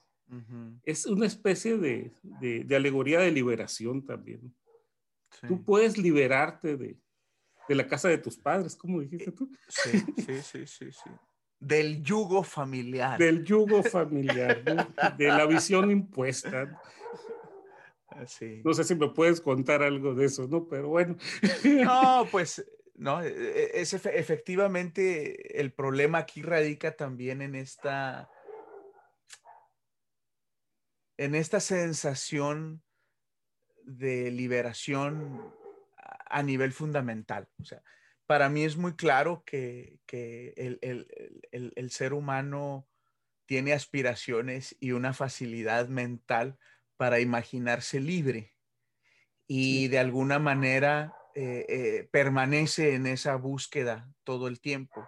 es 0.84 1.08
una 1.08 1.26
especie 1.26 1.80
de, 1.80 2.14
de, 2.22 2.76
alegoría 2.76 3.22
de 3.22 3.32
liberación 3.32 4.05
también. 4.05 4.53
Tú 5.47 5.64
puedes 5.64 5.97
liberarte 5.97 6.78
de, 6.78 6.99
de 7.68 7.74
la 7.74 7.88
casa 7.88 8.08
de 8.08 8.20
tus 8.20 8.38
padres, 8.38 8.76
como 8.76 9.01
dijiste 9.01 9.32
tú. 9.32 9.51
Sí, 9.68 9.97
sí, 10.18 10.41
sí, 10.43 10.68
sí, 10.68 10.91
sí. 10.91 11.10
Del 11.60 12.03
yugo 12.03 12.43
familiar. 12.43 13.18
Del 13.18 13.43
yugo 13.43 13.82
familiar, 13.82 14.64
de 15.18 15.28
la 15.28 15.47
visión 15.47 15.89
impuesta. 15.89 16.80
No 18.63 18.74
sé 18.74 18.84
si 18.84 18.95
me 18.95 19.09
puedes 19.09 19.41
contar 19.41 19.84
algo 19.84 20.15
de 20.15 20.26
eso, 20.26 20.47
¿no? 20.47 20.68
Pero 20.68 20.89
bueno. 20.89 21.18
No, 21.63 22.28
pues, 22.32 22.65
no, 22.95 23.22
e, 23.22 23.30
e, 23.30 23.82
es 23.82 23.93
efectivamente 23.93 25.59
el 25.59 25.72
problema 25.72 26.20
aquí 26.20 26.41
radica 26.41 26.95
también 26.95 27.41
en 27.41 27.55
esta, 27.55 28.30
en 31.18 31.36
esta 31.36 31.59
sensación 31.59 32.82
de 33.84 34.32
liberación 34.32 35.53
a 36.30 36.43
nivel 36.43 36.74
fundamental. 36.74 37.47
O 37.61 37.65
sea, 37.65 37.84
para 38.26 38.49
mí 38.49 38.63
es 38.63 38.78
muy 38.78 38.95
claro 38.95 39.43
que, 39.45 39.99
el 40.11 41.91
ser 41.91 42.13
humano 42.13 42.88
tiene 43.45 43.74
aspiraciones 43.74 44.76
y 44.80 44.91
una 44.91 45.13
facilidad 45.13 45.88
mental 45.88 46.57
para 46.98 47.20
imaginarse 47.20 48.00
libre 48.00 48.58
y 49.48 49.88
de 49.88 50.00
alguna 50.00 50.39
manera 50.39 51.16
eh, 51.34 51.66
eh, 51.70 52.10
permanece 52.12 52.95
en 52.95 53.08
esa 53.08 53.36
búsqueda 53.36 54.12
todo 54.24 54.48
el 54.48 54.60
tiempo. 54.60 55.08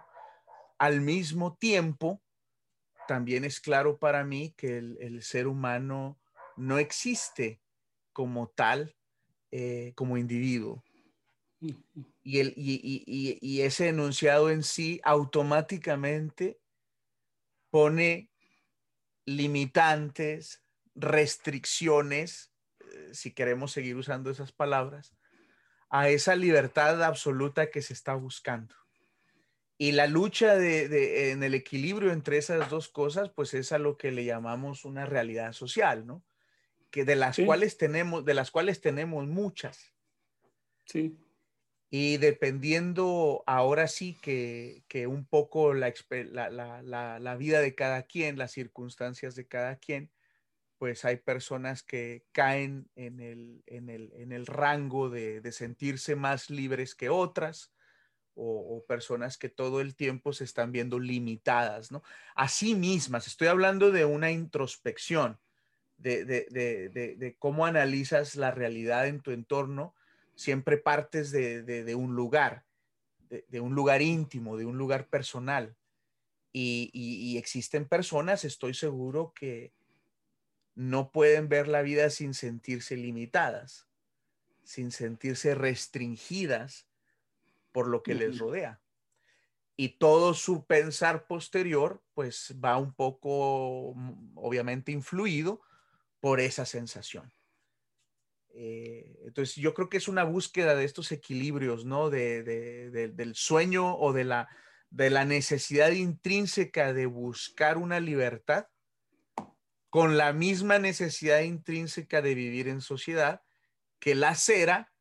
Al 0.78 1.02
mismo 1.02 1.56
tiempo, 1.56 2.22
también 3.06 3.44
es 3.44 3.60
claro 3.60 3.98
para 3.98 4.24
mí 4.24 4.54
que 4.56 4.78
el, 4.78 5.22
ser 5.22 5.46
humano 5.46 6.18
no 6.56 6.78
existe 6.78 7.60
como 8.12 8.48
tal, 8.48 8.96
eh, 9.50 9.92
como 9.94 10.16
individuo. 10.16 10.82
Y, 12.22 12.38
el, 12.38 12.54
y 12.56 13.60
ese 13.60 13.88
enunciado 13.88 14.50
en 14.50 14.62
sí 14.62 15.00
automáticamente 15.04 16.58
pone 17.70 18.30
limitantes, 19.26 20.62
restricciones, 20.94 22.52
eh, 22.80 23.10
si 23.12 23.32
queremos 23.32 23.72
seguir 23.72 23.96
usando 23.96 24.30
esas 24.30 24.52
palabras, 24.52 25.16
a 25.90 26.08
esa 26.08 26.36
libertad 26.36 27.02
absoluta 27.02 27.70
que 27.70 27.82
se 27.82 27.92
está 27.92 28.14
buscando. 28.14 28.74
Y 29.76 29.92
la 29.92 30.06
lucha 30.06 30.56
de, 30.56 31.30
en 31.30 31.42
el 31.42 31.54
equilibrio 31.54 32.12
entre 32.12 32.36
esas 32.36 32.68
dos 32.68 32.88
cosas, 32.88 33.30
pues 33.30 33.54
es 33.54 33.72
a 33.72 33.78
lo 33.78 33.96
que 33.96 34.12
le 34.12 34.26
llamamos 34.26 34.84
una 34.84 35.06
realidad 35.06 35.52
social, 35.54 36.06
¿no? 36.06 36.22
Que 36.90 37.06
de 37.06 37.16
las 37.16 37.38
cuales 37.38 37.78
tenemos, 37.78 38.24
de 38.24 38.34
las 38.34 38.50
cuales 38.50 38.82
tenemos 38.82 39.26
muchas. 39.26 39.94
Sí. 40.84 41.16
Y 41.88 42.18
dependiendo 42.18 43.42
ahora 43.46 43.88
sí 43.88 44.18
que, 44.20 44.84
un 45.08 45.24
poco 45.24 45.72
la, 45.72 45.94
la, 46.38 47.36
vida 47.36 47.60
de 47.60 47.74
cada 47.74 48.02
quien, 48.02 48.36
las 48.38 48.52
circunstancias 48.52 49.34
de 49.34 49.48
cada 49.48 49.76
quien, 49.76 50.10
pues 50.80 51.04
hay 51.04 51.18
personas 51.18 51.82
que 51.82 52.24
caen 52.32 52.88
en 52.96 53.20
el, 53.20 53.62
en 53.66 54.32
el, 54.32 54.46
rango 54.46 55.10
de, 55.10 55.42
sentirse 55.52 56.16
más 56.16 56.48
libres 56.48 56.94
que 56.94 57.10
otras, 57.10 57.70
o, 58.34 58.82
personas 58.88 59.36
que 59.36 59.50
todo 59.50 59.82
el 59.82 59.94
tiempo 59.94 60.32
se 60.32 60.44
están 60.44 60.72
viendo 60.72 60.98
limitadas, 60.98 61.92
¿no? 61.92 62.02
A 62.34 62.48
sí 62.48 62.74
mismas, 62.74 63.26
estoy 63.26 63.48
hablando 63.48 63.90
de 63.90 64.06
una 64.06 64.30
introspección, 64.30 65.38
de, 65.98 66.24
de 66.24 67.36
cómo 67.38 67.66
analizas 67.66 68.34
la 68.34 68.50
realidad 68.50 69.06
en 69.06 69.20
tu 69.20 69.32
entorno, 69.32 69.94
siempre 70.34 70.78
partes 70.78 71.30
de, 71.30 71.94
un 71.94 72.16
lugar, 72.16 72.64
de, 73.28 73.60
un 73.60 73.74
lugar 73.74 74.00
íntimo, 74.00 74.56
de 74.56 74.64
un 74.64 74.78
lugar 74.78 75.08
personal. 75.08 75.76
y 76.54 77.36
existen 77.36 77.86
personas, 77.86 78.46
estoy 78.46 78.72
seguro, 78.72 79.34
que, 79.34 79.74
no 80.80 81.12
pueden 81.12 81.50
ver 81.50 81.68
la 81.68 81.82
vida 81.82 82.08
sin 82.08 82.32
sentirse 82.32 82.96
limitadas, 82.96 83.86
sin 84.64 84.90
sentirse 84.92 85.54
restringidas 85.54 86.88
por 87.70 87.86
lo 87.86 88.02
que 88.02 88.14
les 88.14 88.38
rodea. 88.38 88.80
Y 89.76 89.98
todo 89.98 90.32
su 90.32 90.64
pensar 90.64 91.26
posterior, 91.26 92.02
pues 92.14 92.56
va 92.64 92.78
un 92.78 92.94
poco, 92.94 93.92
mm, 93.94 94.38
obviamente, 94.38 94.90
influido 94.90 95.60
por 96.18 96.40
esa 96.40 96.64
sensación. 96.64 97.30
Eh, 98.54 99.18
entonces, 99.26 99.56
yo 99.56 99.74
creo 99.74 99.90
que 99.90 99.98
es 99.98 100.08
una 100.08 100.24
búsqueda 100.24 100.74
de 100.76 100.86
estos 100.86 101.12
equilibrios, 101.12 101.84
¿no? 101.84 102.08
del 102.08 103.34
sueño 103.34 103.98
o 103.98 104.14
de 104.14 104.24
la, 104.24 104.48
de 104.88 105.10
la 105.10 105.26
necesidad 105.26 105.90
intrínseca 105.90 106.94
de 106.94 107.04
buscar 107.04 107.76
una 107.76 108.00
libertad 108.00 108.69
con 109.90 110.16
la 110.16 110.32
misma 110.32 110.78
necesidad 110.78 111.40
intrínseca 111.40 112.22
de 112.22 112.34
vivir 112.34 112.68
en 112.68 112.80
sociedad 112.80 113.42
que 113.98 114.14
la 114.14 114.36
cera 114.36 114.92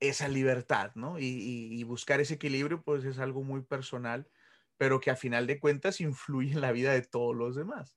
esa 0.00 0.28
libertad, 0.28 0.90
¿no? 0.94 1.18
Y, 1.18 1.82
buscar 1.84 2.20
ese 2.20 2.34
equilibrio, 2.34 2.82
pues 2.82 3.04
es 3.04 3.18
algo 3.18 3.42
muy 3.42 3.62
personal, 3.62 4.28
pero 4.76 5.00
que 5.00 5.10
a 5.10 5.16
final 5.16 5.46
de 5.46 5.58
cuentas 5.58 6.00
influye 6.00 6.52
en 6.52 6.60
la 6.60 6.72
vida 6.72 6.92
de 6.92 7.02
todos 7.02 7.34
los 7.34 7.56
demás. 7.56 7.96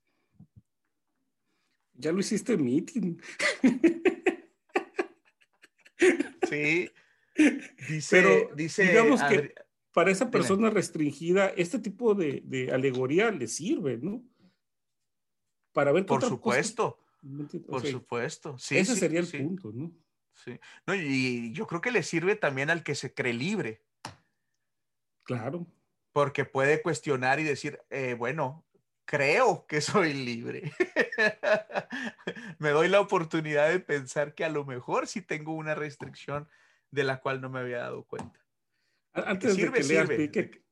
Ya 1.92 2.12
lo 2.12 2.20
hiciste 2.20 2.56
meeting. 2.56 3.18
Sí. 6.48 6.90
Dice, 7.88 8.48
dice 8.56 8.82
digamos 8.82 9.22
que 9.22 9.54
para 9.92 10.10
esa 10.10 10.30
persona 10.30 10.68
restringida, 10.70 11.48
este 11.48 11.78
tipo 11.78 12.14
de, 12.14 12.42
de 12.44 12.72
alegoría 12.72 13.30
le 13.30 13.46
sirve, 13.46 13.98
¿no? 13.98 14.24
Para 15.72 15.92
ver 15.92 16.06
Por 16.06 16.22
supuesto. 16.22 16.98
Por 17.68 17.86
supuesto. 17.86 18.58
Sí, 18.58 18.78
ese 18.78 18.96
sería 18.96 19.20
el 19.20 19.28
punto, 19.28 19.72
¿no? 19.72 19.92
Sí. 20.32 20.58
No, 20.86 20.94
y 20.94 21.52
yo 21.52 21.66
creo 21.66 21.80
que 21.80 21.90
le 21.90 22.02
sirve 22.02 22.34
también 22.34 22.70
al 22.70 22.82
que 22.82 22.94
se 22.94 23.12
cree 23.12 23.34
libre. 23.34 23.82
Claro. 25.22 25.66
Porque 26.12 26.44
puede 26.44 26.82
cuestionar 26.82 27.38
y 27.40 27.44
decir, 27.44 27.78
eh, 27.90 28.14
bueno, 28.14 28.64
creo 29.04 29.66
que 29.66 29.80
soy 29.80 30.14
libre. 30.14 30.72
me 32.58 32.70
doy 32.70 32.88
la 32.88 33.00
oportunidad 33.00 33.68
de 33.68 33.80
pensar 33.80 34.34
que 34.34 34.44
a 34.44 34.48
lo 34.48 34.64
mejor 34.64 35.06
sí 35.06 35.20
tengo 35.20 35.52
una 35.52 35.74
restricción 35.74 36.48
de 36.90 37.04
la 37.04 37.20
cual 37.20 37.40
no 37.40 37.50
me 37.50 37.60
había 37.60 37.78
dado 37.78 38.04
cuenta. 38.04 38.40
Antes 39.12 39.56
de 39.56 39.70
que 39.70 39.82
leas, 39.82 40.08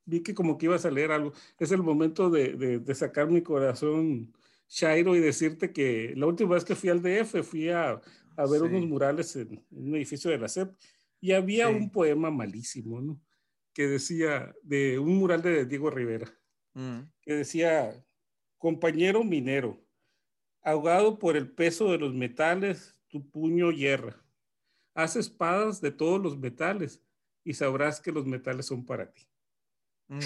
vi 0.07 0.23
que, 0.23 0.35
como 0.35 0.57
que 0.57 0.67
ibas 0.67 0.87
a 0.87 0.91
leer 0.91 1.13
algo. 1.13 1.33
Es 1.59 1.71
el 1.73 1.83
momento 1.83 2.31
de, 2.31 2.79
de 2.79 2.95
sacar 2.95 3.29
mi 3.29 3.43
corazón 3.43 4.33
Shairo, 4.69 5.17
y 5.17 5.21
decirte 5.21 5.73
que 5.73 6.13
la 6.15 6.27
última 6.27 6.55
vez 6.55 6.65
que 6.65 6.75
fui 6.75 6.91
al 6.91 7.03
DF 7.03 7.43
fui 7.43 7.71
a, 7.71 8.01
a 8.37 8.47
ver 8.47 8.63
unos 8.63 8.87
murales 8.87 9.35
en, 9.37 9.65
un 9.71 9.97
edificio 9.97 10.31
de 10.31 10.39
la 10.39 10.49
SEP 10.49 10.71
y 11.21 11.33
había 11.33 11.69
un 11.69 11.91
poema 11.91 12.31
malísimo, 12.31 13.01
¿no? 13.01 13.21
Que 13.73 13.87
decía, 13.87 14.55
de 14.63 14.99
un 14.99 15.17
mural 15.17 15.43
de 15.43 15.65
Diego 15.65 15.91
Rivera, 15.91 16.31
mm. 16.75 17.01
que 17.23 17.35
decía, 17.35 18.05
compañero 18.59 19.25
minero, 19.25 19.83
ahogado 20.63 21.19
por 21.19 21.37
el 21.37 21.51
peso 21.51 21.91
de 21.91 21.99
los 21.99 22.15
metales, 22.15 22.97
tu 23.09 23.29
puño 23.31 23.73
hierra. 23.73 24.23
Haz 24.95 25.17
espadas 25.17 25.81
de 25.81 25.93
todos 25.93 26.21
los 26.21 26.39
metales 26.39 27.03
y 27.43 27.55
sabrás 27.55 28.01
que 28.01 28.13
los 28.13 28.27
metales 28.27 28.67
son 28.67 28.85
para 28.85 29.11
ti. 29.11 29.27
Mm. 30.09 30.19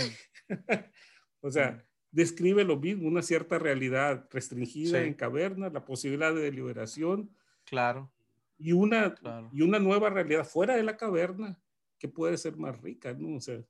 o 1.41 1.51
sea, 1.51 1.73
mm 1.73 1.92
describe 2.13 2.63
lo 2.65 2.77
mismo, 2.77 3.09
una 3.09 3.23
cierta 3.23 3.59
realidad 3.59 4.29
restringida 4.31 5.03
en 5.03 5.15
cavernas, 5.15 5.73
la 5.73 5.85
posibilidad 5.85 6.33
de 6.35 6.53
liberación. 6.53 7.35
Claro. 7.65 8.13
Y 8.59 8.73
una, 8.73 9.15
y 9.51 9.63
una 9.63 9.81
nueva 9.81 10.11
realidad 10.11 10.45
fuera 10.45 10.77
de 10.77 10.85
la 10.85 10.97
caverna 10.97 11.59
que 11.99 12.09
puede 12.09 12.37
ser 12.37 12.57
más 12.57 12.81
rica, 12.81 13.13
¿no? 13.15 13.37
O 13.37 13.41
sea. 13.41 13.61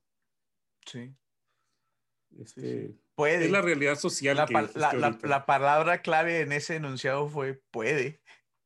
Sí. 0.85 1.15
Este, 2.39 2.95
puede. 3.15 3.47
Es 3.47 3.51
la 3.51 3.63
realidad 3.63 3.95
social. 3.95 4.37
La, 4.37 5.19
la, 5.23 5.47
palabra 5.47 6.03
clave 6.03 6.41
en 6.41 6.53
ese 6.53 6.77
enunciado 6.77 7.29
fue 7.29 7.63
puede 7.71 8.21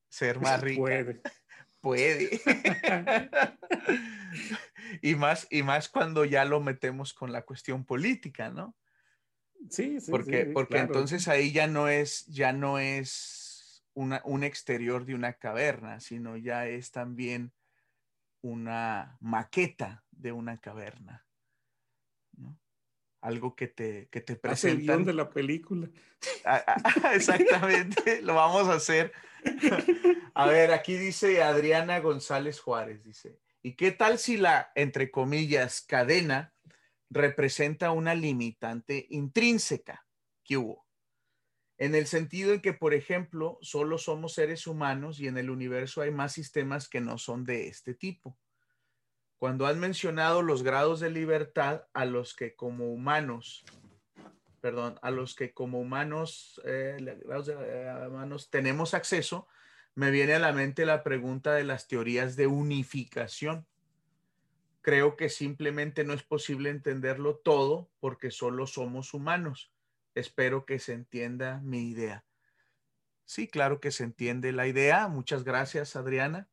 ser 0.09 0.41
más 0.41 0.61
rica. 0.61 0.81
puede. 0.81 1.23
Puede. 1.81 2.41
y, 5.03 5.15
más, 5.15 5.47
y 5.51 5.63
más 5.63 5.89
cuando 5.89 6.25
ya 6.25 6.45
lo 6.45 6.61
metemos 6.61 7.15
con 7.15 7.31
la 7.31 7.43
cuestión 7.43 7.85
política, 7.85 8.51
¿no? 8.51 8.75
Sí, 9.71 10.01
sí. 10.01 10.11
Porque, 10.11 10.47
porque 10.47 10.79
entonces 10.79 11.29
ahí 11.29 11.53
ya 11.53 11.67
no 11.67 11.89
es, 11.89 12.27
ya 12.27 12.53
no 12.53 12.79
es 12.79 13.85
una, 13.95 14.21
un 14.25 14.45
exterior 14.45 15.05
de 15.05 15.15
una 15.15 15.35
caverna, 15.35 16.01
sino 16.01 16.37
ya 16.37 16.67
es 16.67 16.91
también 16.91 17.53
una 18.43 19.17
maqueta 19.21 20.05
de 20.11 20.33
una 20.33 20.59
caverna. 20.59 21.27
Algo 23.21 23.57
que 23.57 23.67
te, 23.67 24.09
que 24.09 24.21
te 24.21 24.37
presenta. 24.37 24.95
el 24.95 25.05
de 25.05 25.13
la 25.15 25.31
película. 25.31 25.89
Ah, 26.45 26.63
ah, 27.05 27.15
exactamente, 27.15 28.23
lo 28.23 28.35
vamos 28.35 28.69
a 28.69 28.75
hacer. 28.75 29.13
A 30.35 30.47
ver, 30.47 30.71
aquí 30.73 30.97
dice 30.97 31.43
Adriana 31.43 31.99
González 32.01 32.61
Juárez, 32.61 33.03
dice, 33.03 33.41
¿y 33.63 33.73
qué 33.73 33.91
tal 33.91 34.19
si 34.19 34.37
la, 34.37 34.71
entre 34.75 35.11
comillas, 35.11 35.81
cadena 35.81 36.55
representa 37.11 37.93
una 37.93 38.15
limitante 38.15 39.07
intrínseca 39.11 40.07
que 40.45 40.57
hubo. 40.57 40.87
En 41.79 41.95
el 41.95 42.07
sentido 42.07 42.55
en 42.55 42.63
que, 42.63 42.73
por 42.73 42.95
ejemplo, 42.95 43.59
solo 43.61 43.99
somos 43.99 44.33
seres 44.33 44.67
humanos 44.67 45.21
y 45.21 45.29
en 45.29 45.37
el 45.37 45.51
universo 45.51 46.01
hay 46.01 46.11
más 46.11 46.33
sistemas 46.33 46.89
que 46.89 47.01
no 47.01 47.19
son 47.19 47.45
de 47.45 47.69
este 47.69 47.95
tipo. 47.95 48.39
Cuando 49.39 49.67
han 49.67 49.79
mencionado 49.79 50.41
los 50.41 50.63
grados 50.63 51.01
de 51.01 51.11
libertad 51.11 51.85
a 51.93 52.07
los 52.07 52.35
que 52.35 52.55
como 52.55 52.91
humanos, 52.91 53.65
perdón, 54.63 54.99
a 55.03 55.11
los 55.11 55.35
que 55.35 55.53
como 55.53 55.79
humanos, 55.79 56.61
eh, 56.65 56.97
eh, 56.99 58.07
humanos 58.09 58.49
tenemos 58.49 58.95
acceso, 58.95 59.47
me 59.95 60.11
viene 60.11 60.35
a 60.35 60.39
la 60.39 60.53
mente 60.53 60.87
la 60.87 61.03
pregunta 61.03 61.53
de 61.53 61.65
las 61.65 61.89
teorías 61.89 62.37
de 62.37 62.47
unificación 62.47 63.67
creo 64.87 65.17
que 65.17 65.31
simplemente 65.31 66.05
no 66.05 66.13
es 66.13 66.23
posible 66.23 66.71
entenderlo 66.71 67.39
todo 67.39 67.91
porque 67.99 68.31
solo 68.31 68.69
somos 68.69 69.15
humanos. 69.15 69.73
Espero 70.15 70.65
que 70.65 70.79
se 70.79 70.93
entienda 70.93 71.61
mi 71.65 71.91
idea. 71.91 72.25
Sí, 73.25 73.49
claro 73.49 73.81
que 73.81 73.91
se 73.91 74.05
entiende 74.05 74.53
la 74.53 74.69
idea. 74.69 75.09
Muchas 75.09 75.43
gracias, 75.43 75.97
Adriana. 75.97 76.49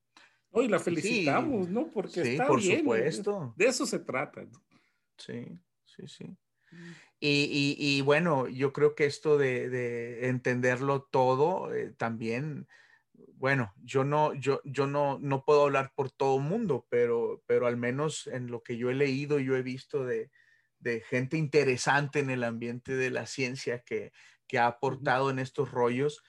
Hoy 0.50 0.68
la 0.68 0.80
felicitamos, 0.80 1.70
¿no? 1.70 1.92
Porque 1.92 2.24
sí, 2.26 2.38
por 2.48 2.60
supuesto. 2.60 3.54
De 3.56 3.68
eso 3.68 3.86
se 3.86 4.00
trata. 4.00 4.48
Sí, 5.16 5.60
sí, 5.86 6.08
sí. 6.08 6.26
Mm. 6.72 6.92
Y, 7.20 8.02
bueno, 8.02 8.48
yo 8.48 8.74
creo 8.74 8.96
que 8.96 9.06
esto 9.06 9.38
de, 9.38 10.28
entenderlo 10.28 11.04
todo 11.04 11.72
eh, 11.72 11.94
también 11.96 12.68
bueno, 13.36 13.74
yo 13.84 14.04
no, 14.04 14.34
yo, 14.34 14.62
yo 14.64 14.88
no, 14.88 15.20
no 15.20 15.44
puedo 15.44 15.64
hablar 15.64 15.94
por 15.96 16.12
todo 16.12 16.38
el 16.38 16.44
mundo, 16.44 16.88
pero, 16.90 17.44
pero 17.46 17.68
al 17.68 17.78
menos 17.78 18.28
en 18.28 18.48
lo 18.48 18.64
que 18.64 18.78
yo 18.78 18.90
he 18.90 18.96
leído, 18.96 19.40
yo 19.40 19.56
he 19.56 19.62
visto 19.62 20.06
de, 20.06 20.32
gente 21.10 21.38
interesante 21.38 22.20
en 22.20 22.30
el 22.30 22.44
ambiente 22.44 22.94
de 22.96 23.10
la 23.10 23.26
ciencia 23.26 23.80
que, 23.80 24.12
ha 24.58 24.68
aportado 24.68 25.32
en 25.32 25.40
estos 25.40 25.72
rollos, 25.72 26.22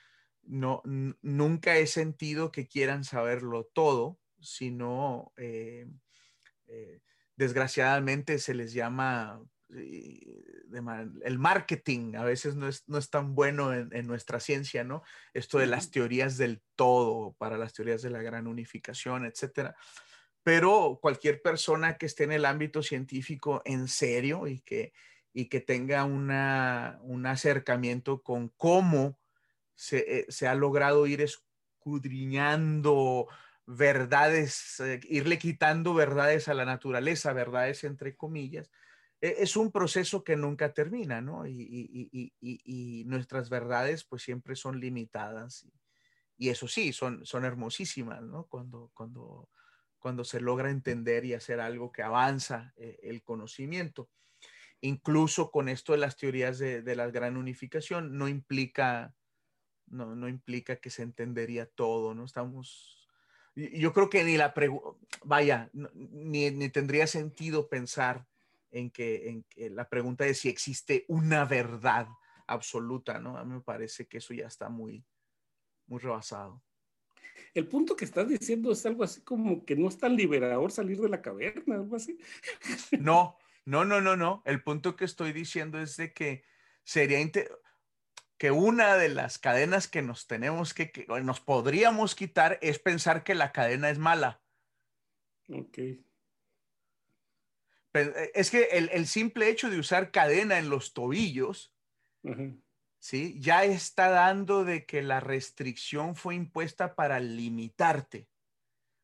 no, 0.43 0.81
nunca 1.21 1.77
he 1.77 1.87
sentido 1.87 2.51
que 2.51 2.67
quieran 2.67 3.05
saberlo 3.05 3.69
todo, 3.75 4.19
sino 4.41 5.35
eh, 5.37 5.87
eh, 6.67 7.03
desgraciadamente 7.37 8.39
se 8.39 8.55
les 8.55 8.73
llama 8.73 9.43
el 9.71 11.39
marketing, 11.39 12.15
a 12.17 12.25
veces 12.25 12.55
no 12.55 12.69
es, 12.69 12.85
no 12.87 12.99
es 12.99 13.11
tan 13.11 13.35
bueno 13.35 13.73
en, 13.73 13.89
en, 13.93 14.07
nuestra 14.07 14.41
ciencia, 14.41 14.85
¿no? 14.85 15.03
Esto 15.33 15.59
de 15.59 15.67
las 15.67 15.91
teorías 15.91 16.37
del 16.37 16.63
todo, 16.77 17.35
para 17.39 17.59
las 17.59 17.73
teorías 17.73 18.03
de 18.03 18.11
la 18.11 18.23
gran 18.23 18.47
unificación, 18.47 19.25
etcétera. 19.25 19.75
Pero 20.43 20.99
cualquier 21.01 21.41
persona 21.41 21.97
que 21.97 22.07
esté 22.07 22.25
en 22.25 22.33
el 22.33 22.45
ámbito 22.45 22.83
científico 22.83 23.63
en 23.65 23.89
serio 23.89 24.47
y 24.47 24.61
que, 24.61 24.93
y 25.33 25.47
que 25.47 25.61
tenga 25.61 26.05
una, 26.05 26.99
un 27.03 27.27
acercamiento 27.27 28.23
con 28.23 28.51
cómo 28.51 29.19
se, 29.75 30.21
eh, 30.21 30.27
se 30.29 30.47
ha 30.47 30.55
logrado 30.55 31.07
ir 31.07 31.23
escudriñando 31.23 33.27
verdades, 33.67 34.79
eh, 34.81 35.01
irle 35.09 35.39
quitando 35.39 35.95
verdades 35.95 36.49
a 36.49 36.55
la 36.55 36.67
naturaleza, 36.67 37.33
verdades 37.33 37.85
entre 37.85 38.15
comillas, 38.15 38.71
es 39.25 39.57
un 39.57 39.73
proceso 39.73 40.23
que 40.23 40.37
nunca 40.37 40.75
termina, 40.75 41.23
¿no? 41.23 41.47
Y, 41.47 43.05
nuestras 43.07 43.49
verdades 43.49 44.05
pues 44.05 44.23
siempre 44.23 44.55
son 44.55 44.81
limitadas. 44.81 45.67
Y, 46.37 46.51
eso 46.51 46.69
sí, 46.69 46.93
son, 46.93 47.25
son 47.25 47.45
hermosísimas, 47.45 48.23
¿no? 48.23 48.47
Cuando, 48.47 48.91
cuando, 48.93 49.49
cuando 49.99 50.25
se 50.25 50.41
logra 50.41 50.71
entender 50.71 51.25
y 51.25 51.33
hacer 51.33 51.61
algo 51.61 51.91
que 51.91 52.03
avanza 52.03 52.75
eh, 52.77 52.99
el 53.03 53.23
conocimiento. 53.23 54.11
Incluso 54.83 55.51
con 55.51 55.71
esto 55.71 55.93
de 55.93 55.99
las 55.99 56.17
teorías 56.19 56.59
de, 56.59 56.95
la 56.95 57.11
gran 57.11 57.39
unificación, 57.39 58.19
no 58.19 58.29
implica, 58.29 59.15
no, 59.87 60.15
no 60.15 60.29
implica 60.29 60.77
que 60.77 60.91
se 60.91 61.03
entendería 61.03 61.65
todo, 61.65 62.15
¿no? 62.15 62.27
Estamos 62.27 63.09
yo 63.57 63.93
creo 63.93 64.11
que 64.11 64.25
ni 64.25 64.37
la 64.37 64.53
pregunta, 64.53 64.99
vaya, 65.23 65.71
ni, 65.73 66.51
ni, 66.51 66.69
tendría 66.71 67.07
sentido 67.07 67.69
pensar 67.69 68.27
en 68.75 68.91
que, 68.91 69.45
en 69.57 69.77
la 69.77 69.89
pregunta 69.89 70.25
de 70.25 70.35
si 70.35 70.49
existe 70.49 71.05
una 71.09 71.45
verdad 71.45 72.09
absoluta, 72.47 73.21
¿no? 73.21 73.39
A 73.39 73.45
mí 73.45 73.55
me 73.55 73.61
parece 73.61 74.07
que 74.07 74.19
eso 74.19 74.35
ya 74.35 74.49
está 74.49 74.69
muy, 74.69 75.05
muy 75.87 76.01
rebasado. 76.01 76.63
El 77.55 77.69
punto 77.69 77.95
que 77.95 78.05
estás 78.05 78.29
diciendo 78.29 78.73
es 78.73 78.85
algo 78.85 79.05
así 79.05 79.23
como 79.23 79.65
que 79.65 79.77
no 79.77 79.89
es 79.89 79.97
tan 79.97 80.17
liberador 80.17 80.73
salir 80.73 81.01
de 81.01 81.09
la 81.09 81.23
caverna, 81.23 81.77
algo 81.77 81.97
así. 81.97 82.19
No, 83.01 83.39
no, 83.65 83.85
no, 83.85 84.01
no, 84.01 84.17
no. 84.17 84.43
El 84.45 84.63
punto 84.63 84.97
que 84.97 85.05
estoy 85.05 85.33
diciendo 85.33 85.81
es 85.81 85.97
de 85.97 86.13
que 86.13 86.45
sería 86.83 87.19
que 88.39 88.51
una 88.51 88.97
de 88.97 89.09
las 89.09 89.39
cadenas 89.39 89.87
que 89.87 90.03
nos 90.03 90.27
tenemos 90.27 90.75
que, 90.75 90.91
que 90.91 91.07
nos 91.23 91.41
podríamos 91.41 92.17
quitar 92.17 92.59
es 92.61 92.81
pensar 92.81 93.23
que 93.23 93.37
la 93.37 93.53
cadena 93.53 93.89
es 93.89 93.99
mala. 93.99 94.43
Ok. 95.49 95.79
Eh, 97.95 98.33
es 98.35 98.51
que 98.51 98.65
el, 98.65 99.07
simple 99.07 99.49
hecho 99.49 99.71
de 99.71 99.79
usar 99.79 100.11
cadena 100.11 100.59
en 100.59 100.69
los 100.69 100.93
tobillos, 100.93 101.73
¿sí? 102.99 103.37
Ya 103.41 103.65
está 103.65 104.11
dando 104.11 104.65
de 104.65 104.85
que 104.85 105.03
la 105.03 105.21
restricción 105.21 106.17
fue 106.17 106.35
impuesta 106.35 106.95
para 106.95 107.21
limitarte, 107.21 108.29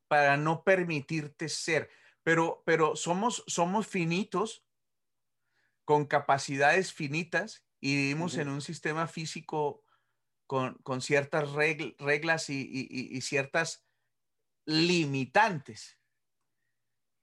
para 0.07 0.37
no 0.37 0.63
permitirte 0.63 1.49
ser. 1.49 1.89
Pero, 2.23 2.61
pero 2.65 2.95
somos, 2.95 3.43
somos 3.47 3.87
finitos, 3.87 4.65
con 5.85 6.05
capacidades 6.05 6.93
finitas, 6.93 7.65
y 7.79 7.95
vivimos 7.95 8.37
en 8.37 8.47
un 8.47 8.61
sistema 8.61 9.07
físico 9.07 9.83
con, 10.45 11.01
ciertas 11.01 11.51
reglas 11.53 12.49
y, 12.49 13.21
ciertas 13.21 13.85
limitantes, 14.65 15.97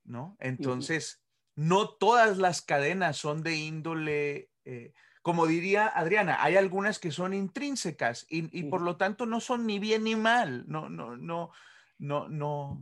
¿no? 0.03 0.37
Entonces, 0.41 1.23
no 1.59 1.89
todas 1.89 2.39
las 2.39 2.63
cadenas 2.63 3.17
son 3.17 3.43
de 3.43 3.57
índole, 3.57 4.49
eh, 4.65 4.93
como 5.23 5.49
diría 5.49 5.89
Adriana, 5.89 6.37
hay 6.41 6.55
algunas 6.55 7.01
que 7.01 7.11
son 7.11 7.35
intrínsecas 7.35 8.27
y, 8.31 8.63
por 8.71 8.81
lo 8.81 8.97
tanto 8.97 9.27
no 9.27 9.41
son 9.41 9.67
ni 9.67 9.81
bien 9.81 10.05
ni 10.05 10.15
mal, 10.15 10.67
no, 10.69 10.89
no, 10.89 11.17
no, 11.17 11.51
no, 11.99 12.29
no, 12.29 12.81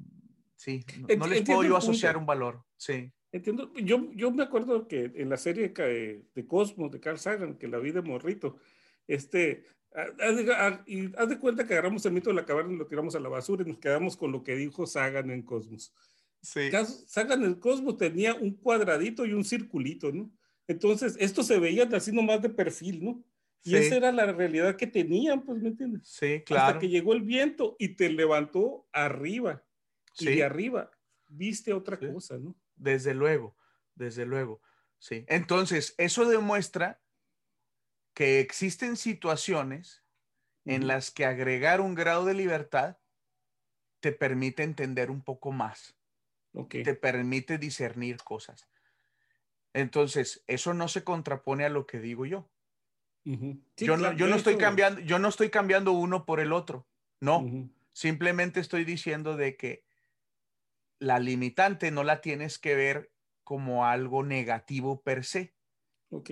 sí, 0.57 0.85
no, 1.17 1.27
les 1.27 1.41
puedo 1.41 1.65
yo 1.65 1.79
asociar 1.79 2.19
un 2.19 2.27
valor, 2.27 2.65
sí. 2.77 3.11
Entiendo, 3.33 3.73
yo, 3.77 4.13
yo 4.13 4.31
me 4.31 4.43
acuerdo 4.43 4.87
que 4.87 5.11
en 5.15 5.31
la 5.31 5.39
serie 5.39 5.71
de 5.71 6.47
Cosmos 6.47 6.91
de 6.91 7.01
Carl 7.01 7.19
Sagan, 7.19 7.57
que 7.57 7.69
la 7.69 7.79
vi 7.79 7.93
de 7.93 8.03
morrito, 8.03 8.59
este, 9.07 9.65
y 10.87 11.17
haz 11.17 11.29
de 11.31 11.39
cuenta 11.39 11.67
que 11.67 11.73
agarramos 11.73 12.05
el 12.05 12.13
mito 12.13 12.29
de 12.29 12.37
la 12.37 12.45
caverna 12.45 12.75
y 12.75 12.77
lo 12.77 12.87
tiramos 12.87 13.15
a 13.15 13.21
la 13.21 13.31
basura 13.31 13.63
y 13.63 13.71
nos 13.71 13.79
quedamos 13.79 14.19
con 14.19 14.33
lo 14.33 14.45
que 14.45 14.55
dijo 14.55 14.87
Sagan 14.87 15.31
en 15.31 15.41
Cosmos. 15.41 15.95
Sí. 16.47 16.71
Sagan 17.09 17.43
el 17.43 17.59
Cosmos 17.59 17.97
tenía 17.97 18.35
un 18.35 18.53
cuadradito 18.53 19.27
y 19.27 19.33
un 19.33 19.45
circulito, 19.45 20.13
¿no? 20.13 20.31
Entonces, 20.69 21.17
esto 21.19 21.43
se 21.43 21.59
veía 21.59 21.89
así 21.93 22.13
nomás 22.13 22.41
de 22.41 22.51
perfil, 22.51 23.05
¿no? 23.05 23.25
Y 23.65 23.75
esa 23.75 23.97
era 23.97 24.13
la 24.13 24.33
realidad 24.33 24.77
que 24.77 24.87
tenían, 24.87 25.45
pues, 25.45 25.61
¿me 25.61 25.71
entiendes? 25.71 26.07
Sí, 26.07 26.43
claro. 26.47 26.67
Hasta 26.67 26.79
que 26.79 26.89
llegó 26.89 27.15
el 27.15 27.23
viento 27.23 27.75
y 27.81 27.97
te 27.97 28.11
levantó 28.11 28.87
arriba. 28.93 29.65
Sí. 30.13 30.29
Y 30.29 30.37
de 30.37 30.45
arriba 30.45 30.89
viste 31.27 31.73
otra 31.73 31.99
cosa, 31.99 32.39
¿no? 32.39 32.55
Desde 32.77 33.13
luego, 33.13 33.57
desde 33.97 34.25
luego. 34.25 34.63
Sí. 35.01 35.25
Entonces, 35.27 35.97
eso 35.99 36.29
demuestra 36.29 37.03
que 38.15 38.39
existen 38.39 38.97
situaciones 38.97 40.05
en 40.65 40.87
las 40.87 41.11
que 41.11 41.25
agregar 41.25 41.81
un 41.81 41.97
grado 41.97 42.25
de 42.25 42.35
libertad 42.35 42.99
te 43.99 44.13
permite 44.13 44.63
entender 44.63 45.11
un 45.11 45.23
poco 45.23 45.51
más 45.51 45.97
te 46.65 46.95
permite 46.95 47.59
discernir 47.59 48.19
cosas. 48.19 48.69
Entonces, 49.73 50.43
eso 50.47 50.73
no 50.73 50.89
se 50.89 51.05
contrapone 51.05 51.65
a 51.65 51.69
lo 51.69 51.87
que 51.87 52.01
digo 52.01 52.25
yo. 52.25 52.49
yo, 53.25 53.97
no, 53.97 54.13
yo, 54.13 54.27
no, 54.27 54.37
estoy 54.37 54.57
cambiando, 54.57 55.01
yo 55.01 55.19
no 55.19 55.29
estoy 55.29 55.51
cambiando 55.51 55.93
uno 55.93 56.25
por 56.25 56.41
el 56.41 56.53
otro. 56.53 56.87
No, 57.21 57.71
simplemente 57.93 58.61
estoy 58.61 58.85
diciendo 58.85 59.37
de 59.37 59.57
que 59.57 59.85
la 60.99 61.19
limitante 61.19 61.91
no 61.91 62.05
la 62.05 62.21
tienes 62.21 62.59
que 62.59 62.75
ver 62.75 63.13
como 63.45 63.87
algo 63.87 64.23
negativo 64.23 65.03
per 65.03 65.25
se. 65.25 65.55
Ok. 66.11 66.31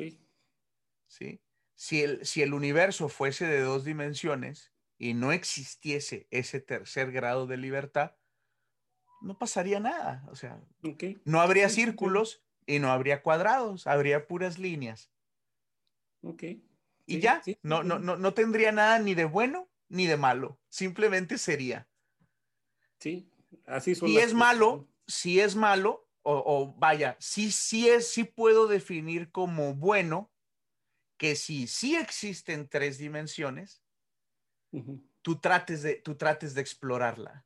¿Sí? 1.07 1.41
Si 1.75 2.03
el, 2.03 2.25
si 2.25 2.43
el 2.43 2.55
universo 2.55 3.09
fuese 3.09 3.47
de 3.47 3.61
dos 3.61 3.85
dimensiones 3.85 4.73
y 4.97 5.15
no 5.15 5.33
existiese 5.33 6.27
ese 6.31 6.61
tercer 6.61 7.13
grado 7.13 7.47
de 7.47 7.57
libertad, 7.57 8.17
no 9.25 9.39
pasaría 9.39 9.81
nada. 9.81 10.25
O 10.31 10.37
sea, 10.37 10.61
no 11.25 11.41
habría 11.41 11.69
círculos 11.69 12.43
y 12.67 12.79
no 12.79 12.93
habría 12.93 13.23
cuadrados, 13.23 13.87
habría 13.87 14.27
puras 14.27 14.59
líneas. 14.59 15.11
Ok. 16.23 16.43
Y 17.07 17.21
ya, 17.21 17.43
no, 17.63 17.83
no, 17.83 17.99
no, 17.99 18.17
no 18.17 18.35
tendría 18.35 18.73
nada 18.73 18.99
ni 18.99 19.15
de 19.15 19.27
bueno 19.27 19.69
ni 19.89 20.07
de 20.07 20.17
malo, 20.17 20.59
simplemente 20.69 21.37
sería. 21.39 21.87
Sí, 22.99 23.31
así 23.67 23.95
son. 23.95 24.09
Si 24.09 24.19
es 24.19 24.33
malo, 24.33 24.89
si 25.07 25.41
es 25.41 25.55
malo, 25.55 26.09
o, 26.23 26.75
vaya, 26.79 27.17
si 27.21 27.51
sí 27.51 27.89
es, 27.89 28.11
sí 28.11 28.25
puedo 28.25 28.67
definir 28.67 29.31
como 29.31 29.75
bueno 29.75 30.33
que 31.19 31.37
si 31.37 31.67
sí 31.67 31.97
existen 31.97 32.67
tres 32.69 32.97
dimensiones, 32.97 33.83
tú, 35.21 35.39
trates 35.39 35.83
de, 35.83 35.97
tú 35.97 36.17
trates 36.17 36.55
de 36.55 36.63
explorarla. 36.63 37.44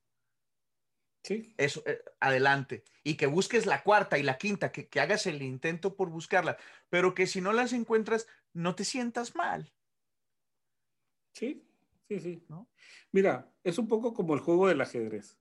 Eso, 1.57 1.83
eh, 1.87 2.01
adelante. 2.21 2.85
Y 3.03 3.17
que 3.17 3.27
busques 3.27 3.67
la 3.67 3.83
cuarta 3.83 4.19
y 4.19 4.23
la 4.23 4.39
quinta, 4.39 4.73
que, 4.73 4.89
hagas 5.01 5.27
el 5.27 5.43
intento 5.43 5.95
por 5.95 6.11
buscarla, 6.11 6.57
pero 6.89 7.15
que 7.15 7.27
si 7.27 7.41
no 7.41 7.53
las 7.53 7.73
encuentras, 7.73 8.27
no 8.53 8.75
te 8.75 8.85
sientas 8.85 9.35
mal. 9.35 9.73
Sí, 11.33 11.65
sí, 12.09 12.21
sí. 12.21 12.43
¿No? 12.49 12.69
Mira, 13.13 13.53
es 13.63 13.79
un 13.79 13.89
poco 13.89 14.15
como 14.15 14.35
el 14.35 14.41
juego 14.41 14.69
del 14.69 14.81
ajedrez. 14.81 15.39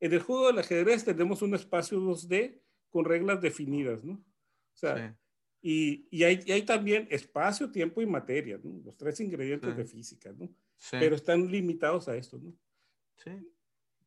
En 0.00 0.12
el 0.12 0.20
juego 0.20 0.48
del 0.48 0.58
ajedrez 0.58 1.04
tenemos 1.04 1.42
un 1.42 1.54
espacio 1.54 2.00
2D 2.00 2.60
con 2.90 3.04
reglas 3.04 3.40
definidas, 3.40 4.02
¿no? 4.02 4.14
O 4.14 4.76
sea, 4.76 5.16
y, 5.60 6.08
y, 6.10 6.24
hay, 6.24 6.42
hay, 6.50 6.62
también 6.62 7.06
espacio, 7.10 7.70
tiempo 7.70 8.02
y 8.02 8.06
materia, 8.06 8.58
¿no? 8.62 8.80
Los 8.84 8.96
tres 8.96 9.20
ingredientes 9.20 9.76
de 9.76 9.84
física, 9.84 10.32
¿no? 10.32 10.52
Pero 10.90 11.14
están 11.14 11.46
limitados 11.46 12.08
a 12.08 12.16
esto, 12.16 12.38
¿no? 12.38 12.52
Sí 13.16 13.30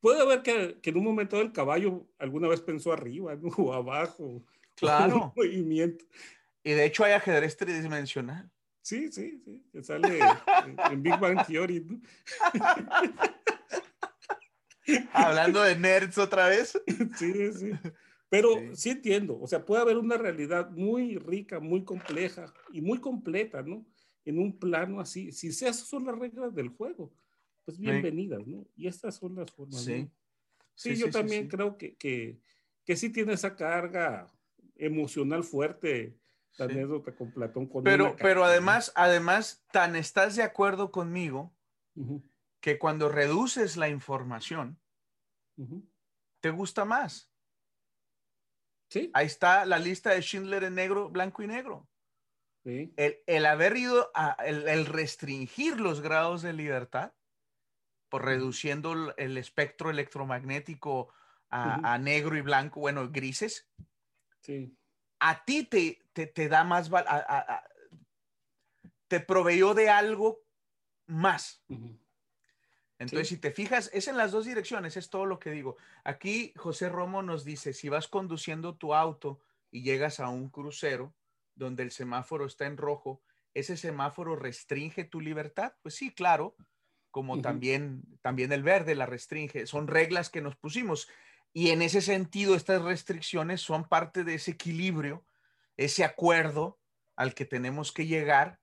puede 0.06 0.22
haber 0.22 0.44
que, 0.44 0.78
en 0.84 0.98
un 0.98 1.04
momento 1.04 1.42
el 1.42 1.52
caballo 1.52 2.06
alguna 2.20 2.48
vez 2.48 2.62
pensó 2.62 2.94
arriba 2.94 3.36
o 3.58 3.74
abajo. 3.74 4.46
Claro. 4.76 5.34
movimiento. 5.36 6.06
Y 6.64 6.74
de 6.74 6.86
hecho 6.86 7.06
hay 7.06 7.14
ajedrez 7.14 7.58
tridimensional. 7.58 8.52
Sí, 8.84 9.12
sí, 9.12 9.42
sí. 9.44 9.66
Que 9.72 9.82
sale 9.82 10.20
en, 10.92 11.02
Big 11.02 11.20
Bang 11.20 11.44
Theory. 11.48 11.88
Hablando 15.12 15.64
de 15.64 15.76
nerds 15.76 16.20
otra 16.20 16.50
vez. 16.50 16.80
Sí, 17.18 17.52
sí. 17.54 17.72
Pero 18.30 18.76
sí. 18.76 18.92
entiendo, 18.92 19.40
o 19.42 19.48
sea, 19.48 19.66
puede 19.66 19.82
haber 19.82 19.98
una 19.98 20.18
realidad 20.18 20.70
muy 20.70 21.18
rica, 21.18 21.60
muy 21.60 21.84
compleja 21.84 22.54
y 22.72 22.80
muy 22.80 23.00
completa, 23.00 23.64
¿no? 23.64 23.84
En 24.24 24.38
un 24.38 24.60
plano 24.60 25.00
así, 25.00 25.32
si 25.32 25.48
esas 25.48 25.78
son 25.78 26.06
las 26.06 26.16
reglas 26.16 26.54
del 26.54 26.70
juego 26.70 27.12
pues 27.66 27.80
bienvenidas, 27.80 28.46
¿no? 28.48 28.66
Y 28.76 28.88
estas 28.88 29.16
son 29.16 29.36
las 29.36 29.52
formas. 29.52 29.84
Sí. 29.84 30.10
Sí, 30.76 30.96
yo 30.96 31.10
también 31.10 31.48
creo 31.48 31.78
que, 31.78 31.96
que, 31.96 32.40
que, 32.84 32.96
sí 32.96 33.10
tiene 33.10 33.34
esa 33.34 33.56
carga 33.56 34.32
emocional 34.76 35.44
fuerte 35.44 36.18
la 36.58 36.66
anécdota 36.66 37.16
con 37.16 37.32
Platón. 37.32 37.68
Con 37.68 37.84
pero, 37.84 38.16
pero 38.18 38.44
además, 38.44 38.92
además, 38.96 39.66
tan 39.72 39.96
estás 39.96 40.36
de 40.36 40.44
acuerdo 40.44 40.92
conmigo 40.92 41.54
que 42.62 42.78
cuando 42.78 43.10
reduces 43.10 43.78
la 43.78 43.90
información, 43.90 44.80
te 46.42 46.50
gusta 46.50 46.86
más. 46.86 47.32
Sí. 48.90 49.10
Ahí 49.14 49.26
está 49.26 49.66
la 49.66 49.80
lista 49.80 50.12
de 50.12 50.22
Schindler 50.22 50.64
en 50.64 50.76
negro, 50.76 51.10
blanco 51.10 51.42
y 51.42 51.48
negro. 51.48 51.88
Sí. 52.64 52.94
El, 52.96 53.46
haber 53.46 53.78
ido 53.78 54.10
a 54.14 54.32
el, 54.44 54.86
restringir 54.86 55.80
los 55.80 56.02
grados 56.02 56.42
de 56.42 56.54
libertad, 56.54 57.14
por 58.10 58.26
reduciendo 58.26 59.14
el, 59.18 59.38
espectro 59.38 59.90
electromagnético 59.90 61.14
a, 61.50 61.98
negro 61.98 62.36
y 62.36 62.42
blanco, 62.42 62.82
bueno, 62.82 63.10
grises. 63.10 63.70
Sí. 64.42 64.78
A 65.20 65.46
ti 65.46 65.64
te, 65.64 66.02
te, 66.14 66.50
da 66.50 66.64
más, 66.64 66.92
te 69.08 69.20
proveyó 69.22 69.74
de 69.74 69.90
algo 69.90 70.42
más. 71.08 71.64
Entonces, 72.98 73.28
si 73.28 73.38
te 73.38 73.52
fijas, 73.52 73.90
es 73.94 74.08
en 74.08 74.18
las 74.18 74.32
dos 74.32 74.46
direcciones, 74.46 74.98
es 74.98 75.10
todo 75.10 75.26
lo 75.26 75.40
que 75.40 75.52
digo. 75.52 75.78
Aquí 76.04 76.54
José 76.56 76.90
Romo 76.90 77.22
nos 77.22 77.44
dice, 77.44 77.74
si 77.74 77.90
vas 77.90 78.08
conduciendo 78.08 78.76
tu 78.76 78.94
auto 78.94 79.40
y 79.72 79.84
llegas 79.84 80.20
a 80.20 80.30
un 80.30 80.50
crucero 80.50 81.14
donde 81.56 81.84
el 81.84 81.92
semáforo 81.92 82.46
está 82.46 82.66
en 82.66 82.78
rojo, 82.78 83.22
¿ese 83.54 83.78
semáforo 83.78 84.36
restringe 84.36 85.04
tu 85.04 85.20
libertad? 85.22 85.74
Pues 85.82 85.96
sí, 85.96 86.14
claro, 86.14 86.56
como 87.16 87.40
también, 87.40 88.04
también 88.22 88.52
el 88.52 88.62
verde 88.62 88.94
la 88.94 89.06
restringe. 89.06 89.68
Son 89.68 89.88
reglas 89.88 90.30
que 90.30 90.42
nos 90.42 90.58
pusimos. 90.58 91.08
Y 91.54 91.70
en 91.70 91.82
ese 91.82 92.02
sentido, 92.02 92.56
estas 92.56 92.82
restricciones 92.82 93.62
son 93.62 93.88
parte 93.88 94.26
de 94.26 94.34
ese 94.34 94.52
equilibrio, 94.52 95.26
ese 95.78 96.04
acuerdo 96.04 96.78
al 97.16 97.34
que 97.34 97.46
tenemos 97.46 97.94
que 97.94 98.06
llegar 98.06 98.60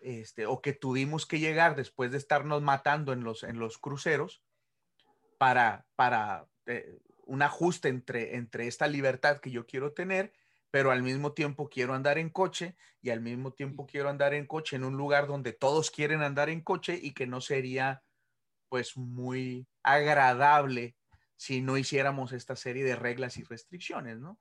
este, 0.00 0.46
o 0.46 0.62
que 0.62 0.74
tuvimos 0.74 1.26
que 1.26 1.40
llegar 1.40 1.74
después 1.74 2.12
de 2.12 2.18
estarnos 2.18 2.62
matando 2.62 3.12
en 3.12 3.24
los, 3.24 3.42
en 3.42 3.58
los 3.58 3.78
cruceros 3.78 4.44
para, 5.36 5.84
para 5.96 6.46
eh, 6.66 7.00
un 7.26 7.42
ajuste 7.42 7.88
entre, 7.88 8.36
entre 8.36 8.68
esta 8.68 8.86
libertad 8.86 9.40
que 9.40 9.50
yo 9.50 9.66
quiero 9.66 9.92
tener, 9.92 10.32
pero 10.70 10.90
al 10.90 11.02
mismo 11.02 11.32
tiempo 11.32 11.68
quiero 11.68 11.94
andar 11.94 12.18
en 12.18 12.30
coche 12.30 12.76
y 13.00 13.10
al 13.10 13.20
mismo 13.20 13.52
tiempo 13.52 13.86
quiero 13.86 14.08
andar 14.08 14.34
en 14.34 14.46
coche 14.46 14.76
en 14.76 14.84
un 14.84 14.96
lugar 14.96 15.26
donde 15.26 15.52
todos 15.52 15.90
quieren 15.90 16.22
andar 16.22 16.50
en 16.50 16.60
coche 16.60 16.98
y 17.00 17.12
que 17.12 17.26
no 17.26 17.40
sería 17.40 18.02
pues 18.68 18.96
muy 18.96 19.66
agradable 19.82 20.96
si 21.36 21.62
no 21.62 21.78
hiciéramos 21.78 22.32
esta 22.32 22.56
serie 22.56 22.84
de 22.84 22.96
reglas 22.96 23.36
y 23.36 23.44
restricciones, 23.44 24.18
¿no? 24.18 24.38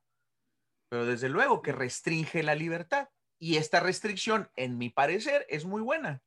Pero 0.89 1.05
desde 1.05 1.29
luego 1.29 1.61
que 1.61 1.71
restringe 1.71 2.43
la 2.43 2.55
libertad. 2.55 3.09
Y 3.39 3.57
esta 3.57 3.79
restricción, 3.79 4.49
en 4.55 4.79
mi 4.79 4.89
parecer, 4.89 5.45
es 5.47 5.63
muy 5.63 5.81
buena. 5.81 6.23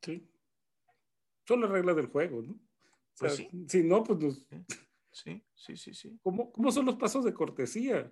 Sí. 0.00 0.26
Son 1.46 1.60
las 1.60 1.70
reglas 1.70 1.96
del 1.96 2.06
juego, 2.06 2.40
¿no? 2.40 2.58
pues 3.18 3.36
sí. 3.36 3.48
Si 3.68 3.82
no, 3.82 4.02
pues 4.02 4.18
nos... 4.18 4.46
Sí, 5.10 5.44
sí, 5.54 5.76
sí, 5.76 5.92
sí. 5.92 6.18
¿Cómo, 6.22 6.50
¿Cómo, 6.50 6.72
son 6.72 6.86
los 6.86 6.96
pasos 6.96 7.24
de 7.24 7.34
cortesía? 7.34 8.10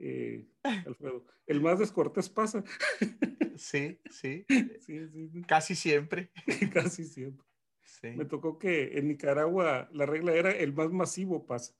Eh, 0.00 0.46
Alfredo. 0.86 1.24
El 1.46 1.60
más 1.60 1.78
descortés 1.78 2.28
pasa. 2.28 2.64
Sí, 3.56 4.00
sí. 4.10 4.46
sí, 4.80 5.06
sí. 5.08 5.42
Casi 5.46 5.74
siempre. 5.74 6.30
Casi 6.72 7.04
siempre. 7.04 7.46
Me 8.02 8.24
tocó 8.24 8.58
que 8.58 8.96
en 8.96 9.08
Nicaragua 9.08 9.90
la 9.92 10.06
regla 10.06 10.32
era 10.32 10.50
el 10.50 10.72
más 10.72 10.90
masivo 10.90 11.44
pasa. 11.44 11.74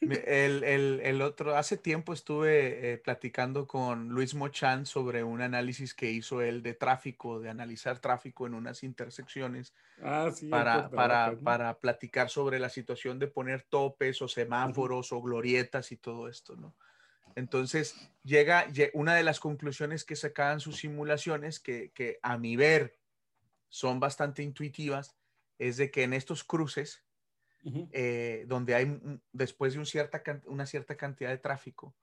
El, 0.00 0.64
el, 0.64 1.00
el, 1.04 1.22
otro, 1.22 1.56
hace 1.56 1.76
tiempo 1.76 2.12
estuve 2.12 2.92
eh, 2.92 2.98
platicando 2.98 3.68
con 3.68 4.08
Luis 4.08 4.34
Mochan 4.34 4.86
sobre 4.86 5.22
un 5.22 5.40
análisis 5.40 5.94
que 5.94 6.10
hizo 6.10 6.42
él 6.42 6.64
de 6.64 6.74
tráfico, 6.74 7.38
de 7.38 7.48
analizar 7.48 8.00
tráfico 8.00 8.48
en 8.48 8.54
unas 8.54 8.82
intersecciones 8.82 9.72
ah, 10.02 10.32
para, 10.50 10.90
para, 10.90 11.38
para, 11.38 11.78
platicar 11.78 12.28
sobre 12.28 12.58
la 12.58 12.70
situación 12.70 13.20
de 13.20 13.28
poner 13.28 13.62
topes 13.62 14.20
o 14.20 14.26
semáforos 14.26 15.12
o 15.12 15.22
glorietas 15.22 15.92
y 15.92 15.96
todo 15.96 16.28
esto, 16.28 16.56
¿no? 16.56 16.74
Entonces, 17.36 17.96
llega, 18.22 18.66
una 18.92 19.14
de 19.14 19.24
las 19.24 19.40
conclusiones 19.40 20.04
que 20.04 20.16
sacaban 20.16 20.60
sus 20.60 20.76
simulaciones, 20.76 21.58
que, 21.60 21.90
que 21.92 22.18
a 22.22 22.38
mi 22.38 22.56
ver 22.56 22.98
son 23.68 23.98
bastante 23.98 24.42
intuitivas, 24.42 25.16
es 25.58 25.76
de 25.76 25.90
que 25.90 26.04
en 26.04 26.12
estos 26.12 26.44
cruces, 26.44 27.04
eh, 27.92 28.44
donde 28.46 28.74
hay, 28.74 29.00
después 29.32 29.72
de 29.72 29.78
un 29.78 29.86
cierta, 29.86 30.22
una 30.46 30.66
cierta 30.66 30.96
cantidad 30.96 31.30
de 31.30 31.38
tráfico, 31.38 31.96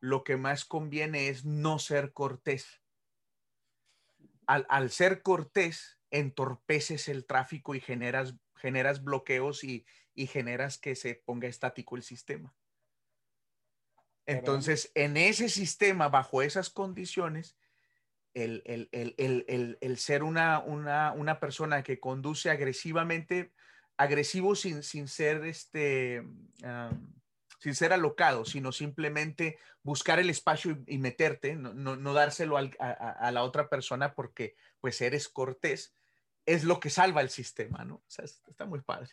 lo 0.00 0.24
que 0.24 0.36
más 0.36 0.64
conviene 0.64 1.28
es 1.28 1.44
no 1.44 1.78
ser 1.78 2.12
cortés. 2.12 2.80
Al, 4.46 4.90
ser 4.90 5.22
cortés, 5.22 5.98
entorpeces 6.10 7.08
el 7.08 7.24
tráfico 7.24 7.74
y 7.74 7.80
generas, 7.80 8.34
generas 8.56 9.04
bloqueos 9.04 9.62
y, 9.62 9.84
y 10.14 10.26
generas 10.26 10.78
que 10.78 10.96
se 10.96 11.14
ponga 11.14 11.46
estático 11.48 11.96
el 11.96 12.02
sistema. 12.02 12.54
Entonces, 14.30 14.92
en 14.94 15.16
ese 15.16 15.48
sistema, 15.48 16.08
bajo 16.08 16.42
esas 16.42 16.70
condiciones, 16.70 17.56
el, 18.34 18.62
el, 18.64 18.88
el, 18.92 19.78
el 19.80 19.98
ser 19.98 20.22
una, 20.22 20.60
una, 20.60 21.12
una, 21.12 21.40
persona 21.40 21.82
que 21.82 21.98
conduce 21.98 22.48
agresivamente 22.48 23.52
agresivo 23.96 24.54
sin, 24.54 24.82
sin 24.84 25.08
ser 25.08 25.44
este, 25.44 26.22
sin 27.58 27.74
ser 27.74 27.92
alocado, 27.92 28.44
sino 28.44 28.72
simplemente 28.72 29.58
buscar 29.82 30.18
el 30.18 30.30
espacio 30.30 30.78
y, 30.86 30.98
meterte, 30.98 31.56
no, 31.56 31.74
no, 31.74 32.12
dárselo 32.14 32.56
a, 32.56 32.62
a, 32.78 33.30
la 33.32 33.42
otra 33.42 33.68
persona 33.68 34.14
porque 34.14 34.54
pues 34.80 35.00
eres 35.00 35.28
cortés, 35.28 35.94
es 36.46 36.64
lo 36.64 36.80
que 36.80 36.88
salva 36.88 37.20
el 37.20 37.30
sistema, 37.30 37.84
¿no? 37.84 37.96
O 37.96 38.04
sea, 38.06 38.24
está 38.24 38.64
muy 38.64 38.80
padre. 38.80 39.10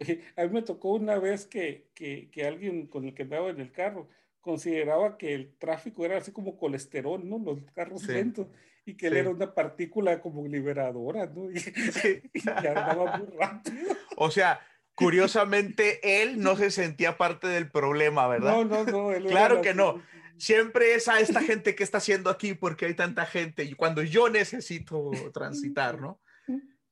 A 0.36 0.42
mí 0.42 0.48
me 0.50 0.62
tocó 0.62 0.94
una 0.94 1.18
vez 1.18 1.46
que, 1.46 1.88
que, 1.94 2.30
que 2.30 2.46
alguien 2.46 2.86
con 2.86 3.04
el 3.04 3.14
que 3.14 3.22
andaba 3.22 3.50
en 3.50 3.60
el 3.60 3.72
carro 3.72 4.08
consideraba 4.40 5.16
que 5.16 5.34
el 5.34 5.56
tráfico 5.56 6.04
era 6.04 6.18
así 6.18 6.30
como 6.30 6.56
colesterol, 6.56 7.26
¿no? 7.26 7.38
Los 7.38 7.62
carros 7.72 8.06
lentos 8.06 8.46
y 8.86 8.94
que 8.94 9.06
él 9.06 9.16
era 9.16 9.30
una 9.30 9.54
partícula 9.54 10.20
como 10.20 10.46
liberadora, 10.46 11.26
¿no? 11.26 11.48
Y, 12.34 12.48
andaba 12.48 13.16
muy 13.16 13.26
rápido. 13.38 13.96
O 14.16 14.30
sea, 14.30 14.60
curiosamente 14.94 16.22
él 16.22 16.40
no 16.40 16.56
se 16.56 16.70
sentía 16.70 17.16
parte 17.16 17.48
del 17.48 17.70
problema, 17.70 18.28
¿verdad? 18.28 18.52
No, 18.52 18.64
no, 18.64 18.84
no. 18.84 19.28
claro 19.28 19.62
que 19.62 19.74
no. 19.74 20.02
Siempre 20.36 20.94
es 20.94 21.08
a 21.08 21.20
esta 21.20 21.40
gente 21.40 21.74
que 21.74 21.84
está 21.84 21.98
haciendo 21.98 22.28
aquí 22.28 22.54
porque 22.54 22.86
hay 22.86 22.94
tanta 22.94 23.24
gente 23.24 23.64
y 23.64 23.72
cuando 23.74 24.02
yo 24.02 24.28
necesito 24.28 25.12
transitar, 25.32 26.00
¿no? 26.00 26.20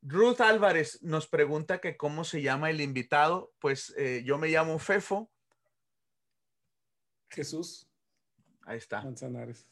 Ruth 0.03 0.41
Álvarez 0.41 1.01
nos 1.03 1.29
pregunta 1.29 1.81
que 1.81 1.97
cómo 1.97 2.25
se 2.25 2.43
llama 2.43 2.71
el 2.71 2.81
invitado. 2.81 3.53
Pues 3.61 3.95
eh, 3.97 4.23
yo 4.25 4.37
me 4.37 4.49
llamo 4.49 4.79
Fefo. 4.79 5.31
Jesús. 7.31 7.89
Ahí 8.65 8.79
está. 8.79 9.03
Manzanares. 9.03 9.67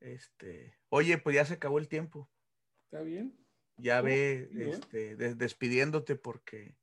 Este, 0.00 0.78
oye, 0.88 1.18
pues 1.18 1.34
ya 1.36 1.44
se 1.44 1.54
acabó 1.54 1.78
el 1.78 1.88
tiempo. 1.88 2.28
¿Está 2.84 3.02
bien? 3.02 3.38
Ya 3.76 4.00
ve, 4.00 4.50
este, 4.52 5.16
despidiéndote 5.16 6.16
porque 6.16 6.76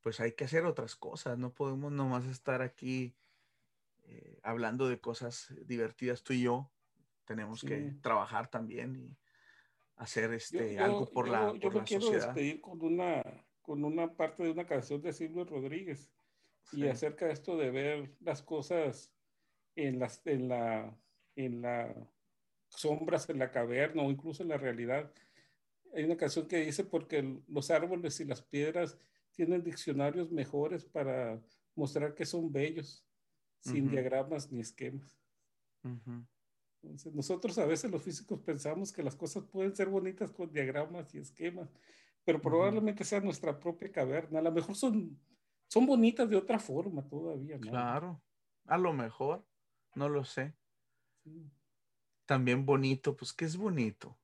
pues 0.00 0.20
hay 0.20 0.32
que 0.32 0.44
hacer 0.44 0.64
otras 0.64 0.94
cosas, 0.94 1.36
no 1.36 1.52
podemos 1.52 1.90
nomás 1.90 2.24
estar 2.26 2.62
aquí 2.62 3.16
eh, 4.04 4.38
hablando 4.44 4.88
de 4.88 5.00
cosas 5.00 5.52
divertidas 5.64 6.22
tú 6.22 6.32
y 6.32 6.42
yo. 6.42 6.70
Tenemos 7.24 7.62
que 7.62 7.96
trabajar 8.00 8.48
también 8.48 8.94
y 8.94 9.18
hacer 9.96 10.32
este, 10.34 10.78
algo 10.78 11.06
por 11.10 11.28
la, 11.28 11.54
yo 11.56 11.70
me 11.70 11.82
quiero 11.84 12.10
despedir 12.10 12.60
con 12.60 12.82
una, 12.82 13.22
con 13.62 13.84
una 13.84 14.12
parte 14.14 14.42
de 14.42 14.50
una 14.50 14.66
canción 14.66 15.00
de 15.02 15.12
Silvio 15.12 15.44
Rodríguez 15.44 16.10
y 16.72 16.86
acerca 16.86 17.26
de 17.26 17.32
esto 17.32 17.56
de 17.56 17.70
ver 17.70 18.12
las 18.20 18.42
cosas 18.42 19.12
en 19.74 19.98
las, 19.98 20.20
en 20.26 20.48
la, 20.48 20.96
en 21.36 21.62
la 21.62 21.94
sombras 22.68 23.28
en 23.30 23.38
la 23.38 23.50
caverna 23.50 24.02
o 24.02 24.10
incluso 24.10 24.42
en 24.42 24.50
la 24.50 24.58
realidad. 24.58 25.10
Hay 25.94 26.04
una 26.04 26.16
canción 26.16 26.46
que 26.46 26.64
dice 26.64 26.84
porque 26.84 27.40
los 27.48 27.70
árboles 27.70 28.20
y 28.20 28.24
las 28.24 28.42
piedras 28.42 28.98
tienen 29.32 29.62
diccionarios 29.62 30.30
mejores 30.30 30.84
para 30.84 31.40
mostrar 31.74 32.14
que 32.14 32.26
son 32.26 32.52
bellos, 32.52 33.04
sin 33.60 33.90
diagramas 33.90 34.50
ni 34.50 34.60
esquemas. 34.60 35.16
Nosotros 37.12 37.58
a 37.58 37.66
veces 37.66 37.90
los 37.90 38.02
físicos 38.02 38.40
pensamos 38.40 38.92
que 38.92 39.02
las 39.02 39.16
cosas 39.16 39.44
pueden 39.44 39.74
ser 39.74 39.88
bonitas 39.88 40.30
con 40.30 40.52
diagramas 40.52 41.14
y 41.14 41.18
esquemas, 41.18 41.68
pero 42.24 42.40
probablemente 42.40 43.04
sea 43.04 43.20
nuestra 43.20 43.58
propia 43.58 43.90
caverna. 43.90 44.38
A 44.38 44.42
lo 44.42 44.52
mejor 44.52 44.74
son, 44.74 45.18
son 45.68 45.86
bonitas 45.86 46.28
de 46.28 46.36
otra 46.36 46.58
forma 46.58 47.06
todavía. 47.06 47.58
Claro, 47.58 48.22
a 48.66 48.78
lo 48.78 48.92
mejor, 48.92 49.44
no 49.94 50.08
lo 50.08 50.24
sé 50.24 50.54
también 52.26 52.66
bonito, 52.66 53.16
pues 53.16 53.32
¿qué 53.32 53.46
es 53.46 53.56
bonito? 53.56 54.18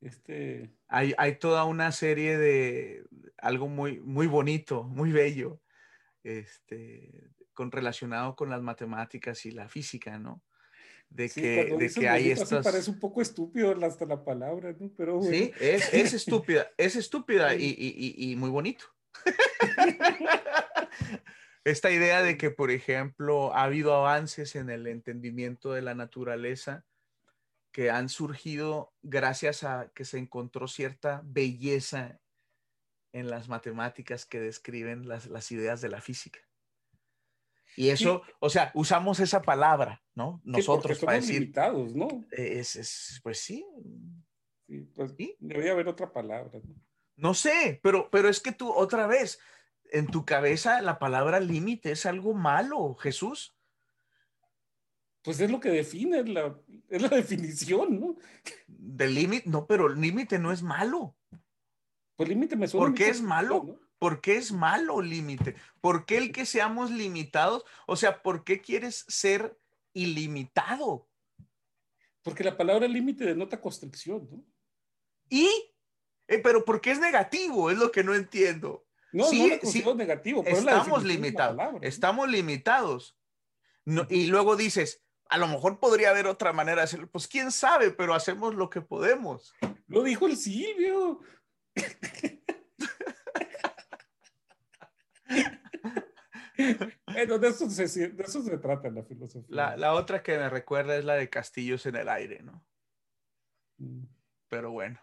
Este... 0.00 0.70
Hay, 0.88 1.14
hay 1.18 1.38
toda 1.38 1.64
una 1.64 1.90
serie 1.92 2.38
de 2.38 3.04
algo 3.38 3.68
muy, 3.68 4.00
muy 4.00 4.26
bonito, 4.26 4.84
muy 4.84 5.12
bello, 5.12 5.60
este, 6.22 7.30
con, 7.52 7.72
relacionado 7.72 8.36
con 8.36 8.50
las 8.50 8.62
matemáticas 8.62 9.44
y 9.46 9.50
la 9.50 9.68
física, 9.68 10.18
¿no? 10.18 10.42
De 11.10 11.28
que, 11.28 11.76
de 11.76 11.90
que 11.90 12.08
hay 12.08 12.30
estas... 12.30 12.64
Parece 12.64 12.90
un 12.90 13.00
poco 13.00 13.20
estúpido 13.20 13.76
hasta 13.84 14.06
la 14.06 14.24
palabra, 14.24 14.74
¿no? 14.78 14.90
Pero 14.96 15.20
Sí, 15.22 15.52
es, 15.60 15.88
es 15.92 16.14
estúpida, 16.14 16.70
es 16.78 16.96
estúpida 16.96 17.54
y, 17.54 17.66
y, 17.66 18.32
y, 18.32 18.36
muy 18.36 18.48
bonito. 18.48 18.84
Esta 21.64 21.90
idea 21.90 22.22
de 22.22 22.38
que, 22.38 22.50
por 22.50 22.70
ejemplo, 22.70 23.54
ha 23.54 23.64
habido 23.64 23.94
avances 23.94 24.56
en 24.56 24.70
el 24.70 24.86
entendimiento 24.86 25.72
de 25.72 25.82
la 25.82 25.94
naturaleza 25.94 26.84
que 27.72 27.90
han 27.90 28.08
surgido 28.08 28.92
gracias 29.02 29.62
a 29.62 29.92
que 29.94 30.04
se 30.04 30.18
encontró 30.18 30.68
cierta 30.68 31.22
belleza 31.24 32.18
en 33.12 33.28
las 33.28 33.48
matemáticas 33.48 34.26
que 34.26 34.40
describen 34.40 35.06
las, 35.06 35.26
las 35.26 35.52
ideas 35.52 35.80
de 35.80 35.88
la 35.88 36.00
física. 36.00 36.40
Y 37.76 37.88
eso, 37.88 38.22
o 38.40 38.50
sea, 38.50 38.70
usamos 38.74 39.20
esa 39.20 39.42
palabra, 39.42 40.02
¿no? 40.14 40.40
Nosotros 40.44 40.98
para 40.98 41.14
decir. 41.14 41.40
limitados, 41.40 41.94
¿no? 41.94 42.24
Es, 42.30 42.76
es, 42.76 43.20
pues 43.22 43.40
sí. 43.40 43.64
Sí, 44.66 44.80
pues 44.94 45.14
debería 45.38 45.72
haber 45.72 45.88
otra 45.88 46.12
palabra. 46.12 46.60
¿no? 46.62 46.74
no 47.16 47.34
sé, 47.34 47.80
pero, 47.82 48.08
pero 48.10 48.28
es 48.28 48.40
que 48.40 48.52
tú, 48.52 48.70
otra 48.72 49.06
vez, 49.06 49.38
en 49.92 50.06
tu 50.06 50.24
cabeza 50.24 50.80
la 50.80 50.98
palabra 50.98 51.38
límite 51.38 51.92
es 51.92 52.06
algo 52.06 52.34
malo, 52.34 52.94
Jesús. 52.94 53.54
Pues 55.22 55.38
es 55.40 55.50
lo 55.50 55.60
que 55.60 55.70
define, 55.70 56.24
la, 56.24 56.58
es 56.88 57.02
la 57.02 57.08
definición, 57.16 58.00
¿no? 58.00 58.16
De 58.66 59.06
límite, 59.06 59.48
no, 59.48 59.66
pero 59.66 59.88
el 59.88 60.00
límite 60.00 60.38
no 60.38 60.50
es 60.50 60.62
malo. 60.62 61.14
Pues 62.16 62.28
límite 62.28 62.56
me 62.56 62.68
suena. 62.68 62.86
¿Por 62.86 62.94
qué 62.94 63.08
es 63.08 63.20
malo? 63.20 63.78
¿Por 64.00 64.22
qué 64.22 64.36
es 64.36 64.50
malo 64.50 65.02
límite? 65.02 65.56
¿Por 65.82 66.06
qué 66.06 66.16
el 66.16 66.32
que 66.32 66.46
seamos 66.46 66.90
limitados? 66.90 67.64
O 67.86 67.96
sea, 67.96 68.22
¿por 68.22 68.44
qué 68.44 68.62
quieres 68.62 69.04
ser 69.08 69.60
ilimitado? 69.92 71.06
Porque 72.22 72.42
la 72.42 72.56
palabra 72.56 72.88
límite 72.88 73.26
denota 73.26 73.60
constricción, 73.60 74.26
¿no? 74.30 74.42
¿Y? 75.28 75.46
Eh, 76.28 76.38
pero 76.38 76.64
¿por 76.64 76.80
qué 76.80 76.92
es 76.92 76.98
negativo? 76.98 77.70
Es 77.70 77.76
lo 77.76 77.92
que 77.92 78.02
no 78.02 78.14
entiendo. 78.14 78.86
No, 79.12 79.26
sí, 79.26 79.60
no 79.84 79.94
negativo. 79.94 80.42
Pero 80.44 80.56
estamos 80.56 81.04
limitados. 81.04 81.58
Estamos 81.82 82.30
limitados. 82.30 83.18
y 84.08 84.28
luego 84.28 84.56
dices, 84.56 85.04
a 85.28 85.36
lo 85.36 85.46
mejor 85.46 85.78
podría 85.78 86.08
haber 86.08 86.26
otra 86.26 86.54
manera 86.54 86.78
de 86.78 86.84
hacerlo. 86.84 87.10
Pues 87.10 87.28
quién 87.28 87.52
sabe, 87.52 87.90
pero 87.90 88.14
hacemos 88.14 88.54
lo 88.54 88.70
que 88.70 88.80
podemos. 88.80 89.52
Lo 89.88 90.02
dijo 90.02 90.26
el 90.26 90.38
Silvio. 90.38 91.20
bueno, 97.06 97.38
de 97.38 97.48
eso, 97.48 97.70
se, 97.70 98.08
de 98.10 98.22
eso 98.22 98.42
se 98.42 98.58
trata 98.58 98.90
la 98.90 99.02
filosofía. 99.02 99.76
La, 99.76 99.94
otra 99.94 100.22
que 100.22 100.36
me 100.36 100.48
recuerda 100.48 100.96
es 100.96 101.04
la 101.04 101.14
de 101.14 101.30
castillos 101.30 101.86
en 101.86 101.96
el 101.96 102.08
aire, 102.08 102.42
¿no? 102.42 102.64
Mm. 103.78 104.04
Pero 104.48 104.70
bueno. 104.72 105.00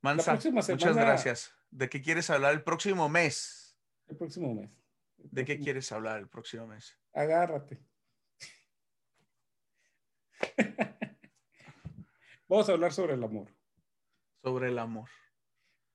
Mansa, 0.00 0.38
muchas 0.50 0.96
gracias. 0.96 1.54
¿De 1.70 1.88
qué 1.88 2.02
quieres 2.02 2.28
hablar 2.30 2.52
el 2.52 2.62
próximo 2.62 3.08
mes? 3.08 3.78
El 4.08 4.16
próximo 4.16 4.54
mes. 4.54 4.70
¿De 5.16 5.44
qué 5.44 5.58
quieres 5.58 5.92
hablar 5.92 6.18
el 6.18 6.28
próximo 6.28 6.66
mes? 6.66 6.98
Agárrate. 7.12 7.80
Vamos 12.48 12.68
a 12.68 12.72
hablar 12.72 12.92
sobre 12.92 13.14
el 13.14 13.22
amor. 13.22 13.48
Sobre 14.42 14.68
el 14.68 14.78
amor. 14.78 15.08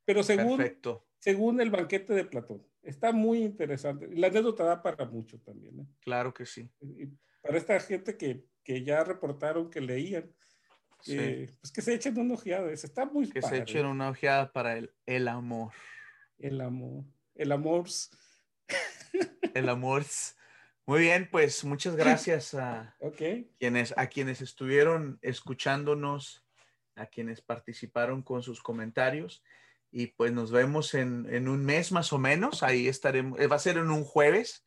Pero 0.05 0.23
según, 0.23 0.57
según 1.19 1.61
el 1.61 1.69
banquete 1.69 2.13
de 2.13 2.25
Platón. 2.25 2.65
Está 2.83 3.11
muy 3.11 3.39
interesante. 3.39 4.07
La 4.13 4.27
anécdota 4.27 4.63
da 4.63 4.81
para 4.81 5.05
mucho 5.05 5.39
también. 5.39 5.79
¿eh? 5.79 5.85
Claro 5.99 6.33
que 6.33 6.45
sí. 6.45 6.69
para 7.41 7.57
esta 7.57 7.79
gente 7.79 8.17
que, 8.17 8.45
que, 8.63 8.83
ya 8.83 9.03
reportaron 9.03 9.69
que 9.69 9.81
leían, 9.81 10.33
pues 11.05 11.71
que 11.73 11.81
se 11.81 11.93
echen 11.93 12.17
una 12.17 12.35
ojeada. 12.35 12.71
Está 12.71 13.05
muy 13.05 13.29
Que 13.29 13.41
se 13.41 13.57
echen 13.57 13.85
una 13.85 14.09
ojeada 14.09 14.51
para 14.51 14.77
el, 14.77 14.93
el 15.05 15.27
amor. 15.27 15.73
El 16.37 16.61
amor. 16.61 17.03
El 17.35 17.51
amor. 17.51 17.85
el 19.53 19.69
amor. 19.69 20.03
Muy 20.85 21.01
bien, 21.01 21.27
pues 21.29 21.65
muchas 21.65 21.97
gracias 21.97 22.53
a, 22.53 22.95
quienes, 23.59 23.93
a 23.97 24.07
quienes 24.07 24.41
estuvieron 24.41 25.19
escuchándonos, 25.21 26.45
a 26.95 27.07
quienes 27.07 27.41
participaron 27.41 28.21
con 28.23 28.41
sus 28.41 28.61
comentarios 28.61 29.43
y 29.91 30.07
pues 30.07 30.31
nos 30.31 30.51
vemos 30.51 30.93
en, 30.93 31.27
en, 31.29 31.47
un 31.47 31.65
mes 31.65 31.91
más 31.91 32.11
o 32.13 32.17
menos. 32.17 32.63
Ahí 32.63 32.87
estaremos, 32.87 33.39
eh, 33.39 33.47
va 33.47 33.55
a 33.55 33.59
ser 33.59 33.77
en 33.77 33.89
un 33.89 34.03
jueves 34.03 34.65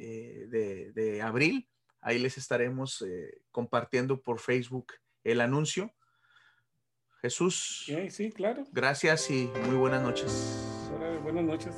eh, 0.00 0.46
de, 0.48 0.92
de, 0.92 1.22
abril. 1.22 1.68
Ahí 2.00 2.18
les 2.18 2.38
estaremos 2.38 3.02
eh, 3.02 3.40
compartiendo 3.50 4.22
por 4.22 4.38
Facebook 4.38 4.92
el 5.24 5.40
anuncio. 5.40 5.92
Jesús. 7.20 7.90
Sí, 8.10 8.30
claro. 8.30 8.64
Gracias 8.70 9.30
y 9.30 9.50
muy 9.66 9.76
buenas 9.76 10.02
noches. 10.02 10.30
Buenas 11.22 11.44
noches. 11.44 11.74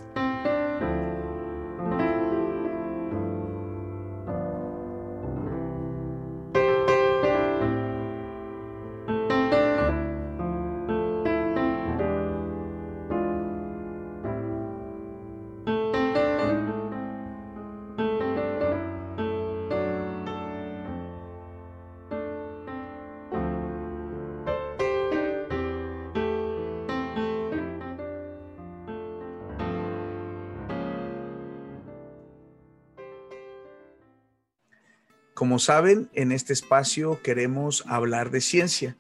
Saben, 35.59 36.09
en 36.15 36.33
este 36.33 36.53
espacio 36.53 37.21
queremos 37.23 37.85
hablar 37.87 38.31
de 38.31 38.41
ciencia, 38.41 38.97